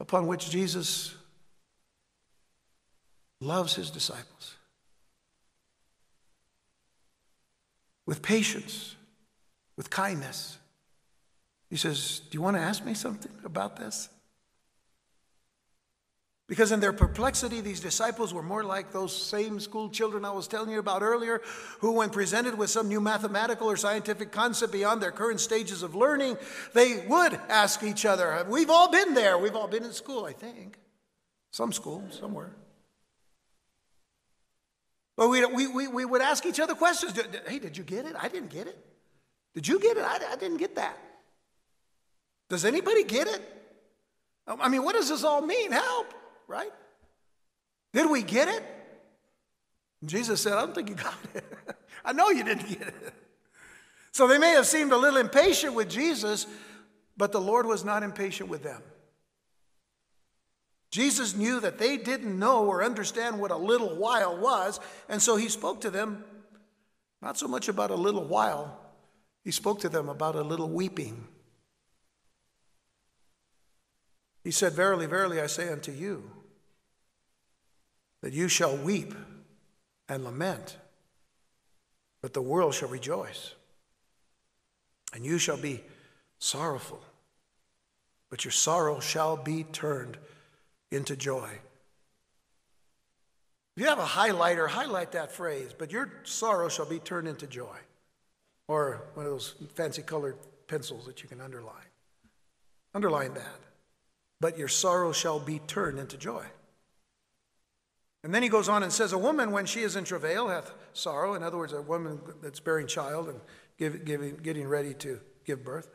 upon 0.00 0.26
which 0.26 0.50
Jesus 0.50 1.14
loves 3.40 3.76
his 3.76 3.90
disciples, 3.90 4.56
with 8.08 8.22
patience, 8.22 8.96
with 9.76 9.90
kindness. 9.90 10.56
He 11.68 11.76
says, 11.76 12.22
Do 12.30 12.38
you 12.38 12.40
want 12.40 12.56
to 12.56 12.62
ask 12.62 12.82
me 12.82 12.94
something 12.94 13.30
about 13.44 13.76
this? 13.76 14.08
Because 16.48 16.72
in 16.72 16.80
their 16.80 16.94
perplexity, 16.94 17.60
these 17.60 17.80
disciples 17.80 18.32
were 18.32 18.42
more 18.42 18.64
like 18.64 18.92
those 18.92 19.14
same 19.14 19.60
school 19.60 19.90
children 19.90 20.24
I 20.24 20.30
was 20.30 20.48
telling 20.48 20.70
you 20.70 20.78
about 20.78 21.02
earlier, 21.02 21.42
who, 21.80 21.92
when 21.92 22.08
presented 22.08 22.56
with 22.56 22.70
some 22.70 22.88
new 22.88 23.02
mathematical 23.02 23.70
or 23.70 23.76
scientific 23.76 24.32
concept 24.32 24.72
beyond 24.72 25.02
their 25.02 25.12
current 25.12 25.38
stages 25.38 25.82
of 25.82 25.94
learning, 25.94 26.38
they 26.72 27.04
would 27.08 27.34
ask 27.50 27.82
each 27.82 28.06
other. 28.06 28.46
We've 28.48 28.70
all 28.70 28.90
been 28.90 29.12
there. 29.12 29.36
We've 29.36 29.54
all 29.54 29.68
been 29.68 29.84
in 29.84 29.92
school, 29.92 30.24
I 30.24 30.32
think. 30.32 30.78
Some 31.50 31.74
school, 31.74 32.02
somewhere. 32.08 32.56
But 35.18 35.30
we, 35.30 35.44
we, 35.46 35.66
we, 35.66 35.88
we 35.88 36.04
would 36.04 36.22
ask 36.22 36.46
each 36.46 36.60
other 36.60 36.76
questions. 36.76 37.20
Hey, 37.48 37.58
did 37.58 37.76
you 37.76 37.82
get 37.82 38.06
it? 38.06 38.14
I 38.16 38.28
didn't 38.28 38.50
get 38.50 38.68
it. 38.68 38.78
Did 39.52 39.66
you 39.66 39.80
get 39.80 39.96
it? 39.96 40.04
I, 40.04 40.20
I 40.30 40.36
didn't 40.36 40.58
get 40.58 40.76
that. 40.76 40.96
Does 42.48 42.64
anybody 42.64 43.02
get 43.02 43.26
it? 43.26 43.42
Um, 44.46 44.60
I 44.62 44.68
mean, 44.68 44.84
what 44.84 44.94
does 44.94 45.08
this 45.08 45.24
all 45.24 45.42
mean? 45.42 45.72
Help, 45.72 46.14
right? 46.46 46.70
Did 47.92 48.08
we 48.08 48.22
get 48.22 48.46
it? 48.46 48.62
Jesus 50.04 50.40
said, 50.40 50.52
I 50.52 50.60
don't 50.60 50.72
think 50.72 50.88
you 50.88 50.94
got 50.94 51.16
it. 51.34 51.44
I 52.04 52.12
know 52.12 52.30
you 52.30 52.44
didn't 52.44 52.68
get 52.68 52.86
it. 52.86 53.14
So 54.12 54.28
they 54.28 54.38
may 54.38 54.52
have 54.52 54.66
seemed 54.66 54.92
a 54.92 54.96
little 54.96 55.18
impatient 55.18 55.74
with 55.74 55.90
Jesus, 55.90 56.46
but 57.16 57.32
the 57.32 57.40
Lord 57.40 57.66
was 57.66 57.84
not 57.84 58.04
impatient 58.04 58.48
with 58.48 58.62
them. 58.62 58.82
Jesus 60.90 61.34
knew 61.34 61.60
that 61.60 61.78
they 61.78 61.96
didn't 61.96 62.38
know 62.38 62.64
or 62.64 62.82
understand 62.82 63.38
what 63.38 63.50
a 63.50 63.56
little 63.56 63.96
while 63.96 64.38
was, 64.38 64.80
and 65.08 65.20
so 65.20 65.36
he 65.36 65.48
spoke 65.48 65.82
to 65.82 65.90
them 65.90 66.24
not 67.20 67.36
so 67.38 67.48
much 67.48 67.68
about 67.68 67.90
a 67.90 67.96
little 67.96 68.24
while, 68.24 68.78
he 69.44 69.50
spoke 69.50 69.80
to 69.80 69.88
them 69.88 70.08
about 70.08 70.36
a 70.36 70.42
little 70.42 70.68
weeping. 70.68 71.26
He 74.44 74.50
said, 74.50 74.72
Verily, 74.72 75.06
verily, 75.06 75.40
I 75.40 75.46
say 75.46 75.68
unto 75.68 75.92
you, 75.92 76.30
that 78.22 78.32
you 78.32 78.48
shall 78.48 78.76
weep 78.76 79.14
and 80.08 80.24
lament, 80.24 80.76
but 82.22 82.34
the 82.34 82.42
world 82.42 82.74
shall 82.74 82.88
rejoice. 82.88 83.54
And 85.14 85.24
you 85.24 85.38
shall 85.38 85.56
be 85.56 85.82
sorrowful, 86.38 87.02
but 88.28 88.44
your 88.44 88.52
sorrow 88.52 89.00
shall 89.00 89.36
be 89.36 89.64
turned 89.64 90.18
into 90.90 91.16
joy. 91.16 91.50
If 93.76 93.82
you 93.82 93.88
have 93.88 93.98
a 93.98 94.04
highlighter, 94.04 94.68
highlight 94.68 95.12
that 95.12 95.30
phrase, 95.30 95.74
but 95.76 95.92
your 95.92 96.10
sorrow 96.24 96.68
shall 96.68 96.86
be 96.86 96.98
turned 96.98 97.28
into 97.28 97.46
joy. 97.46 97.76
Or 98.66 99.08
one 99.14 99.24
of 99.24 99.32
those 99.32 99.54
fancy 99.74 100.02
colored 100.02 100.36
pencils 100.66 101.06
that 101.06 101.22
you 101.22 101.28
can 101.28 101.40
underline. 101.40 101.74
Underline 102.94 103.34
that 103.34 103.60
but 104.40 104.58
your 104.58 104.68
sorrow 104.68 105.12
shall 105.12 105.40
be 105.40 105.58
turned 105.60 105.98
into 105.98 106.16
joy. 106.16 106.44
And 108.24 108.34
then 108.34 108.42
he 108.42 108.48
goes 108.48 108.68
on 108.68 108.82
and 108.82 108.92
says, 108.92 109.12
A 109.12 109.18
woman, 109.18 109.52
when 109.52 109.66
she 109.66 109.80
is 109.80 109.96
in 109.96 110.04
travail, 110.04 110.48
hath 110.48 110.72
sorrow. 110.92 111.34
In 111.34 111.42
other 111.42 111.56
words, 111.56 111.72
a 111.72 111.82
woman 111.82 112.20
that's 112.42 112.60
bearing 112.60 112.86
child 112.86 113.28
and 113.28 113.40
give, 113.78 114.04
giving, 114.04 114.36
getting 114.36 114.66
ready 114.66 114.94
to 114.94 115.20
give 115.44 115.64
birth. 115.64 115.88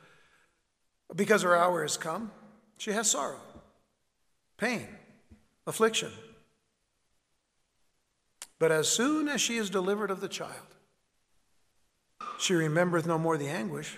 Because 1.16 1.42
her 1.42 1.56
hour 1.56 1.82
has 1.82 1.98
come, 1.98 2.32
she 2.78 2.92
has 2.92 3.12
sorrow, 3.12 3.42
pain, 4.64 4.88
affliction. 5.68 6.10
But 8.60 8.72
as 8.72 8.88
soon 8.88 9.28
as 9.28 9.42
she 9.42 9.58
is 9.58 9.70
delivered 9.70 10.10
of 10.10 10.22
the 10.22 10.30
child, 10.30 10.52
she 12.40 12.54
remembereth 12.54 13.06
no 13.06 13.18
more 13.18 13.38
the 13.38 13.50
anguish 13.50 13.98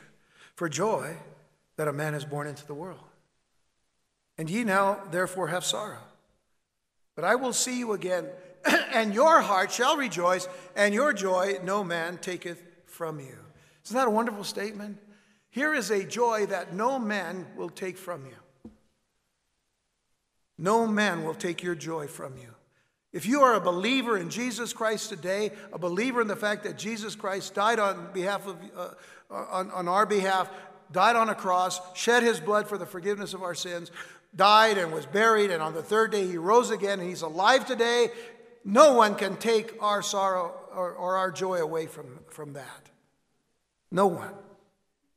for 0.55 0.67
joy 0.67 1.17
that 1.75 1.87
a 1.87 1.93
man 1.93 2.15
is 2.15 2.25
born 2.25 2.47
into 2.47 2.65
the 2.65 2.73
world. 2.73 3.03
And 4.39 4.49
ye 4.49 4.63
now 4.63 5.01
therefore 5.11 5.49
have 5.49 5.63
sorrow. 5.63 6.01
But 7.15 7.25
I 7.25 7.35
will 7.35 7.53
see 7.53 7.77
you 7.77 7.93
again, 7.93 8.25
and 8.91 9.13
your 9.13 9.41
heart 9.41 9.71
shall 9.71 9.97
rejoice, 9.97 10.47
and 10.75 10.95
your 10.95 11.13
joy 11.13 11.59
no 11.63 11.83
man 11.83 12.17
taketh 12.17 12.63
from 12.87 13.19
you. 13.19 13.37
Isn't 13.85 13.95
that 13.95 14.07
a 14.07 14.11
wonderful 14.11 14.43
statement? 14.43 14.97
Here 15.51 15.75
is 15.75 15.91
a 15.91 16.03
joy 16.03 16.47
that 16.47 16.73
no 16.73 16.97
man 16.97 17.45
will 17.55 17.69
take 17.69 17.99
from 17.99 18.25
you. 18.25 18.35
No 20.57 20.87
man 20.87 21.23
will 21.23 21.33
take 21.33 21.63
your 21.63 21.75
joy 21.75 22.07
from 22.07 22.37
you. 22.37 22.55
If 23.11 23.25
you 23.25 23.43
are 23.43 23.55
a 23.55 23.61
believer 23.61 24.17
in 24.17 24.29
Jesus 24.29 24.73
Christ 24.73 25.09
today, 25.09 25.51
a 25.71 25.79
believer 25.79 26.21
in 26.21 26.27
the 26.27 26.35
fact 26.35 26.63
that 26.63 26.77
Jesus 26.77 27.15
Christ 27.15 27.53
died 27.53 27.79
on 27.79 28.11
behalf 28.13 28.45
of 28.45 28.57
uh, 28.75 28.89
on, 29.29 29.71
on 29.71 29.87
our 29.87 30.05
behalf, 30.05 30.49
died 30.91 31.15
on 31.15 31.29
a 31.29 31.35
cross, 31.35 31.79
shed 31.97 32.23
his 32.23 32.39
blood 32.39 32.67
for 32.67 32.77
the 32.77 32.85
forgiveness 32.85 33.33
of 33.33 33.41
our 33.41 33.55
sins, 33.55 33.91
died 34.35 34.77
and 34.77 34.91
was 34.91 35.05
buried, 35.05 35.49
and 35.49 35.63
on 35.63 35.73
the 35.73 35.81
third 35.81 36.11
day 36.11 36.27
he 36.27 36.37
rose 36.37 36.71
again, 36.71 36.99
and 36.99 37.07
he's 37.07 37.21
alive 37.21 37.65
today. 37.65 38.09
No 38.63 38.93
one 38.93 39.15
can 39.15 39.37
take 39.37 39.81
our 39.81 40.01
sorrow 40.01 40.53
or, 40.73 40.91
or 40.93 41.15
our 41.17 41.31
joy 41.31 41.59
away 41.59 41.87
from, 41.87 42.19
from 42.29 42.53
that. 42.53 42.89
No 43.91 44.07
one. 44.07 44.33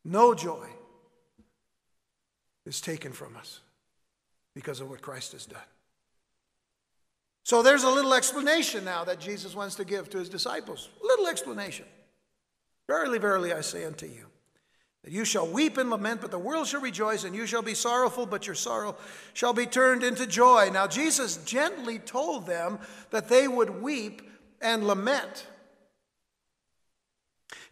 No 0.04 0.34
joy 0.34 0.68
is 2.64 2.80
taken 2.80 3.12
from 3.12 3.36
us 3.36 3.60
because 4.58 4.80
of 4.80 4.90
what 4.90 5.00
Christ 5.00 5.30
has 5.30 5.46
done. 5.46 5.62
So 7.44 7.62
there's 7.62 7.84
a 7.84 7.88
little 7.88 8.12
explanation 8.12 8.84
now 8.84 9.04
that 9.04 9.20
Jesus 9.20 9.54
wants 9.54 9.76
to 9.76 9.84
give 9.84 10.10
to 10.10 10.18
his 10.18 10.28
disciples. 10.28 10.88
A 11.00 11.06
little 11.06 11.28
explanation. 11.28 11.84
Verily, 12.88 13.20
verily, 13.20 13.52
I 13.52 13.60
say 13.60 13.84
unto 13.84 14.06
you, 14.06 14.26
that 15.04 15.12
you 15.12 15.24
shall 15.24 15.46
weep 15.46 15.78
and 15.78 15.90
lament, 15.90 16.20
but 16.20 16.32
the 16.32 16.40
world 16.40 16.66
shall 16.66 16.80
rejoice, 16.80 17.22
and 17.22 17.36
you 17.36 17.46
shall 17.46 17.62
be 17.62 17.72
sorrowful, 17.72 18.26
but 18.26 18.46
your 18.46 18.56
sorrow 18.56 18.96
shall 19.32 19.52
be 19.52 19.64
turned 19.64 20.02
into 20.02 20.26
joy. 20.26 20.70
Now, 20.72 20.88
Jesus 20.88 21.36
gently 21.44 22.00
told 22.00 22.48
them 22.48 22.80
that 23.10 23.28
they 23.28 23.46
would 23.46 23.80
weep 23.80 24.28
and 24.60 24.88
lament. 24.88 25.46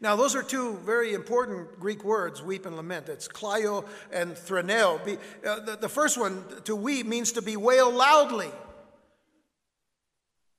Now, 0.00 0.16
those 0.16 0.34
are 0.34 0.42
two 0.42 0.78
very 0.78 1.14
important 1.14 1.78
Greek 1.78 2.04
words, 2.04 2.42
weep 2.42 2.66
and 2.66 2.76
lament. 2.76 3.08
It's 3.08 3.28
kleio 3.28 3.86
and 4.12 4.34
threneo. 4.34 5.18
Uh, 5.46 5.76
the 5.76 5.88
first 5.88 6.18
one, 6.18 6.44
to 6.64 6.74
weep, 6.74 7.06
means 7.06 7.32
to 7.32 7.42
bewail 7.42 7.90
loudly. 7.90 8.50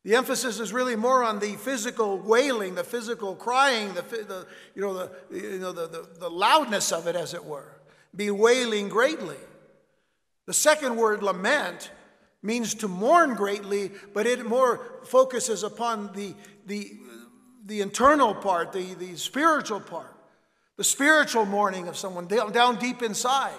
The 0.03 0.15
emphasis 0.15 0.59
is 0.59 0.71
really 0.71 0.95
more 0.95 1.23
on 1.23 1.39
the 1.39 1.55
physical 1.55 2.17
wailing, 2.17 2.75
the 2.75 2.83
physical 2.83 3.35
crying, 3.35 3.93
the, 3.93 4.01
the 4.01 4.47
you 4.73 4.81
know, 4.81 4.93
the, 4.93 5.11
you 5.29 5.59
know 5.59 5.73
the, 5.73 5.87
the, 5.87 6.07
the 6.19 6.29
loudness 6.29 6.91
of 6.91 7.07
it, 7.07 7.15
as 7.15 7.33
it 7.33 7.43
were. 7.43 7.81
Bewailing 8.15 8.87
greatly. 8.87 9.35
The 10.45 10.53
second 10.53 10.95
word, 10.95 11.23
lament, 11.23 11.91
means 12.41 12.73
to 12.75 12.87
mourn 12.87 13.33
greatly, 13.33 13.91
but 14.13 14.25
it 14.25 14.45
more 14.45 14.79
focuses 15.03 15.63
upon 15.63 16.13
the, 16.13 16.33
the, 16.65 16.93
the 17.65 17.81
internal 17.81 18.33
part, 18.33 18.71
the, 18.71 18.93
the 18.95 19.15
spiritual 19.15 19.79
part, 19.79 20.13
the 20.77 20.83
spiritual 20.83 21.45
mourning 21.45 21.87
of 21.87 21.97
someone 21.97 22.27
down 22.27 22.77
deep 22.77 23.01
inside. 23.01 23.55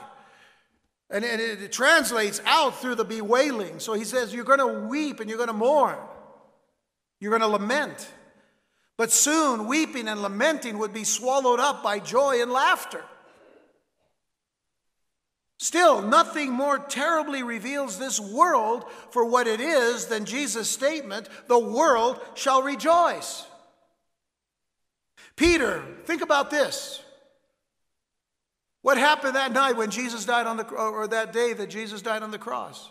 And 1.10 1.24
it, 1.24 1.40
it 1.40 1.72
translates 1.72 2.40
out 2.44 2.80
through 2.80 2.96
the 2.96 3.04
bewailing. 3.04 3.80
So 3.80 3.94
he 3.94 4.04
says, 4.04 4.34
You're 4.34 4.44
going 4.44 4.58
to 4.58 4.86
weep 4.88 5.20
and 5.20 5.28
you're 5.28 5.38
going 5.38 5.48
to 5.48 5.54
mourn. 5.54 5.96
You're 7.20 7.30
going 7.30 7.42
to 7.42 7.48
lament. 7.48 8.08
But 8.96 9.10
soon, 9.12 9.66
weeping 9.66 10.08
and 10.08 10.22
lamenting 10.22 10.78
would 10.78 10.92
be 10.92 11.04
swallowed 11.04 11.60
up 11.60 11.82
by 11.82 11.98
joy 11.98 12.42
and 12.42 12.50
laughter. 12.50 13.04
Still, 15.58 16.02
nothing 16.02 16.52
more 16.52 16.78
terribly 16.78 17.42
reveals 17.42 17.98
this 17.98 18.20
world 18.20 18.84
for 19.10 19.24
what 19.24 19.48
it 19.48 19.60
is 19.60 20.06
than 20.06 20.24
Jesus' 20.24 20.70
statement 20.70 21.28
the 21.48 21.58
world 21.58 22.20
shall 22.34 22.62
rejoice. 22.62 23.44
Peter, 25.38 25.84
think 26.04 26.20
about 26.20 26.50
this. 26.50 27.00
What 28.82 28.98
happened 28.98 29.36
that 29.36 29.52
night 29.52 29.76
when 29.76 29.90
Jesus 29.90 30.24
died 30.24 30.48
on 30.48 30.56
the 30.56 30.64
or 30.64 31.06
that 31.06 31.32
day 31.32 31.52
that 31.52 31.70
Jesus 31.70 32.02
died 32.02 32.24
on 32.24 32.32
the 32.32 32.38
cross? 32.38 32.90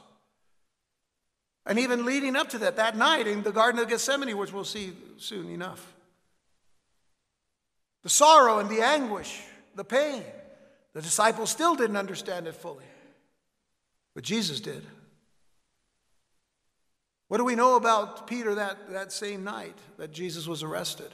And 1.66 1.78
even 1.78 2.06
leading 2.06 2.38
up 2.38 2.48
to 2.52 2.58
that, 2.60 2.78
that 2.78 2.96
night 2.96 3.28
in 3.28 3.44
the 3.44 3.52
Garden 3.52 3.82
of 3.82 3.90
Gethsemane, 3.90 4.38
which 4.38 4.54
we'll 4.54 4.64
see 4.64 4.94
soon 5.18 5.50
enough. 5.50 5.94
The 8.04 8.10
sorrow 8.10 8.60
and 8.60 8.70
the 8.70 8.80
anguish, 8.80 9.42
the 9.76 9.84
pain. 9.84 10.24
The 10.94 11.02
disciples 11.02 11.50
still 11.50 11.76
didn't 11.76 11.98
understand 11.98 12.48
it 12.48 12.56
fully, 12.56 12.86
but 14.16 14.24
Jesus 14.24 14.62
did. 14.62 14.86
What 17.28 17.40
do 17.40 17.44
we 17.44 17.56
know 17.56 17.76
about 17.76 18.26
Peter 18.26 18.56
that, 18.56 18.90
that 18.92 19.12
same 19.12 19.44
night 19.44 19.78
that 19.98 20.14
Jesus 20.14 20.48
was 20.48 20.64
arrested? 20.64 21.14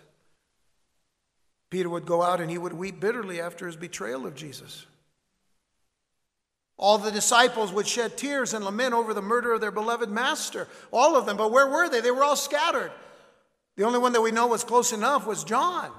Peter 1.74 1.90
would 1.90 2.06
go 2.06 2.22
out 2.22 2.40
and 2.40 2.52
he 2.52 2.58
would 2.60 2.72
weep 2.72 3.00
bitterly 3.00 3.42
after 3.42 3.66
his 3.66 3.76
betrayal 3.76 4.28
of 4.28 4.36
Jesus. 4.36 4.86
All 6.78 7.00
the 7.00 7.10
disciples 7.10 7.74
would 7.74 7.88
shed 7.88 8.16
tears 8.16 8.54
and 8.54 8.64
lament 8.64 8.94
over 8.94 9.12
the 9.12 9.24
murder 9.24 9.54
of 9.54 9.60
their 9.60 9.72
beloved 9.72 10.08
master. 10.08 10.68
All 10.92 11.16
of 11.16 11.26
them. 11.26 11.36
But 11.36 11.52
where 11.52 11.68
were 11.68 11.90
they? 11.90 12.00
They 12.00 12.12
were 12.12 12.24
all 12.24 12.36
scattered. 12.36 12.92
The 13.76 13.86
only 13.86 13.98
one 13.98 14.14
that 14.14 14.22
we 14.22 14.30
know 14.30 14.46
was 14.46 14.64
close 14.64 14.94
enough 14.94 15.26
was 15.26 15.44
John. 15.44 15.90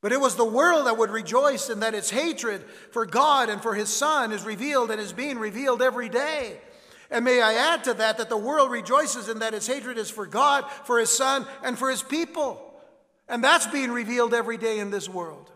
But 0.00 0.10
it 0.10 0.20
was 0.20 0.34
the 0.34 0.44
world 0.44 0.88
that 0.88 0.98
would 0.98 1.10
rejoice 1.10 1.70
in 1.70 1.78
that 1.78 1.94
its 1.94 2.10
hatred 2.10 2.64
for 2.90 3.06
God 3.06 3.48
and 3.48 3.62
for 3.62 3.76
his 3.76 3.88
Son 3.88 4.32
is 4.32 4.42
revealed 4.42 4.90
and 4.90 5.00
is 5.00 5.12
being 5.12 5.38
revealed 5.38 5.80
every 5.80 6.08
day. 6.08 6.58
And 7.10 7.24
may 7.24 7.42
I 7.42 7.54
add 7.54 7.84
to 7.84 7.94
that 7.94 8.18
that 8.18 8.28
the 8.28 8.36
world 8.36 8.70
rejoices 8.70 9.28
in 9.28 9.40
that 9.40 9.52
its 9.52 9.66
hatred 9.66 9.98
is 9.98 10.10
for 10.10 10.26
God, 10.26 10.70
for 10.84 10.98
his 10.98 11.10
Son, 11.10 11.46
and 11.64 11.76
for 11.76 11.90
his 11.90 12.02
people. 12.02 12.74
And 13.28 13.42
that's 13.42 13.66
being 13.66 13.90
revealed 13.90 14.32
every 14.32 14.56
day 14.56 14.78
in 14.78 14.90
this 14.90 15.08
world. 15.08 15.50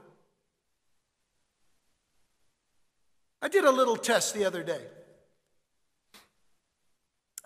I 3.41 3.49
did 3.49 3.65
a 3.65 3.71
little 3.71 3.97
test 3.97 4.35
the 4.35 4.45
other 4.45 4.63
day. 4.63 4.81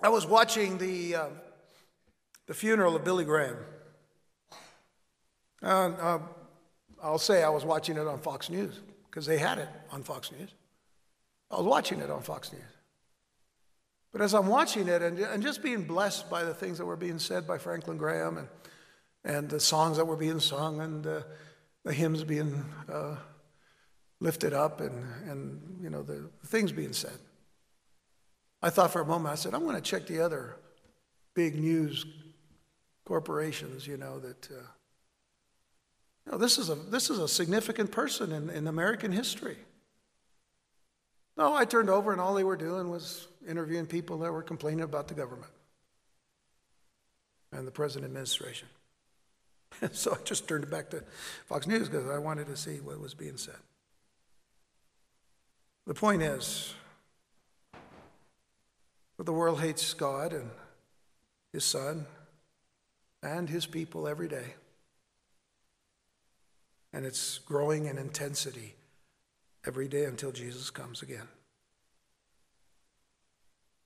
I 0.02 0.08
was 0.10 0.26
watching 0.26 0.78
the, 0.78 1.14
uh, 1.14 1.26
the 2.46 2.54
funeral 2.54 2.94
of 2.94 3.04
Billy 3.04 3.24
Graham. 3.24 3.56
Uh, 5.62 6.18
I'll 7.02 7.18
say 7.18 7.42
I 7.42 7.48
was 7.48 7.64
watching 7.64 7.96
it 7.96 8.06
on 8.06 8.20
Fox 8.20 8.48
News 8.48 8.80
because 9.10 9.26
they 9.26 9.38
had 9.38 9.58
it 9.58 9.68
on 9.90 10.02
Fox 10.02 10.30
News. 10.30 10.50
I 11.50 11.56
was 11.56 11.66
watching 11.66 12.00
it 12.00 12.10
on 12.10 12.22
Fox 12.22 12.52
News. 12.52 12.77
But 14.18 14.24
as 14.24 14.34
I'm 14.34 14.48
watching 14.48 14.88
it 14.88 15.00
and, 15.00 15.16
and 15.16 15.40
just 15.40 15.62
being 15.62 15.84
blessed 15.84 16.28
by 16.28 16.42
the 16.42 16.52
things 16.52 16.78
that 16.78 16.84
were 16.84 16.96
being 16.96 17.20
said 17.20 17.46
by 17.46 17.56
Franklin 17.56 17.98
Graham 17.98 18.36
and, 18.36 18.48
and 19.24 19.48
the 19.48 19.60
songs 19.60 19.96
that 19.96 20.06
were 20.06 20.16
being 20.16 20.40
sung 20.40 20.80
and 20.80 21.06
uh, 21.06 21.20
the 21.84 21.92
hymns 21.92 22.24
being 22.24 22.64
uh, 22.92 23.14
lifted 24.18 24.52
up 24.52 24.80
and, 24.80 25.04
and 25.30 25.78
you 25.80 25.88
know, 25.88 26.02
the 26.02 26.28
things 26.46 26.72
being 26.72 26.92
said. 26.92 27.16
I 28.60 28.70
thought 28.70 28.90
for 28.90 29.02
a 29.02 29.06
moment, 29.06 29.32
I 29.32 29.36
said, 29.36 29.54
I'm 29.54 29.62
going 29.62 29.76
to 29.76 29.80
check 29.80 30.08
the 30.08 30.18
other 30.18 30.56
big 31.34 31.54
news 31.54 32.04
corporations, 33.04 33.86
you 33.86 33.98
know, 33.98 34.18
that, 34.18 34.48
uh, 34.50 34.66
you 36.26 36.32
know, 36.32 36.38
this 36.38 36.58
is 36.58 36.70
a, 36.70 36.74
this 36.74 37.08
is 37.08 37.20
a 37.20 37.28
significant 37.28 37.92
person 37.92 38.32
in, 38.32 38.50
in 38.50 38.66
American 38.66 39.12
history. 39.12 39.58
No, 41.38 41.54
I 41.54 41.64
turned 41.64 41.88
over 41.88 42.10
and 42.10 42.20
all 42.20 42.34
they 42.34 42.42
were 42.42 42.56
doing 42.56 42.90
was 42.90 43.28
interviewing 43.48 43.86
people 43.86 44.18
that 44.18 44.32
were 44.32 44.42
complaining 44.42 44.80
about 44.80 45.06
the 45.06 45.14
government 45.14 45.52
and 47.52 47.64
the 47.64 47.70
present 47.70 48.04
administration. 48.04 48.66
so 49.92 50.18
I 50.20 50.22
just 50.24 50.48
turned 50.48 50.64
it 50.64 50.70
back 50.70 50.90
to 50.90 51.04
Fox 51.46 51.68
News 51.68 51.88
because 51.88 52.10
I 52.10 52.18
wanted 52.18 52.48
to 52.48 52.56
see 52.56 52.80
what 52.80 53.00
was 53.00 53.14
being 53.14 53.36
said. 53.36 53.54
The 55.86 55.94
point 55.94 56.22
is 56.22 56.74
that 59.16 59.24
the 59.24 59.32
world 59.32 59.60
hates 59.60 59.94
God 59.94 60.32
and 60.32 60.50
His 61.52 61.64
Son 61.64 62.06
and 63.22 63.48
His 63.48 63.64
people 63.64 64.08
every 64.08 64.28
day. 64.28 64.54
And 66.92 67.06
it's 67.06 67.38
growing 67.38 67.86
in 67.86 67.96
intensity 67.96 68.74
every 69.66 69.88
day 69.88 70.04
until 70.04 70.32
Jesus 70.32 70.70
comes 70.70 71.02
again. 71.02 71.28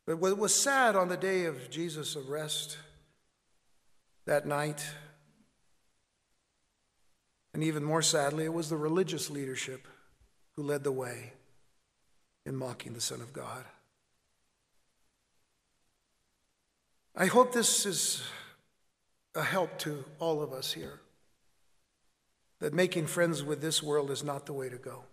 But 0.07 0.19
what 0.19 0.37
was 0.37 0.55
sad 0.55 0.97
on 0.97 1.09
the 1.09 1.17
day 1.17 1.45
of 1.45 1.71
Jesus' 1.71 2.17
arrest 2.17 2.77
that 4.25 4.47
night, 4.47 4.85
and 7.55 7.63
even 7.63 7.85
more 7.85 8.03
sadly, 8.03 8.45
it 8.45 8.53
was 8.53 8.69
the 8.69 8.77
religious 8.77 9.31
leadership 9.31 9.87
who 10.53 10.63
led 10.63 10.85
the 10.85 10.93
way 10.93 11.33
in 12.45 12.57
mocking 12.57 12.95
the 12.95 13.01
Son 13.01 13.21
of 13.21 13.33
God. 13.33 13.65
I 17.15 17.27
hope 17.27 17.53
this 17.53 17.85
is 17.85 18.23
a 19.35 19.43
help 19.43 19.79
to 19.81 20.05
all 20.19 20.43
of 20.43 20.53
us 20.53 20.73
here 20.73 21.01
that 22.61 22.73
making 22.73 23.07
friends 23.07 23.43
with 23.43 23.61
this 23.61 23.83
world 23.83 24.11
is 24.11 24.25
not 24.25 24.47
the 24.47 24.53
way 24.53 24.69
to 24.69 24.79
go. 24.79 25.05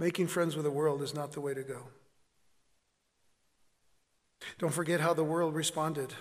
Making 0.00 0.28
friends 0.28 0.56
with 0.56 0.64
the 0.64 0.70
world 0.70 1.02
is 1.02 1.12
not 1.12 1.32
the 1.32 1.42
way 1.42 1.52
to 1.52 1.62
go. 1.62 1.82
Don't 4.58 4.72
forget 4.72 4.98
how 4.98 5.12
the 5.12 5.22
world 5.22 5.54
responded 5.54 6.14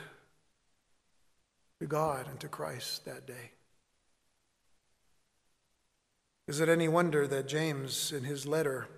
to 1.79 1.87
God 1.87 2.27
and 2.27 2.37
to 2.41 2.49
Christ 2.49 3.05
that 3.05 3.25
day. 3.25 3.51
Is 6.49 6.59
it 6.59 6.67
any 6.67 6.89
wonder 6.89 7.25
that 7.25 7.47
James, 7.47 8.11
in 8.11 8.25
his 8.25 8.45
letter, 8.45 8.89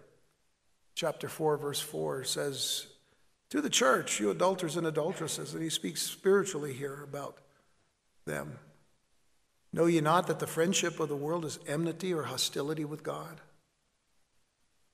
chapter 0.96 1.30
4, 1.30 1.58
verse 1.58 1.80
4, 1.80 2.24
says, 2.24 2.88
To 3.52 3.62
the 3.62 3.70
church, 3.70 4.20
you 4.20 4.32
adulterers 4.32 4.78
and 4.78 4.88
adulteresses, 4.88 5.54
and 5.54 5.62
he 5.62 5.70
speaks 5.70 6.02
spiritually 6.02 6.74
here 6.74 7.04
about 7.04 7.38
them. 8.26 8.58
Know 9.72 9.86
ye 9.86 10.02
not 10.02 10.26
that 10.26 10.40
the 10.40 10.48
friendship 10.48 11.00
of 11.00 11.08
the 11.08 11.16
world 11.16 11.46
is 11.46 11.60
enmity 11.68 12.16
or 12.16 12.24
hostility 12.24 12.84
with 12.84 13.04
God? 13.04 13.42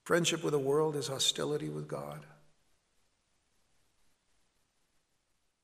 Friendship 0.07 0.41
with 0.41 0.53
the 0.53 0.57
world 0.57 0.95
is 0.95 1.09
hostility 1.09 1.67
with 1.67 1.85
God. 1.85 2.25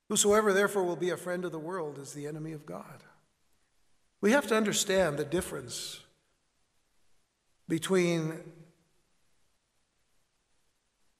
Whosoever 0.10 0.52
therefore 0.52 0.84
will 0.84 0.98
be 0.98 1.12
a 1.12 1.16
friend 1.16 1.46
of 1.46 1.54
the 1.54 1.60
world 1.60 1.98
is 1.98 2.12
the 2.12 2.28
enemy 2.28 2.52
of 2.52 2.66
God. 2.66 3.06
We 4.20 4.34
have 4.34 4.46
to 4.48 4.58
understand 4.58 5.16
the 5.16 5.24
difference 5.24 6.02
between 7.70 8.34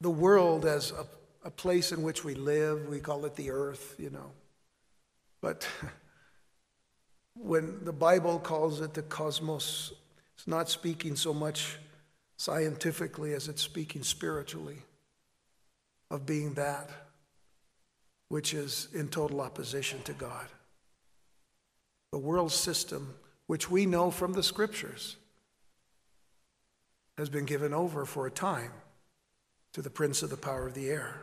the 0.02 0.10
world 0.10 0.66
as 0.66 0.90
a, 0.90 1.06
a, 1.46 1.50
place 1.50 1.92
in 1.92 2.02
which 2.02 2.24
we 2.24 2.34
live, 2.34 2.88
we 2.88 3.00
call 3.00 3.24
it 3.24 3.36
the 3.36 3.50
earth, 3.50 3.94
you 3.98 4.10
know. 4.10 4.32
But 5.40 5.66
when 7.34 7.86
the 7.86 7.92
Bible 7.94 8.38
calls 8.38 8.82
it 8.82 8.92
the 8.92 9.00
cosmos, 9.00 9.94
it's 10.34 10.46
not 10.46 10.68
speaking 10.68 11.16
so 11.16 11.32
much 11.32 11.78
scientifically 12.36 13.32
as 13.32 13.48
it's 13.48 13.62
speaking 13.62 14.02
spiritually 14.02 14.78
of 16.10 16.26
being 16.26 16.54
that 16.54 16.90
which 18.28 18.54
is 18.54 18.88
in 18.92 19.08
total 19.08 19.40
opposition 19.40 20.02
to 20.02 20.12
God. 20.12 20.46
The 22.10 22.18
world 22.18 22.52
system, 22.52 23.14
which 23.46 23.70
we 23.70 23.86
know 23.86 24.10
from 24.10 24.32
the 24.32 24.42
scriptures, 24.42 25.16
has 27.16 27.28
been 27.28 27.44
given 27.44 27.72
over 27.72 28.04
for 28.04 28.26
a 28.26 28.30
time 28.30 28.72
to 29.72 29.82
the 29.82 29.90
prince 29.90 30.22
of 30.22 30.30
the 30.30 30.36
power 30.36 30.66
of 30.66 30.74
the 30.74 30.88
air, 30.88 31.22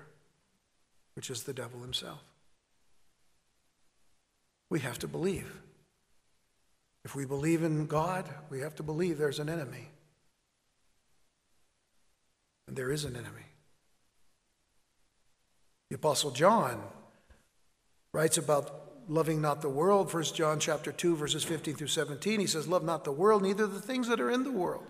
which 1.15 1.29
is 1.29 1.43
the 1.43 1.53
devil 1.53 1.81
himself. 1.81 2.21
We 4.69 4.79
have 4.79 4.99
to 4.99 5.07
believe. 5.07 5.59
If 7.03 7.15
we 7.15 7.25
believe 7.25 7.63
in 7.63 7.87
God, 7.87 8.29
we 8.49 8.61
have 8.61 8.75
to 8.75 8.83
believe 8.83 9.17
there's 9.17 9.39
an 9.39 9.49
enemy. 9.49 9.89
And 12.71 12.77
there 12.77 12.89
is 12.89 13.03
an 13.03 13.17
enemy. 13.17 13.47
The 15.89 15.97
apostle 15.97 16.31
John 16.31 16.81
writes 18.13 18.37
about 18.37 19.09
loving 19.09 19.41
not 19.41 19.61
the 19.61 19.67
world, 19.67 20.13
1 20.13 20.23
John 20.23 20.57
chapter 20.57 20.93
2 20.93 21.17
verses 21.17 21.43
15 21.43 21.75
through 21.75 21.87
17. 21.87 22.39
He 22.39 22.47
says, 22.47 22.69
"Love 22.69 22.85
not 22.85 23.03
the 23.03 23.11
world, 23.11 23.43
neither 23.43 23.67
the 23.67 23.81
things 23.81 24.07
that 24.07 24.21
are 24.21 24.31
in 24.31 24.45
the 24.45 24.53
world." 24.53 24.87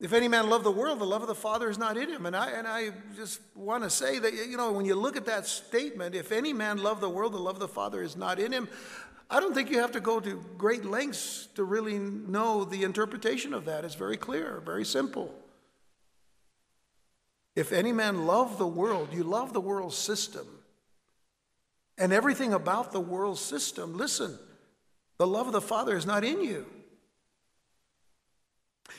If 0.00 0.14
any 0.14 0.26
man 0.26 0.48
love 0.48 0.64
the 0.64 0.70
world, 0.70 1.00
the 1.00 1.04
love 1.04 1.20
of 1.20 1.28
the 1.28 1.34
Father 1.34 1.68
is 1.68 1.76
not 1.76 1.98
in 1.98 2.08
him. 2.08 2.24
And 2.24 2.34
I, 2.34 2.48
and 2.52 2.66
I 2.66 2.92
just 3.14 3.40
want 3.54 3.84
to 3.84 3.90
say 3.90 4.18
that, 4.18 4.32
you 4.32 4.56
know, 4.56 4.72
when 4.72 4.86
you 4.86 4.94
look 4.94 5.18
at 5.18 5.26
that 5.26 5.46
statement, 5.46 6.14
if 6.14 6.32
any 6.32 6.54
man 6.54 6.78
love 6.78 7.02
the 7.02 7.10
world, 7.10 7.34
the 7.34 7.38
love 7.38 7.56
of 7.56 7.60
the 7.60 7.68
Father 7.68 8.02
is 8.02 8.16
not 8.16 8.38
in 8.38 8.52
him, 8.52 8.70
I 9.28 9.38
don't 9.38 9.52
think 9.52 9.68
you 9.68 9.80
have 9.80 9.92
to 9.92 10.00
go 10.00 10.18
to 10.18 10.42
great 10.56 10.86
lengths 10.86 11.48
to 11.56 11.64
really 11.64 11.98
know 11.98 12.64
the 12.64 12.84
interpretation 12.84 13.52
of 13.52 13.66
that. 13.66 13.84
It's 13.84 13.96
very 13.96 14.16
clear, 14.16 14.62
very 14.64 14.86
simple. 14.86 15.41
If 17.54 17.72
any 17.72 17.92
man 17.92 18.26
love 18.26 18.58
the 18.58 18.66
world, 18.66 19.08
you 19.12 19.24
love 19.24 19.52
the 19.52 19.60
world 19.60 19.92
system 19.92 20.46
and 21.98 22.12
everything 22.12 22.52
about 22.52 22.92
the 22.92 23.00
world 23.00 23.38
system, 23.38 23.96
listen, 23.96 24.38
the 25.18 25.26
love 25.26 25.46
of 25.46 25.52
the 25.52 25.60
Father 25.60 25.96
is 25.96 26.06
not 26.06 26.24
in 26.24 26.42
you. 26.42 26.66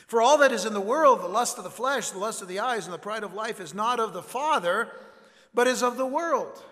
For 0.06 0.22
all 0.22 0.38
that 0.38 0.52
is 0.52 0.64
in 0.64 0.72
the 0.72 0.80
world, 0.80 1.20
the 1.20 1.28
lust 1.28 1.58
of 1.58 1.64
the 1.64 1.70
flesh, 1.70 2.10
the 2.10 2.18
lust 2.18 2.42
of 2.42 2.48
the 2.48 2.60
eyes, 2.60 2.86
and 2.86 2.94
the 2.94 2.98
pride 2.98 3.24
of 3.24 3.34
life 3.34 3.60
is 3.60 3.74
not 3.74 4.00
of 4.00 4.12
the 4.12 4.22
Father, 4.22 4.90
but 5.52 5.66
is 5.66 5.82
of 5.82 5.96
the 5.96 6.06
world. 6.06 6.62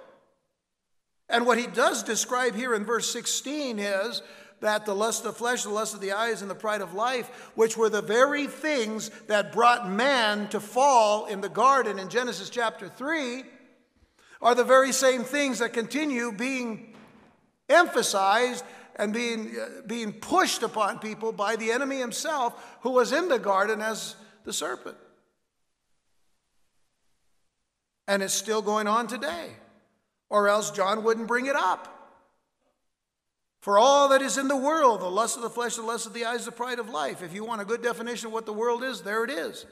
And 1.29 1.47
what 1.47 1.59
he 1.59 1.66
does 1.66 2.03
describe 2.03 2.55
here 2.55 2.75
in 2.75 2.85
verse 2.85 3.11
16 3.11 3.79
is 3.79 4.23
that 4.62 4.87
the 4.87 4.94
lust 4.94 5.25
of 5.25 5.33
the 5.33 5.38
flesh, 5.38 5.64
the 5.64 5.70
lust 5.70 5.92
of 5.92 6.01
the 6.01 6.12
eyes, 6.12 6.40
and 6.40 6.51
the 6.51 6.55
pride 6.55 6.81
of 6.81 6.94
life, 6.94 7.51
which 7.57 7.77
were 7.77 7.90
the 7.90 8.01
very 8.01 8.46
things 8.46 9.11
that 9.27 9.53
brought 9.53 9.90
man 9.90 10.48
to 10.48 10.61
fall 10.61 11.27
in 11.27 11.40
the 11.40 11.48
garden 11.48 11.98
in 11.98 12.09
Genesis 12.09 12.48
chapter 12.48 12.88
3, 12.88 13.42
are 14.40 14.55
the 14.55 14.64
very 14.64 14.92
same 14.92 15.25
things 15.25 15.59
that 15.59 15.72
continue 15.72 16.33
being 16.33 16.94
emphasized 17.68 18.64
and 18.96 19.12
being, 19.12 19.53
uh, 19.61 19.83
being 19.87 20.12
pushed 20.12 20.62
upon 20.62 21.01
people 21.01 21.33
by 21.33 21.57
the 21.57 21.72
enemy 21.72 21.98
himself 21.98 22.79
who 22.83 22.90
was 22.90 23.12
in 23.12 23.29
the 23.29 23.38
garden 23.38 23.81
as 23.81 24.14
the 24.44 24.53
serpent. 24.53 24.96
And 28.07 28.22
it's 28.22 28.35
still 28.35 28.62
going 28.62 28.87
on 28.87 29.09
today, 29.09 29.51
or 30.31 30.48
else 30.48 30.70
John 30.70 31.03
wouldn't 31.03 31.27
bring 31.27 31.46
it 31.46 31.57
up. 31.57 32.02
For 33.62 33.79
all 33.79 34.09
that 34.09 34.22
is 34.22 34.38
in 34.38 34.48
the 34.48 34.57
world, 34.57 35.01
the 35.01 35.09
lust 35.09 35.37
of 35.37 35.42
the 35.42 35.48
flesh, 35.48 35.77
the 35.77 35.83
lust 35.83 36.05
of 36.05 36.12
the 36.12 36.25
eyes, 36.25 36.44
the 36.44 36.51
pride 36.51 36.81
of 36.81 36.90
life. 36.90 37.22
If 37.22 37.33
you 37.33 37.44
want 37.44 37.62
a 37.62 37.64
good 37.64 37.81
definition 37.81 38.27
of 38.27 38.33
what 38.33 38.44
the 38.44 38.53
world 38.53 38.83
is, 38.83 39.03
there 39.03 39.22
it 39.22 39.31
is. 39.31 39.64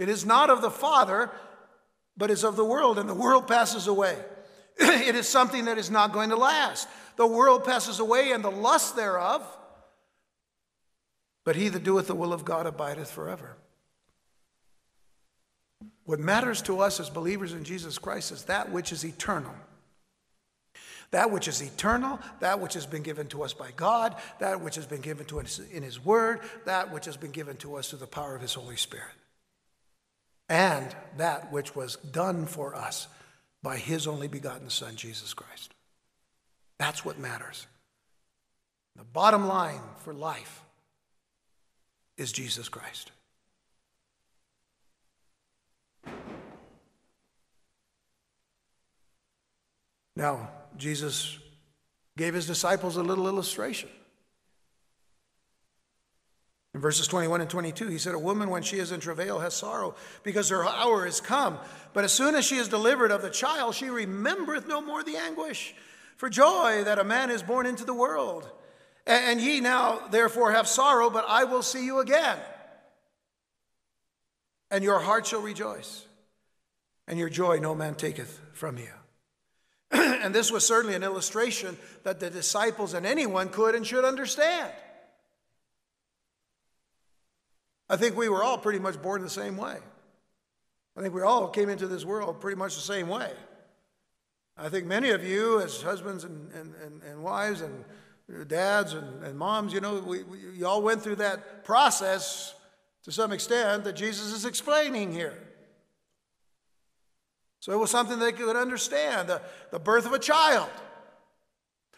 It 0.00 0.08
is 0.08 0.26
not 0.26 0.50
of 0.50 0.62
the 0.62 0.70
Father, 0.70 1.30
but 2.16 2.32
is 2.32 2.42
of 2.42 2.56
the 2.56 2.64
world, 2.64 2.98
and 2.98 3.08
the 3.08 3.14
world 3.14 3.46
passes 3.46 3.86
away. 3.86 4.18
it 4.78 5.14
is 5.14 5.28
something 5.28 5.66
that 5.66 5.78
is 5.78 5.92
not 5.92 6.12
going 6.12 6.30
to 6.30 6.36
last. 6.36 6.88
The 7.14 7.26
world 7.26 7.64
passes 7.64 8.00
away 8.00 8.32
and 8.32 8.42
the 8.42 8.50
lust 8.50 8.96
thereof, 8.96 9.46
but 11.44 11.54
he 11.54 11.68
that 11.68 11.84
doeth 11.84 12.08
the 12.08 12.16
will 12.16 12.32
of 12.32 12.44
God 12.44 12.66
abideth 12.66 13.12
forever. 13.12 13.56
What 16.04 16.18
matters 16.18 16.60
to 16.62 16.80
us 16.80 16.98
as 16.98 17.10
believers 17.10 17.52
in 17.52 17.62
Jesus 17.62 17.96
Christ 17.96 18.32
is 18.32 18.42
that 18.46 18.72
which 18.72 18.90
is 18.90 19.04
eternal. 19.04 19.54
That 21.14 21.30
which 21.30 21.46
is 21.46 21.60
eternal, 21.60 22.18
that 22.40 22.58
which 22.58 22.74
has 22.74 22.86
been 22.86 23.04
given 23.04 23.28
to 23.28 23.44
us 23.44 23.52
by 23.52 23.70
God, 23.76 24.16
that 24.40 24.60
which 24.60 24.74
has 24.74 24.84
been 24.84 25.00
given 25.00 25.24
to 25.26 25.38
us 25.38 25.60
in 25.60 25.84
His 25.84 26.04
Word, 26.04 26.40
that 26.64 26.92
which 26.92 27.04
has 27.04 27.16
been 27.16 27.30
given 27.30 27.56
to 27.58 27.76
us 27.76 27.88
through 27.88 28.00
the 28.00 28.08
power 28.08 28.34
of 28.34 28.42
His 28.42 28.54
Holy 28.54 28.74
Spirit, 28.74 29.14
and 30.48 30.92
that 31.16 31.52
which 31.52 31.76
was 31.76 31.94
done 31.98 32.46
for 32.46 32.74
us 32.74 33.06
by 33.62 33.76
His 33.76 34.08
only 34.08 34.26
begotten 34.26 34.68
Son, 34.70 34.96
Jesus 34.96 35.32
Christ. 35.34 35.72
That's 36.78 37.04
what 37.04 37.16
matters. 37.16 37.68
The 38.96 39.04
bottom 39.04 39.46
line 39.46 39.82
for 39.98 40.12
life 40.12 40.64
is 42.16 42.32
Jesus 42.32 42.68
Christ. 42.68 43.12
Now, 50.16 50.48
Jesus 50.76 51.38
gave 52.16 52.34
his 52.34 52.46
disciples 52.46 52.96
a 52.96 53.02
little 53.02 53.26
illustration. 53.26 53.88
In 56.74 56.80
verses 56.80 57.06
21 57.06 57.40
and 57.40 57.48
22, 57.48 57.86
he 57.86 57.98
said, 57.98 58.14
A 58.14 58.18
woman, 58.18 58.50
when 58.50 58.62
she 58.62 58.78
is 58.78 58.90
in 58.90 58.98
travail, 58.98 59.38
has 59.38 59.54
sorrow 59.54 59.94
because 60.24 60.48
her 60.48 60.64
hour 60.64 61.06
is 61.06 61.20
come. 61.20 61.58
But 61.92 62.02
as 62.02 62.12
soon 62.12 62.34
as 62.34 62.44
she 62.44 62.56
is 62.56 62.66
delivered 62.66 63.12
of 63.12 63.22
the 63.22 63.30
child, 63.30 63.76
she 63.76 63.86
remembereth 63.86 64.66
no 64.66 64.80
more 64.80 65.04
the 65.04 65.16
anguish 65.16 65.74
for 66.16 66.28
joy 66.28 66.82
that 66.84 66.98
a 66.98 67.04
man 67.04 67.30
is 67.30 67.44
born 67.44 67.66
into 67.66 67.84
the 67.84 67.94
world. 67.94 68.50
And 69.06 69.40
ye 69.40 69.60
now 69.60 70.08
therefore 70.10 70.52
have 70.52 70.66
sorrow, 70.66 71.10
but 71.10 71.26
I 71.28 71.44
will 71.44 71.62
see 71.62 71.84
you 71.84 72.00
again. 72.00 72.38
And 74.70 74.82
your 74.82 74.98
heart 74.98 75.26
shall 75.26 75.42
rejoice, 75.42 76.06
and 77.06 77.18
your 77.18 77.28
joy 77.28 77.58
no 77.58 77.74
man 77.74 77.94
taketh 77.94 78.40
from 78.52 78.78
you. 78.78 78.88
and 80.22 80.34
this 80.34 80.50
was 80.50 80.66
certainly 80.66 80.96
an 80.96 81.04
illustration 81.04 81.76
that 82.02 82.18
the 82.18 82.28
disciples 82.28 82.94
and 82.94 83.06
anyone 83.06 83.48
could 83.48 83.74
and 83.74 83.86
should 83.86 84.04
understand. 84.04 84.72
I 87.88 87.96
think 87.96 88.16
we 88.16 88.28
were 88.28 88.42
all 88.42 88.58
pretty 88.58 88.80
much 88.80 89.00
born 89.00 89.22
the 89.22 89.30
same 89.30 89.56
way. 89.56 89.76
I 90.96 91.00
think 91.00 91.14
we 91.14 91.22
all 91.22 91.48
came 91.48 91.68
into 91.68 91.86
this 91.86 92.04
world 92.04 92.40
pretty 92.40 92.56
much 92.56 92.74
the 92.74 92.80
same 92.80 93.08
way. 93.08 93.30
I 94.56 94.68
think 94.68 94.86
many 94.86 95.10
of 95.10 95.24
you, 95.24 95.60
as 95.60 95.82
husbands 95.82 96.24
and, 96.24 96.50
and, 96.52 96.74
and, 96.82 97.02
and 97.02 97.22
wives 97.22 97.60
and 97.60 97.84
dads 98.48 98.94
and, 98.94 99.22
and 99.22 99.38
moms, 99.38 99.72
you 99.72 99.80
know, 99.80 100.00
we, 100.00 100.22
we, 100.24 100.38
you 100.56 100.66
all 100.66 100.82
went 100.82 101.02
through 101.02 101.16
that 101.16 101.64
process 101.64 102.54
to 103.04 103.12
some 103.12 103.32
extent 103.32 103.84
that 103.84 103.94
Jesus 103.94 104.32
is 104.32 104.44
explaining 104.44 105.12
here. 105.12 105.38
So 107.64 107.72
it 107.72 107.78
was 107.78 107.90
something 107.90 108.18
they 108.18 108.32
could 108.32 108.56
understand 108.56 109.30
the, 109.30 109.40
the 109.70 109.78
birth 109.78 110.04
of 110.04 110.12
a 110.12 110.18
child. 110.18 110.68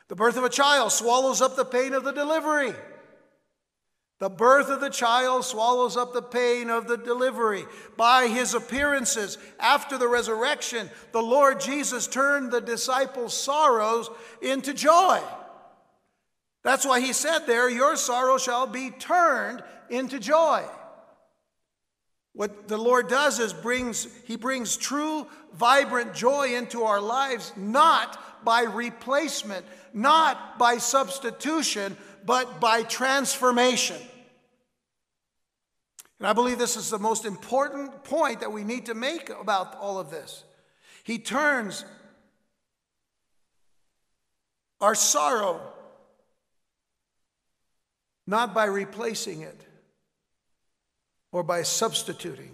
The 0.06 0.14
birth 0.14 0.36
of 0.36 0.44
a 0.44 0.48
child 0.48 0.92
swallows 0.92 1.42
up 1.42 1.56
the 1.56 1.64
pain 1.64 1.92
of 1.92 2.04
the 2.04 2.12
delivery. 2.12 2.72
The 4.20 4.30
birth 4.30 4.68
of 4.68 4.80
the 4.80 4.90
child 4.90 5.44
swallows 5.44 5.96
up 5.96 6.12
the 6.12 6.22
pain 6.22 6.70
of 6.70 6.86
the 6.86 6.96
delivery. 6.96 7.64
By 7.96 8.28
his 8.28 8.54
appearances 8.54 9.38
after 9.58 9.98
the 9.98 10.06
resurrection, 10.06 10.88
the 11.10 11.20
Lord 11.20 11.58
Jesus 11.58 12.06
turned 12.06 12.52
the 12.52 12.60
disciples' 12.60 13.34
sorrows 13.34 14.08
into 14.40 14.72
joy. 14.72 15.20
That's 16.62 16.86
why 16.86 17.00
he 17.00 17.12
said 17.12 17.40
there, 17.40 17.68
Your 17.68 17.96
sorrow 17.96 18.38
shall 18.38 18.68
be 18.68 18.90
turned 18.90 19.64
into 19.90 20.20
joy. 20.20 20.64
What 22.36 22.68
the 22.68 22.76
Lord 22.76 23.08
does 23.08 23.40
is 23.40 23.54
brings 23.54 24.06
he 24.26 24.36
brings 24.36 24.76
true 24.76 25.26
vibrant 25.54 26.14
joy 26.14 26.54
into 26.54 26.82
our 26.82 27.00
lives 27.00 27.50
not 27.56 28.44
by 28.44 28.64
replacement, 28.64 29.64
not 29.94 30.58
by 30.58 30.76
substitution, 30.76 31.96
but 32.26 32.60
by 32.60 32.82
transformation. 32.82 33.96
And 36.18 36.28
I 36.28 36.34
believe 36.34 36.58
this 36.58 36.76
is 36.76 36.90
the 36.90 36.98
most 36.98 37.24
important 37.24 38.04
point 38.04 38.40
that 38.40 38.52
we 38.52 38.64
need 38.64 38.86
to 38.86 38.94
make 38.94 39.30
about 39.30 39.74
all 39.76 39.98
of 39.98 40.10
this. 40.10 40.44
He 41.04 41.18
turns 41.18 41.86
our 44.82 44.94
sorrow 44.94 45.72
not 48.26 48.52
by 48.52 48.66
replacing 48.66 49.40
it 49.40 49.58
or 51.36 51.42
by 51.42 51.60
substituting, 51.60 52.50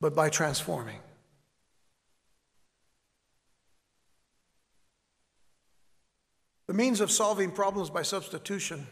but 0.00 0.14
by 0.14 0.28
transforming. 0.28 1.00
The 6.68 6.74
means 6.74 7.00
of 7.00 7.10
solving 7.10 7.50
problems 7.50 7.90
by 7.90 8.02
substitution, 8.02 8.86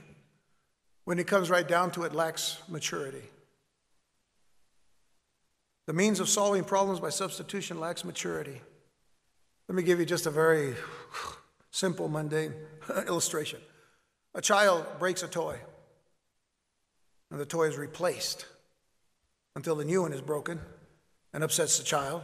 when 1.05 1.21
it 1.21 1.29
comes 1.29 1.51
right 1.51 1.69
down 1.69 1.93
to 1.93 2.03
it, 2.03 2.13
lacks 2.13 2.59
maturity. 2.67 3.23
The 5.87 5.93
means 5.93 6.19
of 6.19 6.29
solving 6.29 6.65
problems 6.65 6.99
by 6.99 7.11
substitution 7.11 7.79
lacks 7.79 8.05
maturity. 8.05 8.61
Let 9.69 9.77
me 9.77 9.85
give 9.85 10.01
you 10.01 10.05
just 10.05 10.27
a 10.27 10.33
very 10.33 10.75
simple, 11.71 12.09
mundane 12.09 12.55
illustration. 13.07 13.61
A 14.35 14.41
child 14.41 14.85
breaks 14.99 15.23
a 15.23 15.29
toy, 15.29 15.61
and 17.31 17.41
the 17.41 17.47
toy 17.47 17.69
is 17.69 17.77
replaced 17.77 18.47
until 19.57 19.77
the 19.77 19.85
new 19.85 20.03
one 20.03 20.13
is 20.13 20.21
broken 20.21 20.61
and 21.33 21.45
upsets 21.45 21.79
the 21.79 21.85
child. 21.85 22.23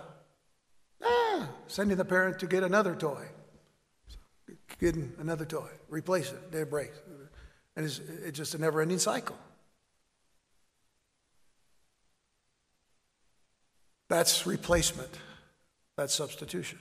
Ah, 1.03 1.49
sending 1.67 1.97
the 1.97 2.05
parent 2.05 2.39
to 2.41 2.47
get 2.47 2.63
another 2.63 2.95
toy 2.95 3.27
getting 4.81 5.13
another 5.19 5.45
toy, 5.45 5.69
replace 5.89 6.31
it, 6.31 6.53
they 6.53 6.65
break. 6.65 6.91
And 7.77 7.85
it's, 7.85 7.99
it's 7.99 8.37
just 8.37 8.55
a 8.55 8.59
never 8.59 8.81
ending 8.81 8.99
cycle. 8.99 9.37
That's 14.09 14.47
replacement, 14.47 15.11
that's 15.97 16.15
substitution. 16.15 16.79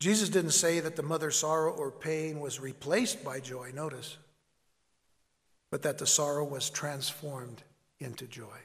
Jesus 0.00 0.28
didn't 0.28 0.50
say 0.50 0.80
that 0.80 0.96
the 0.96 1.02
mother's 1.02 1.36
sorrow 1.36 1.72
or 1.72 1.90
pain 1.90 2.40
was 2.40 2.60
replaced 2.60 3.24
by 3.24 3.40
joy, 3.40 3.70
notice, 3.72 4.18
but 5.70 5.82
that 5.82 5.98
the 5.98 6.06
sorrow 6.06 6.44
was 6.44 6.70
transformed 6.70 7.62
into 7.98 8.26
joy. 8.26 8.58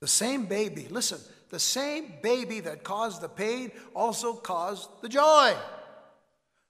The 0.00 0.08
same 0.08 0.46
baby, 0.46 0.88
listen, 0.90 1.20
the 1.50 1.60
same 1.60 2.14
baby 2.22 2.60
that 2.60 2.82
caused 2.82 3.20
the 3.20 3.28
pain 3.28 3.70
also 3.94 4.34
caused 4.34 4.88
the 5.00 5.08
joy. 5.08 5.54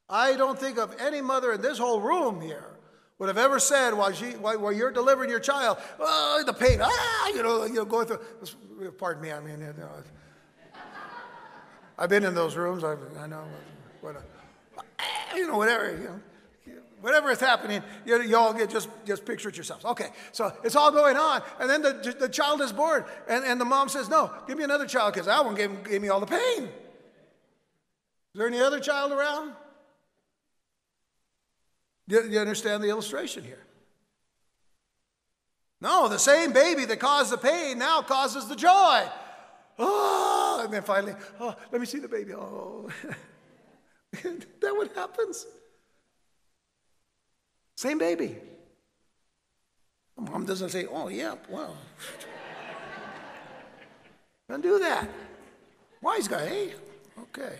I 0.08 0.36
don't 0.36 0.58
think 0.58 0.78
of 0.78 0.94
any 1.00 1.20
mother 1.20 1.52
in 1.52 1.62
this 1.62 1.78
whole 1.78 2.00
room 2.00 2.40
here 2.40 2.66
would 3.18 3.28
have 3.28 3.38
ever 3.38 3.58
said 3.58 3.94
while, 3.94 4.12
she, 4.12 4.32
while, 4.32 4.72
you're 4.72 4.90
delivering 4.90 5.30
your 5.30 5.40
child, 5.40 5.78
oh, 5.98 6.42
the 6.44 6.52
pain, 6.52 6.80
ah, 6.82 7.28
you 7.28 7.42
know, 7.42 7.64
you 7.64 7.74
know, 7.74 7.84
going 7.84 8.06
through. 8.06 8.20
Pardon 8.98 9.22
me, 9.22 9.32
I 9.32 9.40
mean, 9.40 9.60
you 9.60 9.74
know, 9.78 9.88
I've 11.98 12.10
been 12.10 12.24
in 12.24 12.34
those 12.34 12.56
rooms. 12.56 12.84
I, 12.84 12.96
I 13.18 13.26
know, 13.26 13.44
what, 14.00 14.16
you 15.34 15.46
know, 15.46 15.56
whatever. 15.56 15.90
You 15.90 16.04
know 16.04 16.20
whatever 17.02 17.30
is 17.30 17.40
happening, 17.40 17.82
you, 18.06 18.22
you 18.22 18.36
all 18.36 18.54
get 18.54 18.70
just, 18.70 18.88
just 19.04 19.26
picture 19.26 19.50
it 19.50 19.56
yourselves. 19.56 19.84
Okay, 19.84 20.08
so 20.30 20.52
it's 20.64 20.76
all 20.76 20.90
going 20.90 21.16
on. 21.16 21.42
And 21.60 21.68
then 21.68 21.82
the, 21.82 22.16
the 22.18 22.28
child 22.28 22.62
is 22.62 22.72
born, 22.72 23.04
and, 23.28 23.44
and 23.44 23.60
the 23.60 23.64
mom 23.64 23.90
says, 23.90 24.08
No, 24.08 24.32
give 24.46 24.56
me 24.56 24.64
another 24.64 24.86
child 24.86 25.12
because 25.12 25.26
that 25.26 25.44
one 25.44 25.54
gave, 25.54 25.84
gave 25.84 26.00
me 26.00 26.08
all 26.08 26.20
the 26.20 26.26
pain. 26.26 26.64
Is 26.64 28.38
there 28.38 28.46
any 28.46 28.60
other 28.60 28.80
child 28.80 29.12
around? 29.12 29.52
Do 32.08 32.28
you 32.30 32.38
understand 32.38 32.82
the 32.82 32.88
illustration 32.88 33.44
here? 33.44 33.64
No, 35.80 36.08
the 36.08 36.18
same 36.18 36.52
baby 36.52 36.84
that 36.84 37.00
caused 37.00 37.32
the 37.32 37.38
pain 37.38 37.78
now 37.78 38.02
causes 38.02 38.48
the 38.48 38.56
joy. 38.56 39.02
Oh, 39.78 40.60
and 40.64 40.72
then 40.72 40.82
finally, 40.82 41.14
oh, 41.40 41.54
let 41.72 41.80
me 41.80 41.86
see 41.86 41.98
the 41.98 42.08
baby. 42.08 42.34
Oh, 42.34 42.88
that 44.12 44.76
what 44.76 44.94
happens. 44.94 45.46
Same 47.76 47.98
baby. 47.98 48.36
Mom 50.16 50.44
doesn't 50.44 50.68
say, 50.68 50.86
oh, 50.86 51.08
yeah, 51.08 51.34
well. 51.48 51.76
Don't 54.48 54.62
do 54.62 54.78
that. 54.78 55.08
Wise 56.00 56.28
guy, 56.28 56.46
hey? 56.46 56.74
Okay. 57.18 57.58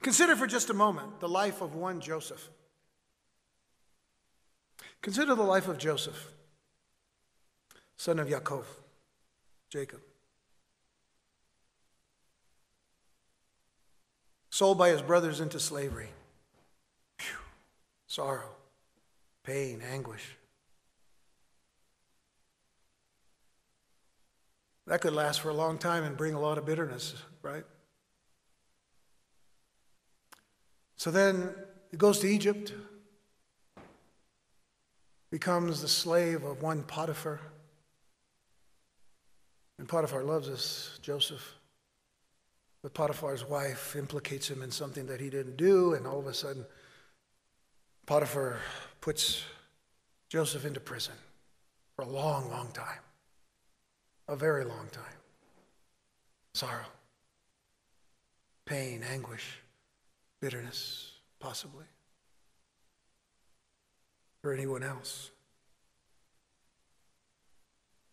Consider 0.00 0.34
for 0.34 0.46
just 0.46 0.70
a 0.70 0.74
moment 0.74 1.20
the 1.20 1.28
life 1.28 1.60
of 1.60 1.74
one 1.74 2.00
Joseph. 2.00 2.48
Consider 5.00 5.34
the 5.34 5.42
life 5.42 5.68
of 5.68 5.78
Joseph, 5.78 6.32
son 7.96 8.18
of 8.18 8.28
Yaakov, 8.28 8.64
Jacob. 9.68 10.00
Sold 14.50 14.78
by 14.78 14.90
his 14.90 15.02
brothers 15.02 15.40
into 15.40 15.58
slavery 15.58 16.10
sorrow, 18.12 18.50
pain, 19.42 19.80
anguish. 19.90 20.36
That 24.86 25.00
could 25.00 25.14
last 25.14 25.40
for 25.40 25.48
a 25.48 25.54
long 25.54 25.78
time 25.78 26.04
and 26.04 26.14
bring 26.14 26.34
a 26.34 26.40
lot 26.40 26.58
of 26.58 26.66
bitterness, 26.66 27.14
right? 27.40 27.64
So 30.96 31.10
then 31.10 31.54
he 31.90 31.96
goes 31.96 32.18
to 32.18 32.26
Egypt, 32.26 32.74
becomes 35.30 35.80
the 35.80 35.88
slave 35.88 36.44
of 36.44 36.60
one 36.60 36.82
Potiphar. 36.82 37.40
And 39.78 39.88
Potiphar 39.88 40.22
loves 40.22 40.48
this, 40.48 40.98
Joseph. 41.00 41.54
But 42.82 42.92
Potiphar's 42.92 43.48
wife 43.48 43.96
implicates 43.96 44.50
him 44.50 44.60
in 44.60 44.70
something 44.70 45.06
that 45.06 45.18
he 45.18 45.30
didn't 45.30 45.56
do, 45.56 45.94
and 45.94 46.06
all 46.06 46.18
of 46.18 46.26
a 46.26 46.34
sudden, 46.34 46.66
Potiphar 48.06 48.58
puts 49.00 49.44
Joseph 50.28 50.64
into 50.64 50.80
prison 50.80 51.14
for 51.94 52.02
a 52.02 52.08
long, 52.08 52.50
long 52.50 52.70
time. 52.72 53.00
A 54.28 54.36
very 54.36 54.64
long 54.64 54.88
time. 54.90 55.04
Sorrow, 56.54 56.86
pain, 58.64 59.02
anguish, 59.02 59.58
bitterness, 60.40 61.12
possibly. 61.38 61.84
For 64.40 64.52
anyone 64.52 64.82
else. 64.82 65.30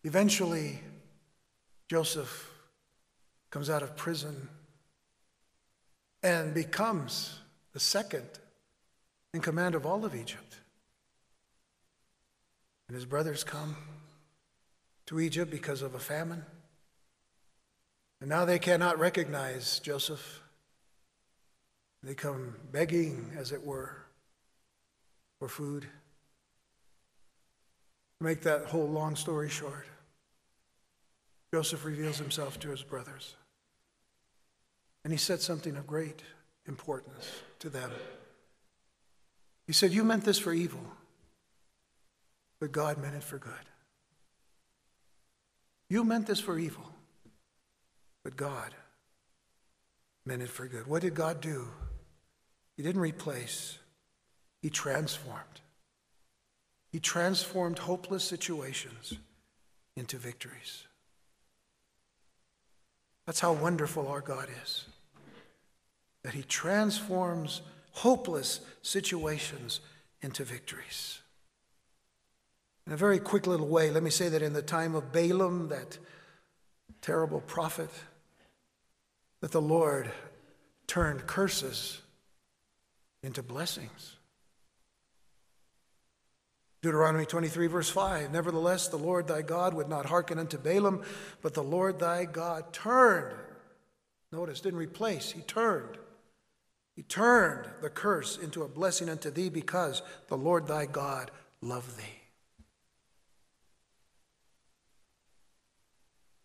Eventually, 0.04 0.80
Joseph 1.88 2.50
comes 3.50 3.68
out 3.68 3.82
of 3.82 3.96
prison 3.96 4.48
and 6.22 6.54
becomes 6.54 7.40
the 7.72 7.80
second 7.80 8.28
in 9.32 9.40
command 9.40 9.74
of 9.74 9.86
all 9.86 10.04
of 10.04 10.14
Egypt. 10.14 10.56
And 12.88 12.96
his 12.96 13.04
brothers 13.04 13.44
come 13.44 13.76
to 15.06 15.20
Egypt 15.20 15.50
because 15.50 15.82
of 15.82 15.94
a 15.94 16.00
famine. 16.00 16.44
And 18.20 18.28
now 18.28 18.44
they 18.44 18.58
cannot 18.58 18.98
recognize 18.98 19.78
Joseph. 19.78 20.42
They 22.02 22.14
come 22.14 22.56
begging, 22.72 23.32
as 23.36 23.52
it 23.52 23.64
were, 23.64 23.96
for 25.38 25.48
food. 25.48 25.82
To 25.82 28.24
make 28.24 28.42
that 28.42 28.66
whole 28.66 28.88
long 28.88 29.16
story 29.16 29.48
short, 29.48 29.86
Joseph 31.52 31.84
reveals 31.84 32.18
himself 32.18 32.58
to 32.60 32.70
his 32.70 32.82
brothers. 32.82 33.36
And 35.04 35.12
he 35.12 35.18
said 35.18 35.40
something 35.40 35.76
of 35.76 35.86
great 35.86 36.22
importance 36.66 37.30
to 37.60 37.70
them. 37.70 37.90
He 39.70 39.74
said, 39.74 39.92
You 39.92 40.02
meant 40.02 40.24
this 40.24 40.40
for 40.40 40.52
evil, 40.52 40.80
but 42.58 42.72
God 42.72 42.98
meant 42.98 43.14
it 43.14 43.22
for 43.22 43.38
good. 43.38 43.52
You 45.88 46.02
meant 46.02 46.26
this 46.26 46.40
for 46.40 46.58
evil, 46.58 46.90
but 48.24 48.36
God 48.36 48.74
meant 50.26 50.42
it 50.42 50.48
for 50.48 50.66
good. 50.66 50.88
What 50.88 51.02
did 51.02 51.14
God 51.14 51.40
do 51.40 51.68
He 52.76 52.82
didn't 52.82 53.00
replace, 53.00 53.78
He 54.60 54.70
transformed. 54.70 55.60
He 56.90 56.98
transformed 56.98 57.78
hopeless 57.78 58.24
situations 58.24 59.14
into 59.96 60.16
victories. 60.16 60.88
That's 63.24 63.38
how 63.38 63.52
wonderful 63.52 64.08
our 64.08 64.20
God 64.20 64.48
is. 64.64 64.86
That 66.24 66.34
He 66.34 66.42
transforms 66.42 67.62
hopeless 67.92 68.60
situations 68.82 69.80
into 70.22 70.44
victories. 70.44 71.20
In 72.86 72.92
a 72.92 72.96
very 72.96 73.18
quick 73.18 73.46
little 73.46 73.68
way, 73.68 73.90
let 73.90 74.02
me 74.02 74.10
say 74.10 74.28
that 74.28 74.42
in 74.42 74.52
the 74.52 74.62
time 74.62 74.94
of 74.94 75.12
Balaam, 75.12 75.68
that 75.68 75.98
terrible 77.00 77.40
prophet, 77.40 77.90
that 79.40 79.52
the 79.52 79.60
Lord 79.60 80.10
turned 80.86 81.26
curses 81.26 82.00
into 83.22 83.42
blessings. 83.42 84.16
Deuteronomy 86.82 87.26
23, 87.26 87.66
verse 87.66 87.90
5 87.90 88.32
Nevertheless, 88.32 88.88
the 88.88 88.96
Lord 88.96 89.28
thy 89.28 89.42
God 89.42 89.74
would 89.74 89.88
not 89.88 90.06
hearken 90.06 90.38
unto 90.38 90.56
Balaam, 90.56 91.02
but 91.42 91.54
the 91.54 91.62
Lord 91.62 91.98
thy 91.98 92.24
God 92.24 92.72
turned. 92.72 93.36
Notice, 94.32 94.60
didn't 94.60 94.78
replace, 94.78 95.30
he 95.30 95.42
turned. 95.42 95.98
He 97.00 97.04
turned 97.04 97.66
the 97.80 97.88
curse 97.88 98.36
into 98.36 98.62
a 98.62 98.68
blessing 98.68 99.08
unto 99.08 99.30
thee 99.30 99.48
because 99.48 100.02
the 100.28 100.36
Lord 100.36 100.66
thy 100.66 100.84
God 100.84 101.30
loved 101.62 101.96
thee. 101.96 102.20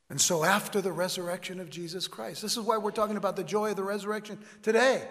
And 0.10 0.22
so, 0.22 0.46
after 0.46 0.80
the 0.80 0.94
resurrection 0.94 1.60
of 1.60 1.70
Jesus 1.70 2.08
Christ, 2.08 2.42
this 2.42 2.56
is 2.56 2.64
why 2.64 2.78
we're 2.78 2.92
talking 2.92 3.18
about 3.18 3.36
the 3.36 3.44
joy 3.44 3.72
of 3.72 3.76
the 3.76 3.84
resurrection 3.84 4.40
today, 4.62 5.06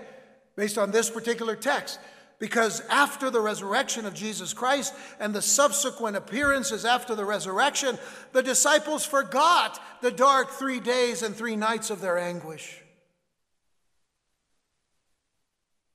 based 0.57 0.79
on 0.79 0.91
this 0.93 1.11
particular 1.11 1.57
text. 1.57 2.01
Because 2.39 2.81
after 2.89 3.29
the 3.29 3.43
resurrection 3.43 4.07
of 4.07 4.15
Jesus 4.15 4.55
Christ 4.55 4.95
and 5.21 5.35
the 5.35 5.43
subsequent 5.43 6.17
appearances 6.17 6.87
after 6.87 7.15
the 7.15 7.27
resurrection, 7.27 7.99
the 8.33 8.43
disciples 8.43 9.05
forgot 9.05 9.79
the 10.01 10.11
dark 10.11 10.53
three 10.53 10.81
days 10.81 11.23
and 11.23 11.37
three 11.37 11.55
nights 11.55 11.91
of 11.91 12.01
their 12.01 12.17
anguish. 12.17 12.81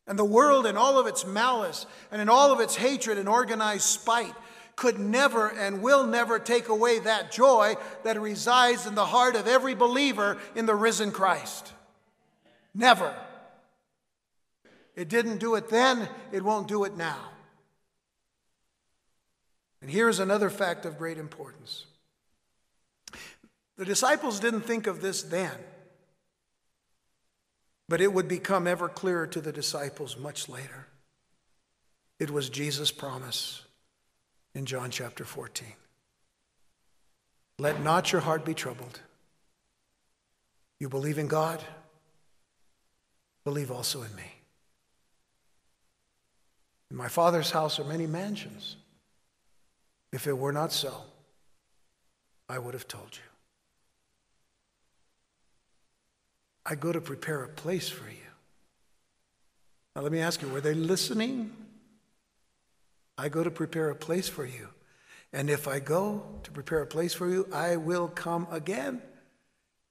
And 0.09 0.17
the 0.17 0.25
world, 0.25 0.65
in 0.65 0.75
all 0.75 0.99
of 0.99 1.05
its 1.05 1.23
malice 1.23 1.85
and 2.11 2.19
in 2.19 2.27
all 2.27 2.51
of 2.51 2.59
its 2.59 2.75
hatred 2.75 3.19
and 3.19 3.29
organized 3.29 3.83
spite, 3.83 4.33
could 4.75 4.97
never 4.97 5.49
and 5.49 5.83
will 5.83 6.07
never 6.07 6.39
take 6.39 6.67
away 6.67 6.97
that 6.99 7.31
joy 7.31 7.75
that 8.03 8.19
resides 8.19 8.87
in 8.87 8.95
the 8.95 9.05
heart 9.05 9.35
of 9.35 9.47
every 9.47 9.75
believer 9.75 10.39
in 10.55 10.65
the 10.65 10.73
risen 10.73 11.11
Christ. 11.11 11.73
Never. 12.73 13.13
It 14.95 15.09
didn't 15.09 15.37
do 15.37 15.53
it 15.53 15.69
then, 15.69 16.09
it 16.31 16.43
won't 16.43 16.67
do 16.67 16.85
it 16.85 16.97
now. 16.97 17.29
And 19.81 19.91
here's 19.91 20.19
another 20.19 20.49
fact 20.49 20.85
of 20.85 20.97
great 20.97 21.19
importance 21.19 21.85
the 23.77 23.85
disciples 23.85 24.39
didn't 24.39 24.61
think 24.61 24.87
of 24.87 25.01
this 25.01 25.21
then, 25.21 25.55
but 27.89 27.99
it 27.99 28.13
would 28.13 28.27
become 28.27 28.67
ever 28.67 28.87
clearer 28.87 29.25
to 29.25 29.41
the 29.41 29.51
disciples 29.51 30.15
much 30.15 30.47
later. 30.47 30.85
It 32.19 32.29
was 32.29 32.49
Jesus' 32.49 32.91
promise 32.91 33.63
in 34.53 34.65
John 34.65 34.91
chapter 34.91 35.25
14. 35.25 35.67
Let 37.57 37.81
not 37.81 38.11
your 38.11 38.21
heart 38.21 38.45
be 38.45 38.53
troubled. 38.53 38.99
You 40.79 40.87
believe 40.87 41.17
in 41.17 41.27
God, 41.27 41.61
believe 43.43 43.71
also 43.71 44.03
in 44.03 44.15
me. 44.15 44.33
In 46.91 46.97
my 46.97 47.07
Father's 47.07 47.51
house 47.51 47.79
are 47.79 47.83
many 47.83 48.05
mansions. 48.05 48.75
If 50.13 50.27
it 50.27 50.37
were 50.37 50.53
not 50.53 50.71
so, 50.71 50.93
I 52.47 52.59
would 52.59 52.75
have 52.75 52.87
told 52.87 53.09
you. 53.13 53.28
I 56.69 56.75
go 56.75 56.91
to 56.91 57.01
prepare 57.01 57.43
a 57.43 57.49
place 57.49 57.89
for 57.89 58.07
you. 58.07 58.15
Now, 59.95 60.03
let 60.03 60.11
me 60.11 60.19
ask 60.19 60.39
you 60.43 60.49
were 60.49 60.61
they 60.61 60.75
listening? 60.75 61.51
I 63.17 63.27
go 63.27 63.43
to 63.43 63.49
prepare 63.49 63.89
a 63.89 63.95
place 63.95 64.29
for 64.29 64.45
you. 64.45 64.69
And 65.33 65.49
if 65.49 65.67
I 65.67 65.79
go 65.79 66.23
to 66.43 66.51
prepare 66.51 66.81
a 66.81 66.87
place 66.87 67.13
for 67.13 67.27
you, 67.27 67.47
I 67.51 67.77
will 67.77 68.07
come 68.07 68.47
again 68.51 69.01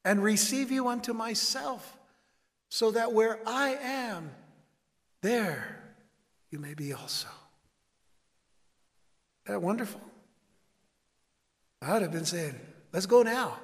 and 0.04 0.22
receive 0.22 0.70
you 0.70 0.88
unto 0.88 1.12
myself, 1.12 1.98
so 2.70 2.92
that 2.92 3.12
where 3.12 3.40
I 3.46 3.70
am, 3.70 4.30
there 5.20 5.82
you 6.50 6.58
may 6.58 6.74
be 6.74 6.92
also. 6.92 7.28
Isn't 9.44 9.60
that 9.60 9.60
wonderful? 9.60 10.00
I 11.82 11.92
would 11.92 12.02
have 12.02 12.12
been 12.12 12.24
saying, 12.24 12.54
let's 12.92 13.06
go 13.06 13.22
now. 13.22 13.58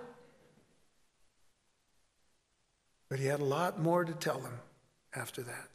But 3.09 3.19
he 3.19 3.27
had 3.27 3.41
a 3.41 3.45
lot 3.45 3.81
more 3.81 4.05
to 4.05 4.13
tell 4.13 4.39
them 4.39 4.59
after 5.15 5.43
that. 5.43 5.69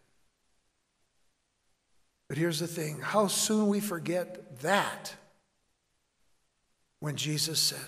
But 2.28 2.38
here's 2.38 2.60
the 2.60 2.68
thing 2.68 3.00
how 3.02 3.28
soon 3.28 3.68
we 3.68 3.80
forget 3.80 4.62
that 4.62 5.16
when 7.00 7.16
Jesus 7.16 7.60
said, 7.60 7.80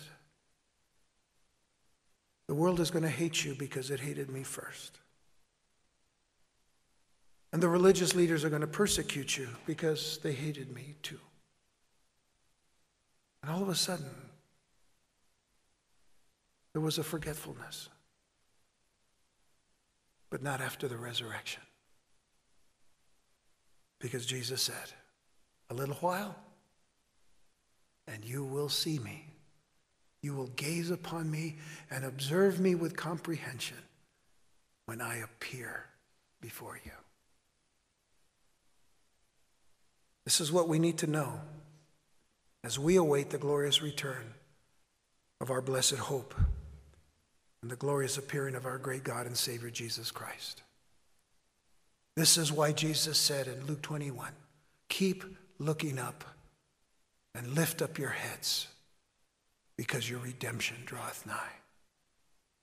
The 2.48 2.56
world 2.56 2.80
is 2.80 2.92
going 2.92 3.04
to 3.04 3.10
hate 3.10 3.46
you 3.46 3.56
because 3.56 3.92
it 3.92 4.00
hated 4.00 4.30
me 4.30 4.44
first. 4.44 4.98
And 7.54 7.62
the 7.62 7.70
religious 7.70 8.16
leaders 8.16 8.46
are 8.46 8.50
going 8.50 8.62
to 8.62 8.68
persecute 8.68 9.38
you 9.38 9.50
because 9.66 10.20
they 10.24 10.32
hated 10.32 10.74
me 10.74 10.96
too. 11.04 11.20
And 13.44 13.52
all 13.52 13.62
of 13.62 13.70
a 13.70 13.76
sudden, 13.76 14.10
there 16.74 16.82
was 16.82 16.98
a 16.98 17.04
forgetfulness. 17.04 17.90
But 20.32 20.42
not 20.42 20.62
after 20.62 20.88
the 20.88 20.98
resurrection. 20.98 21.62
Because 24.00 24.26
Jesus 24.26 24.64
said, 24.64 24.96
A 25.70 25.76
little 25.76 25.96
while, 25.96 26.36
and 28.08 28.26
you 28.26 28.44
will 28.44 28.70
see 28.70 28.98
me. 28.98 29.28
You 30.24 30.34
will 30.34 30.48
gaze 30.48 30.90
upon 30.90 31.30
me 31.30 31.58
and 31.90 32.04
observe 32.04 32.60
me 32.60 32.74
with 32.76 32.96
comprehension 32.96 33.78
when 34.86 35.02
I 35.02 35.18
appear 35.18 35.86
before 36.42 36.80
you. 36.84 36.92
This 40.26 40.40
is 40.40 40.52
what 40.52 40.68
we 40.68 40.80
need 40.80 40.98
to 41.00 41.08
know 41.08 41.40
as 42.64 42.78
we 42.78 42.96
await 42.96 43.32
the 43.32 43.38
glorious 43.38 43.82
return 43.82 44.34
of 45.40 45.50
our 45.50 45.62
blessed 45.62 45.96
hope 45.96 46.36
and 47.62 47.70
the 47.70 47.76
glorious 47.76 48.18
appearing 48.18 48.56
of 48.56 48.66
our 48.66 48.78
great 48.78 49.04
God 49.04 49.26
and 49.26 49.38
Savior 49.38 49.70
Jesus 49.70 50.12
Christ. 50.12 50.64
This 52.16 52.38
is 52.38 52.52
why 52.52 52.72
Jesus 52.72 53.18
said 53.18 53.48
in 53.48 53.66
Luke 53.66 53.82
21 53.82 54.32
keep 54.90 55.24
looking 55.58 55.98
up 55.98 56.26
and 57.34 57.56
lift 57.56 57.82
up 57.82 57.98
your 57.98 58.10
heads 58.10 58.68
because 59.78 60.10
your 60.10 60.20
redemption 60.20 60.78
draweth 60.86 61.26
nigh. 61.26 61.54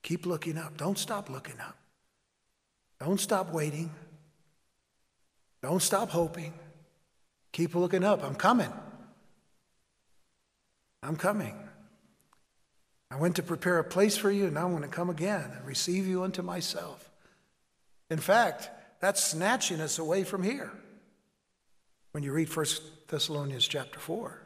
Keep 0.02 0.26
looking 0.26 0.58
up. 0.58 0.76
Don't 0.76 0.98
stop 0.98 1.30
looking 1.30 1.58
up. 1.58 1.76
Don't 3.00 3.18
stop 3.18 3.52
waiting. 3.52 3.90
Don't 5.62 5.82
stop 5.82 6.10
hoping. 6.10 6.52
Keep 7.52 7.74
looking 7.74 8.04
up. 8.04 8.22
I'm 8.22 8.34
coming. 8.34 8.72
I'm 11.02 11.16
coming. 11.16 11.67
I 13.10 13.16
went 13.16 13.36
to 13.36 13.42
prepare 13.42 13.78
a 13.78 13.84
place 13.84 14.16
for 14.16 14.30
you, 14.30 14.46
and 14.46 14.58
I'm 14.58 14.70
going 14.70 14.82
to 14.82 14.88
come 14.88 15.10
again 15.10 15.50
and 15.56 15.66
receive 15.66 16.06
you 16.06 16.24
unto 16.24 16.42
myself. 16.42 17.10
In 18.10 18.18
fact, 18.18 18.70
that's 19.00 19.22
snatching 19.22 19.80
us 19.80 19.98
away 19.98 20.24
from 20.24 20.42
here 20.42 20.72
when 22.12 22.22
you 22.22 22.32
read 22.32 22.54
1 22.54 22.66
Thessalonians 23.08 23.66
chapter 23.66 23.98
4. 23.98 24.42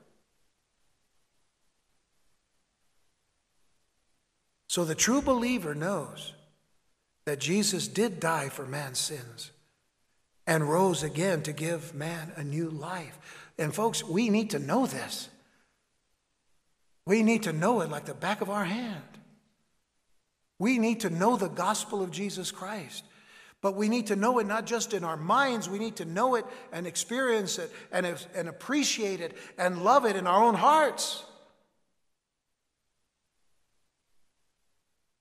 So 4.68 4.84
the 4.84 4.94
true 4.94 5.20
believer 5.20 5.74
knows 5.74 6.32
that 7.24 7.40
Jesus 7.40 7.88
did 7.88 8.20
die 8.20 8.48
for 8.48 8.66
man's 8.66 8.98
sins 8.98 9.50
and 10.46 10.68
rose 10.68 11.02
again 11.02 11.42
to 11.42 11.52
give 11.52 11.94
man 11.94 12.32
a 12.36 12.42
new 12.42 12.68
life. 12.70 13.18
And 13.58 13.74
folks, 13.74 14.02
we 14.02 14.30
need 14.30 14.50
to 14.50 14.58
know 14.58 14.86
this. 14.86 15.28
We 17.06 17.22
need 17.22 17.44
to 17.44 17.52
know 17.52 17.80
it 17.80 17.90
like 17.90 18.04
the 18.04 18.14
back 18.14 18.40
of 18.40 18.50
our 18.50 18.64
hand. 18.64 19.02
We 20.58 20.78
need 20.78 21.00
to 21.00 21.10
know 21.10 21.36
the 21.36 21.48
gospel 21.48 22.02
of 22.02 22.10
Jesus 22.10 22.50
Christ. 22.50 23.04
But 23.60 23.76
we 23.76 23.88
need 23.88 24.08
to 24.08 24.16
know 24.16 24.38
it 24.40 24.46
not 24.46 24.66
just 24.66 24.92
in 24.92 25.04
our 25.04 25.16
minds, 25.16 25.68
we 25.68 25.78
need 25.78 25.96
to 25.96 26.04
know 26.04 26.34
it 26.34 26.44
and 26.72 26.86
experience 26.86 27.58
it 27.58 27.72
and, 27.92 28.06
and 28.34 28.48
appreciate 28.48 29.20
it 29.20 29.36
and 29.56 29.84
love 29.84 30.04
it 30.04 30.16
in 30.16 30.26
our 30.26 30.42
own 30.42 30.54
hearts. 30.54 31.24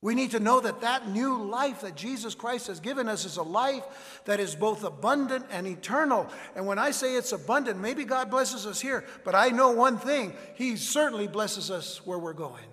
We 0.02 0.16
need 0.16 0.32
to 0.32 0.40
know 0.40 0.58
that 0.60 0.80
that 0.80 1.08
new 1.08 1.44
life 1.44 1.82
that 1.82 1.94
Jesus 1.94 2.34
Christ 2.34 2.66
has 2.66 2.80
given 2.80 3.08
us 3.08 3.24
is 3.24 3.36
a 3.36 3.42
life 3.42 4.20
that 4.24 4.40
is 4.40 4.56
both 4.56 4.82
abundant 4.82 5.46
and 5.52 5.64
eternal. 5.64 6.26
And 6.56 6.66
when 6.66 6.78
I 6.78 6.90
say 6.90 7.14
it's 7.14 7.30
abundant, 7.30 7.78
maybe 7.78 8.04
God 8.04 8.28
blesses 8.28 8.66
us 8.66 8.80
here, 8.80 9.04
but 9.22 9.36
I 9.36 9.50
know 9.50 9.70
one 9.70 9.98
thing 9.98 10.34
He 10.56 10.76
certainly 10.76 11.28
blesses 11.28 11.70
us 11.70 12.04
where 12.04 12.18
we're 12.18 12.32
going. 12.32 12.64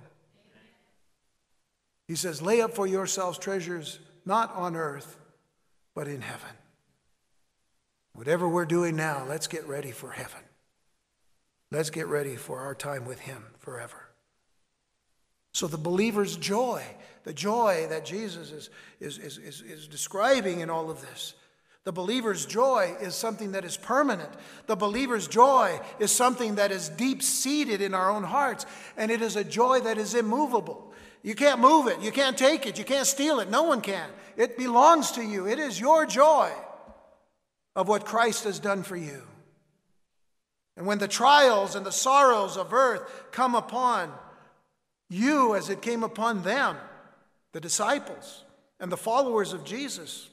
He 2.08 2.16
says, 2.16 2.42
Lay 2.42 2.62
up 2.62 2.74
for 2.74 2.88
yourselves 2.88 3.38
treasures 3.38 4.00
not 4.26 4.54
on 4.56 4.76
earth, 4.76 5.20
but 5.94 6.08
in 6.08 6.22
heaven. 6.22 6.50
Whatever 8.14 8.50
we're 8.50 8.66
doing 8.66 8.96
now, 8.96 9.24
let's 9.30 9.46
get 9.46 9.68
ready 9.68 9.92
for 9.92 10.10
heaven. 10.10 10.42
Let's 11.72 11.92
get 11.92 12.08
ready 12.08 12.36
for 12.36 12.60
our 12.62 12.74
time 12.74 13.06
with 13.06 13.20
Him 13.20 13.44
forever. 13.60 14.09
So, 15.52 15.68
the 15.68 15.78
believer's 15.78 16.38
joy, 16.38 16.84
the 17.24 17.34
joy 17.34 17.88
that 17.90 18.06
Jesus 18.06 18.52
is, 18.52 18.70
is, 19.00 19.18
is, 19.18 19.38
is, 19.38 19.62
is 19.62 19.88
describing 19.88 20.60
in 20.60 20.70
all 20.70 20.90
of 20.90 21.02
this, 21.02 21.34
the 21.86 21.94
believer's 21.94 22.46
joy 22.46 22.96
is 23.02 23.16
something 23.16 23.54
that 23.54 23.66
is 23.66 23.78
permanent. 23.78 24.30
The 24.68 24.76
believer's 24.76 25.28
joy 25.28 25.80
is 25.98 26.12
something 26.12 26.56
that 26.56 26.72
is 26.72 26.90
deep 26.90 27.24
seated 27.24 27.82
in 27.82 27.94
our 27.94 28.12
own 28.12 28.24
hearts, 28.24 28.66
and 28.98 29.10
it 29.10 29.22
is 29.22 29.36
a 29.36 29.44
joy 29.44 29.80
that 29.80 29.98
is 29.98 30.14
immovable. 30.14 30.94
You 31.24 31.36
can't 31.36 31.60
move 31.60 31.88
it, 31.88 32.00
you 32.02 32.12
can't 32.12 32.38
take 32.38 32.66
it, 32.66 32.78
you 32.78 32.86
can't 32.86 33.08
steal 33.08 33.40
it, 33.40 33.50
no 33.50 33.64
one 33.64 33.82
can. 33.82 34.10
It 34.38 34.58
belongs 34.58 35.12
to 35.14 35.24
you, 35.24 35.48
it 35.48 35.58
is 35.58 35.80
your 35.80 36.06
joy 36.06 36.52
of 37.76 37.88
what 37.88 38.06
Christ 38.06 38.44
has 38.44 38.60
done 38.60 38.84
for 38.84 38.96
you. 38.96 39.24
And 40.78 40.86
when 40.86 41.00
the 41.00 41.08
trials 41.08 41.76
and 41.76 41.86
the 41.86 41.92
sorrows 41.92 42.56
of 42.56 42.74
earth 42.74 43.32
come 43.32 43.56
upon 43.56 44.14
you 45.10 45.56
as 45.56 45.70
it 45.70 45.82
came 45.82 46.04
upon 46.04 46.44
them, 46.44 46.78
the 47.52 47.60
disciples 47.60 48.44
and 48.80 48.92
the 48.92 48.98
followers 48.98 49.54
of 49.54 49.64
Jesus, 49.64 50.30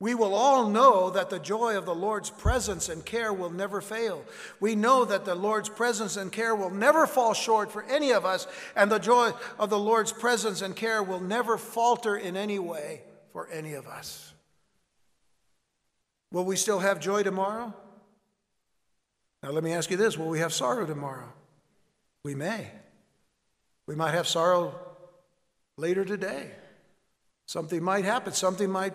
we 0.00 0.14
will 0.14 0.34
all 0.34 0.68
know 0.68 1.10
that 1.10 1.28
the 1.28 1.40
joy 1.40 1.76
of 1.76 1.84
the 1.84 1.94
Lord's 1.94 2.30
presence 2.30 2.88
and 2.88 3.04
care 3.04 3.32
will 3.32 3.50
never 3.50 3.80
fail. 3.80 4.24
We 4.60 4.76
know 4.76 5.04
that 5.04 5.24
the 5.24 5.34
Lord's 5.34 5.68
presence 5.68 6.16
and 6.16 6.30
care 6.30 6.54
will 6.54 6.70
never 6.70 7.04
fall 7.06 7.34
short 7.34 7.72
for 7.72 7.82
any 7.82 8.12
of 8.12 8.24
us, 8.24 8.46
and 8.76 8.92
the 8.92 9.00
joy 9.00 9.32
of 9.58 9.70
the 9.70 9.78
Lord's 9.78 10.12
presence 10.12 10.62
and 10.62 10.76
care 10.76 11.02
will 11.02 11.20
never 11.20 11.58
falter 11.58 12.16
in 12.16 12.36
any 12.36 12.60
way 12.60 13.02
for 13.32 13.48
any 13.48 13.74
of 13.74 13.88
us. 13.88 14.32
Will 16.30 16.44
we 16.44 16.56
still 16.56 16.78
have 16.78 17.00
joy 17.00 17.24
tomorrow? 17.24 17.74
Now, 19.42 19.50
let 19.50 19.64
me 19.64 19.72
ask 19.72 19.90
you 19.90 19.96
this 19.96 20.16
will 20.16 20.28
we 20.28 20.38
have 20.38 20.52
sorrow 20.52 20.86
tomorrow? 20.86 21.32
We 22.28 22.34
may. 22.34 22.70
We 23.86 23.94
might 23.94 24.12
have 24.12 24.28
sorrow 24.28 24.78
later 25.78 26.04
today. 26.04 26.50
Something 27.46 27.82
might 27.82 28.04
happen, 28.04 28.34
something 28.34 28.68
might 28.68 28.92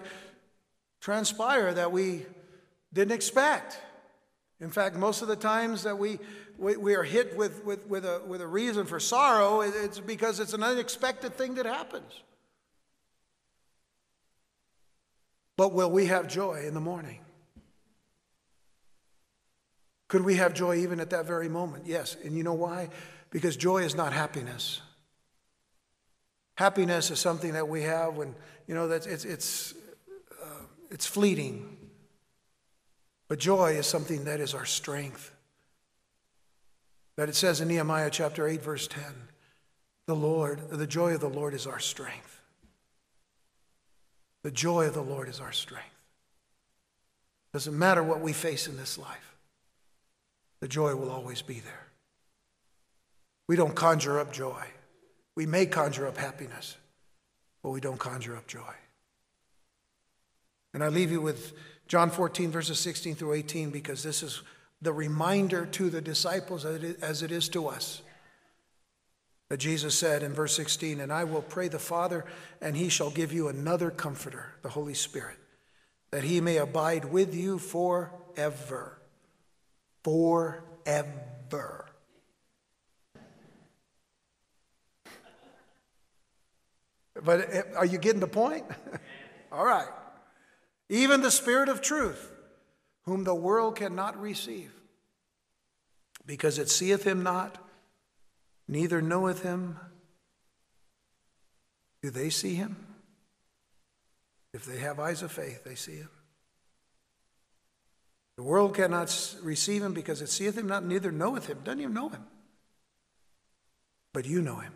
transpire 1.01 1.73
that 1.73 1.91
we 1.91 2.27
didn't 2.93 3.13
expect. 3.13 3.79
In 4.59 4.69
fact, 4.69 4.97
most 4.97 5.23
of 5.23 5.27
the 5.27 5.35
times 5.35 5.81
that 5.81 5.97
we, 5.97 6.19
we, 6.59 6.77
we, 6.77 6.93
are 6.93 7.01
hit 7.01 7.35
with, 7.35 7.65
with, 7.65 7.87
with, 7.87 8.05
a, 8.05 8.21
with 8.27 8.39
a 8.39 8.45
reason 8.45 8.85
for 8.85 8.99
sorrow, 8.99 9.61
it's 9.61 9.99
because 9.99 10.39
it's 10.39 10.53
an 10.53 10.61
unexpected 10.61 11.33
thing 11.33 11.55
that 11.55 11.65
happens. 11.65 12.21
But 15.57 15.73
will 15.73 15.89
we 15.89 16.05
have 16.05 16.27
joy 16.27 16.65
in 16.67 16.75
the 16.75 16.81
morning? 16.81 17.21
Could 20.07 20.23
we 20.23 20.35
have 20.35 20.53
joy 20.53 20.75
even 20.75 20.99
at 20.99 21.09
that 21.09 21.25
very 21.25 21.49
moment? 21.49 21.87
Yes. 21.87 22.15
And 22.23 22.37
you 22.37 22.43
know 22.43 22.53
why? 22.53 22.89
Because 23.33 23.57
joy 23.57 23.79
is 23.79 23.95
not 23.95 24.13
happiness. 24.13 24.79
Happiness 26.55 27.09
is 27.09 27.17
something 27.17 27.53
that 27.53 27.67
we 27.67 27.81
have 27.81 28.15
when, 28.15 28.35
you 28.67 28.75
know, 28.75 28.87
that's, 28.87 29.07
it's, 29.07 29.25
it's, 29.25 29.73
uh, 30.39 30.65
it's 30.91 31.07
fleeting. 31.07 31.75
But 33.27 33.39
joy 33.39 33.71
is 33.71 33.87
something 33.87 34.25
that 34.25 34.39
is 34.39 34.53
our 34.53 34.65
strength. 34.65 35.33
That 37.15 37.27
it 37.27 37.33
says 37.33 37.59
in 37.59 37.69
Nehemiah 37.69 38.11
chapter 38.11 38.47
8, 38.47 38.61
verse 38.61 38.87
10, 38.87 39.03
the 40.05 40.15
Lord, 40.15 40.69
the 40.69 40.85
joy 40.85 41.15
of 41.15 41.19
the 41.19 41.27
Lord 41.27 41.55
is 41.55 41.65
our 41.65 41.79
strength. 41.79 42.39
The 44.43 44.51
joy 44.51 44.85
of 44.85 44.93
the 44.93 45.01
Lord 45.01 45.27
is 45.27 45.39
our 45.39 45.51
strength. 45.51 45.87
Doesn't 47.51 47.77
matter 47.77 48.03
what 48.03 48.21
we 48.21 48.31
face 48.31 48.67
in 48.67 48.77
this 48.77 48.99
life, 48.99 49.35
the 50.59 50.67
joy 50.67 50.95
will 50.95 51.09
always 51.09 51.41
be 51.41 51.59
there. 51.59 51.82
We 53.53 53.57
don't 53.57 53.75
conjure 53.75 54.17
up 54.17 54.33
joy. 54.33 54.63
We 55.35 55.45
may 55.45 55.67
conjure 55.67 56.07
up 56.07 56.17
happiness, 56.17 56.75
but 57.61 57.69
we 57.69 57.81
don't 57.81 57.99
conjure 57.99 58.35
up 58.35 58.47
joy. 58.47 58.73
And 60.73 60.83
I 60.83 60.87
leave 60.87 61.11
you 61.11 61.21
with 61.21 61.53
John 61.87 62.09
14, 62.09 62.49
verses 62.49 62.79
16 62.79 63.13
through 63.13 63.33
18, 63.33 63.69
because 63.69 64.01
this 64.01 64.23
is 64.23 64.41
the 64.81 64.91
reminder 64.91 65.67
to 65.67 65.91
the 65.91 66.01
disciples 66.01 66.65
as 66.65 67.21
it 67.21 67.31
is 67.31 67.47
to 67.49 67.67
us. 67.67 68.01
That 69.49 69.57
Jesus 69.57 69.93
said 69.93 70.23
in 70.23 70.33
verse 70.33 70.55
16, 70.55 70.99
And 70.99 71.13
I 71.13 71.23
will 71.23 71.43
pray 71.43 71.67
the 71.67 71.77
Father, 71.77 72.25
and 72.59 72.75
he 72.75 72.89
shall 72.89 73.11
give 73.11 73.31
you 73.31 73.49
another 73.49 73.91
comforter, 73.91 74.47
the 74.63 74.69
Holy 74.69 74.95
Spirit, 74.95 75.37
that 76.09 76.23
he 76.23 76.41
may 76.41 76.57
abide 76.57 77.05
with 77.05 77.35
you 77.35 77.59
forever. 77.59 78.97
Forever. 80.03 81.85
But 87.23 87.49
are 87.75 87.85
you 87.85 87.97
getting 87.97 88.19
the 88.19 88.27
point? 88.27 88.65
All 89.51 89.65
right 89.65 89.87
even 90.93 91.21
the 91.21 91.31
Spirit 91.31 91.69
of 91.69 91.81
truth, 91.81 92.31
whom 93.05 93.23
the 93.23 93.35
world 93.35 93.75
cannot 93.75 94.19
receive, 94.21 94.71
because 96.25 96.59
it 96.59 96.69
seeth 96.69 97.03
him 97.03 97.23
not, 97.23 97.57
neither 98.67 99.01
knoweth 99.01 99.41
him. 99.41 99.79
Do 102.01 102.09
they 102.09 102.29
see 102.29 102.55
him? 102.55 102.75
If 104.53 104.65
they 104.65 104.77
have 104.77 104.99
eyes 104.99 105.23
of 105.23 105.31
faith, 105.31 105.63
they 105.63 105.75
see 105.75 105.95
him. 105.95 106.09
The 108.37 108.43
world 108.43 108.75
cannot 108.75 109.35
receive 109.41 109.81
him 109.81 109.93
because 109.93 110.21
it 110.21 110.29
seeth 110.29 110.57
him 110.57 110.67
not, 110.67 110.85
neither 110.85 111.11
knoweth 111.11 111.47
him, 111.47 111.59
doesn't 111.63 111.81
even 111.81 111.93
know 111.93 112.09
him. 112.09 112.23
But 114.13 114.25
you 114.25 114.41
know 114.41 114.57
him, 114.57 114.73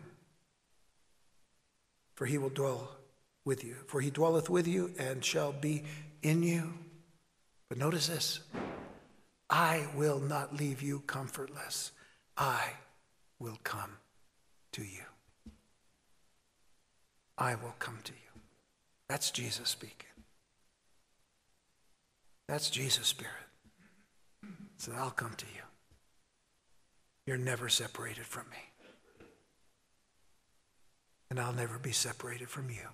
for 2.18 2.26
he 2.26 2.36
will 2.36 2.48
dwell 2.48 2.90
with 3.44 3.62
you, 3.62 3.76
for 3.86 4.00
he 4.00 4.10
dwelleth 4.10 4.50
with 4.50 4.66
you 4.66 4.92
and 4.98 5.24
shall 5.24 5.52
be 5.52 5.84
in 6.20 6.42
you. 6.42 6.74
But 7.68 7.78
notice 7.78 8.08
this 8.08 8.40
I 9.48 9.86
will 9.94 10.18
not 10.18 10.56
leave 10.56 10.82
you 10.82 10.98
comfortless. 11.06 11.92
I 12.36 12.72
will 13.38 13.56
come 13.62 13.98
to 14.72 14.82
you. 14.82 15.04
I 17.38 17.54
will 17.54 17.76
come 17.78 18.00
to 18.02 18.12
you. 18.12 18.40
That's 19.08 19.30
Jesus 19.30 19.68
speaking. 19.68 20.10
That's 22.48 22.68
Jesus' 22.68 23.06
spirit. 23.06 23.32
So 24.78 24.90
I'll 24.90 25.10
come 25.10 25.34
to 25.36 25.46
you. 25.54 25.62
You're 27.26 27.36
never 27.36 27.68
separated 27.68 28.26
from 28.26 28.50
me. 28.50 28.67
And 31.30 31.38
I'll 31.38 31.52
never 31.52 31.78
be 31.78 31.92
separated 31.92 32.48
from 32.48 32.70
you. 32.70 32.88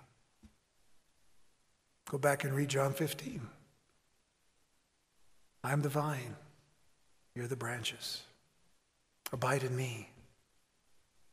Go 2.11 2.19
back 2.19 2.45
and 2.45 2.55
read 2.55 2.69
John 2.69 2.93
15. 2.93 3.41
I'm 5.63 5.81
the 5.81 5.89
vine, 5.89 6.37
you're 7.35 7.47
the 7.47 7.57
branches. 7.57 8.23
Abide 9.33 9.63
in 9.63 9.75
me, 9.75 10.11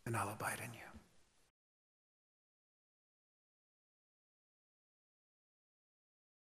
and 0.06 0.16
I'll 0.16 0.32
abide 0.32 0.60
in 0.64 0.74
you. 0.74 0.81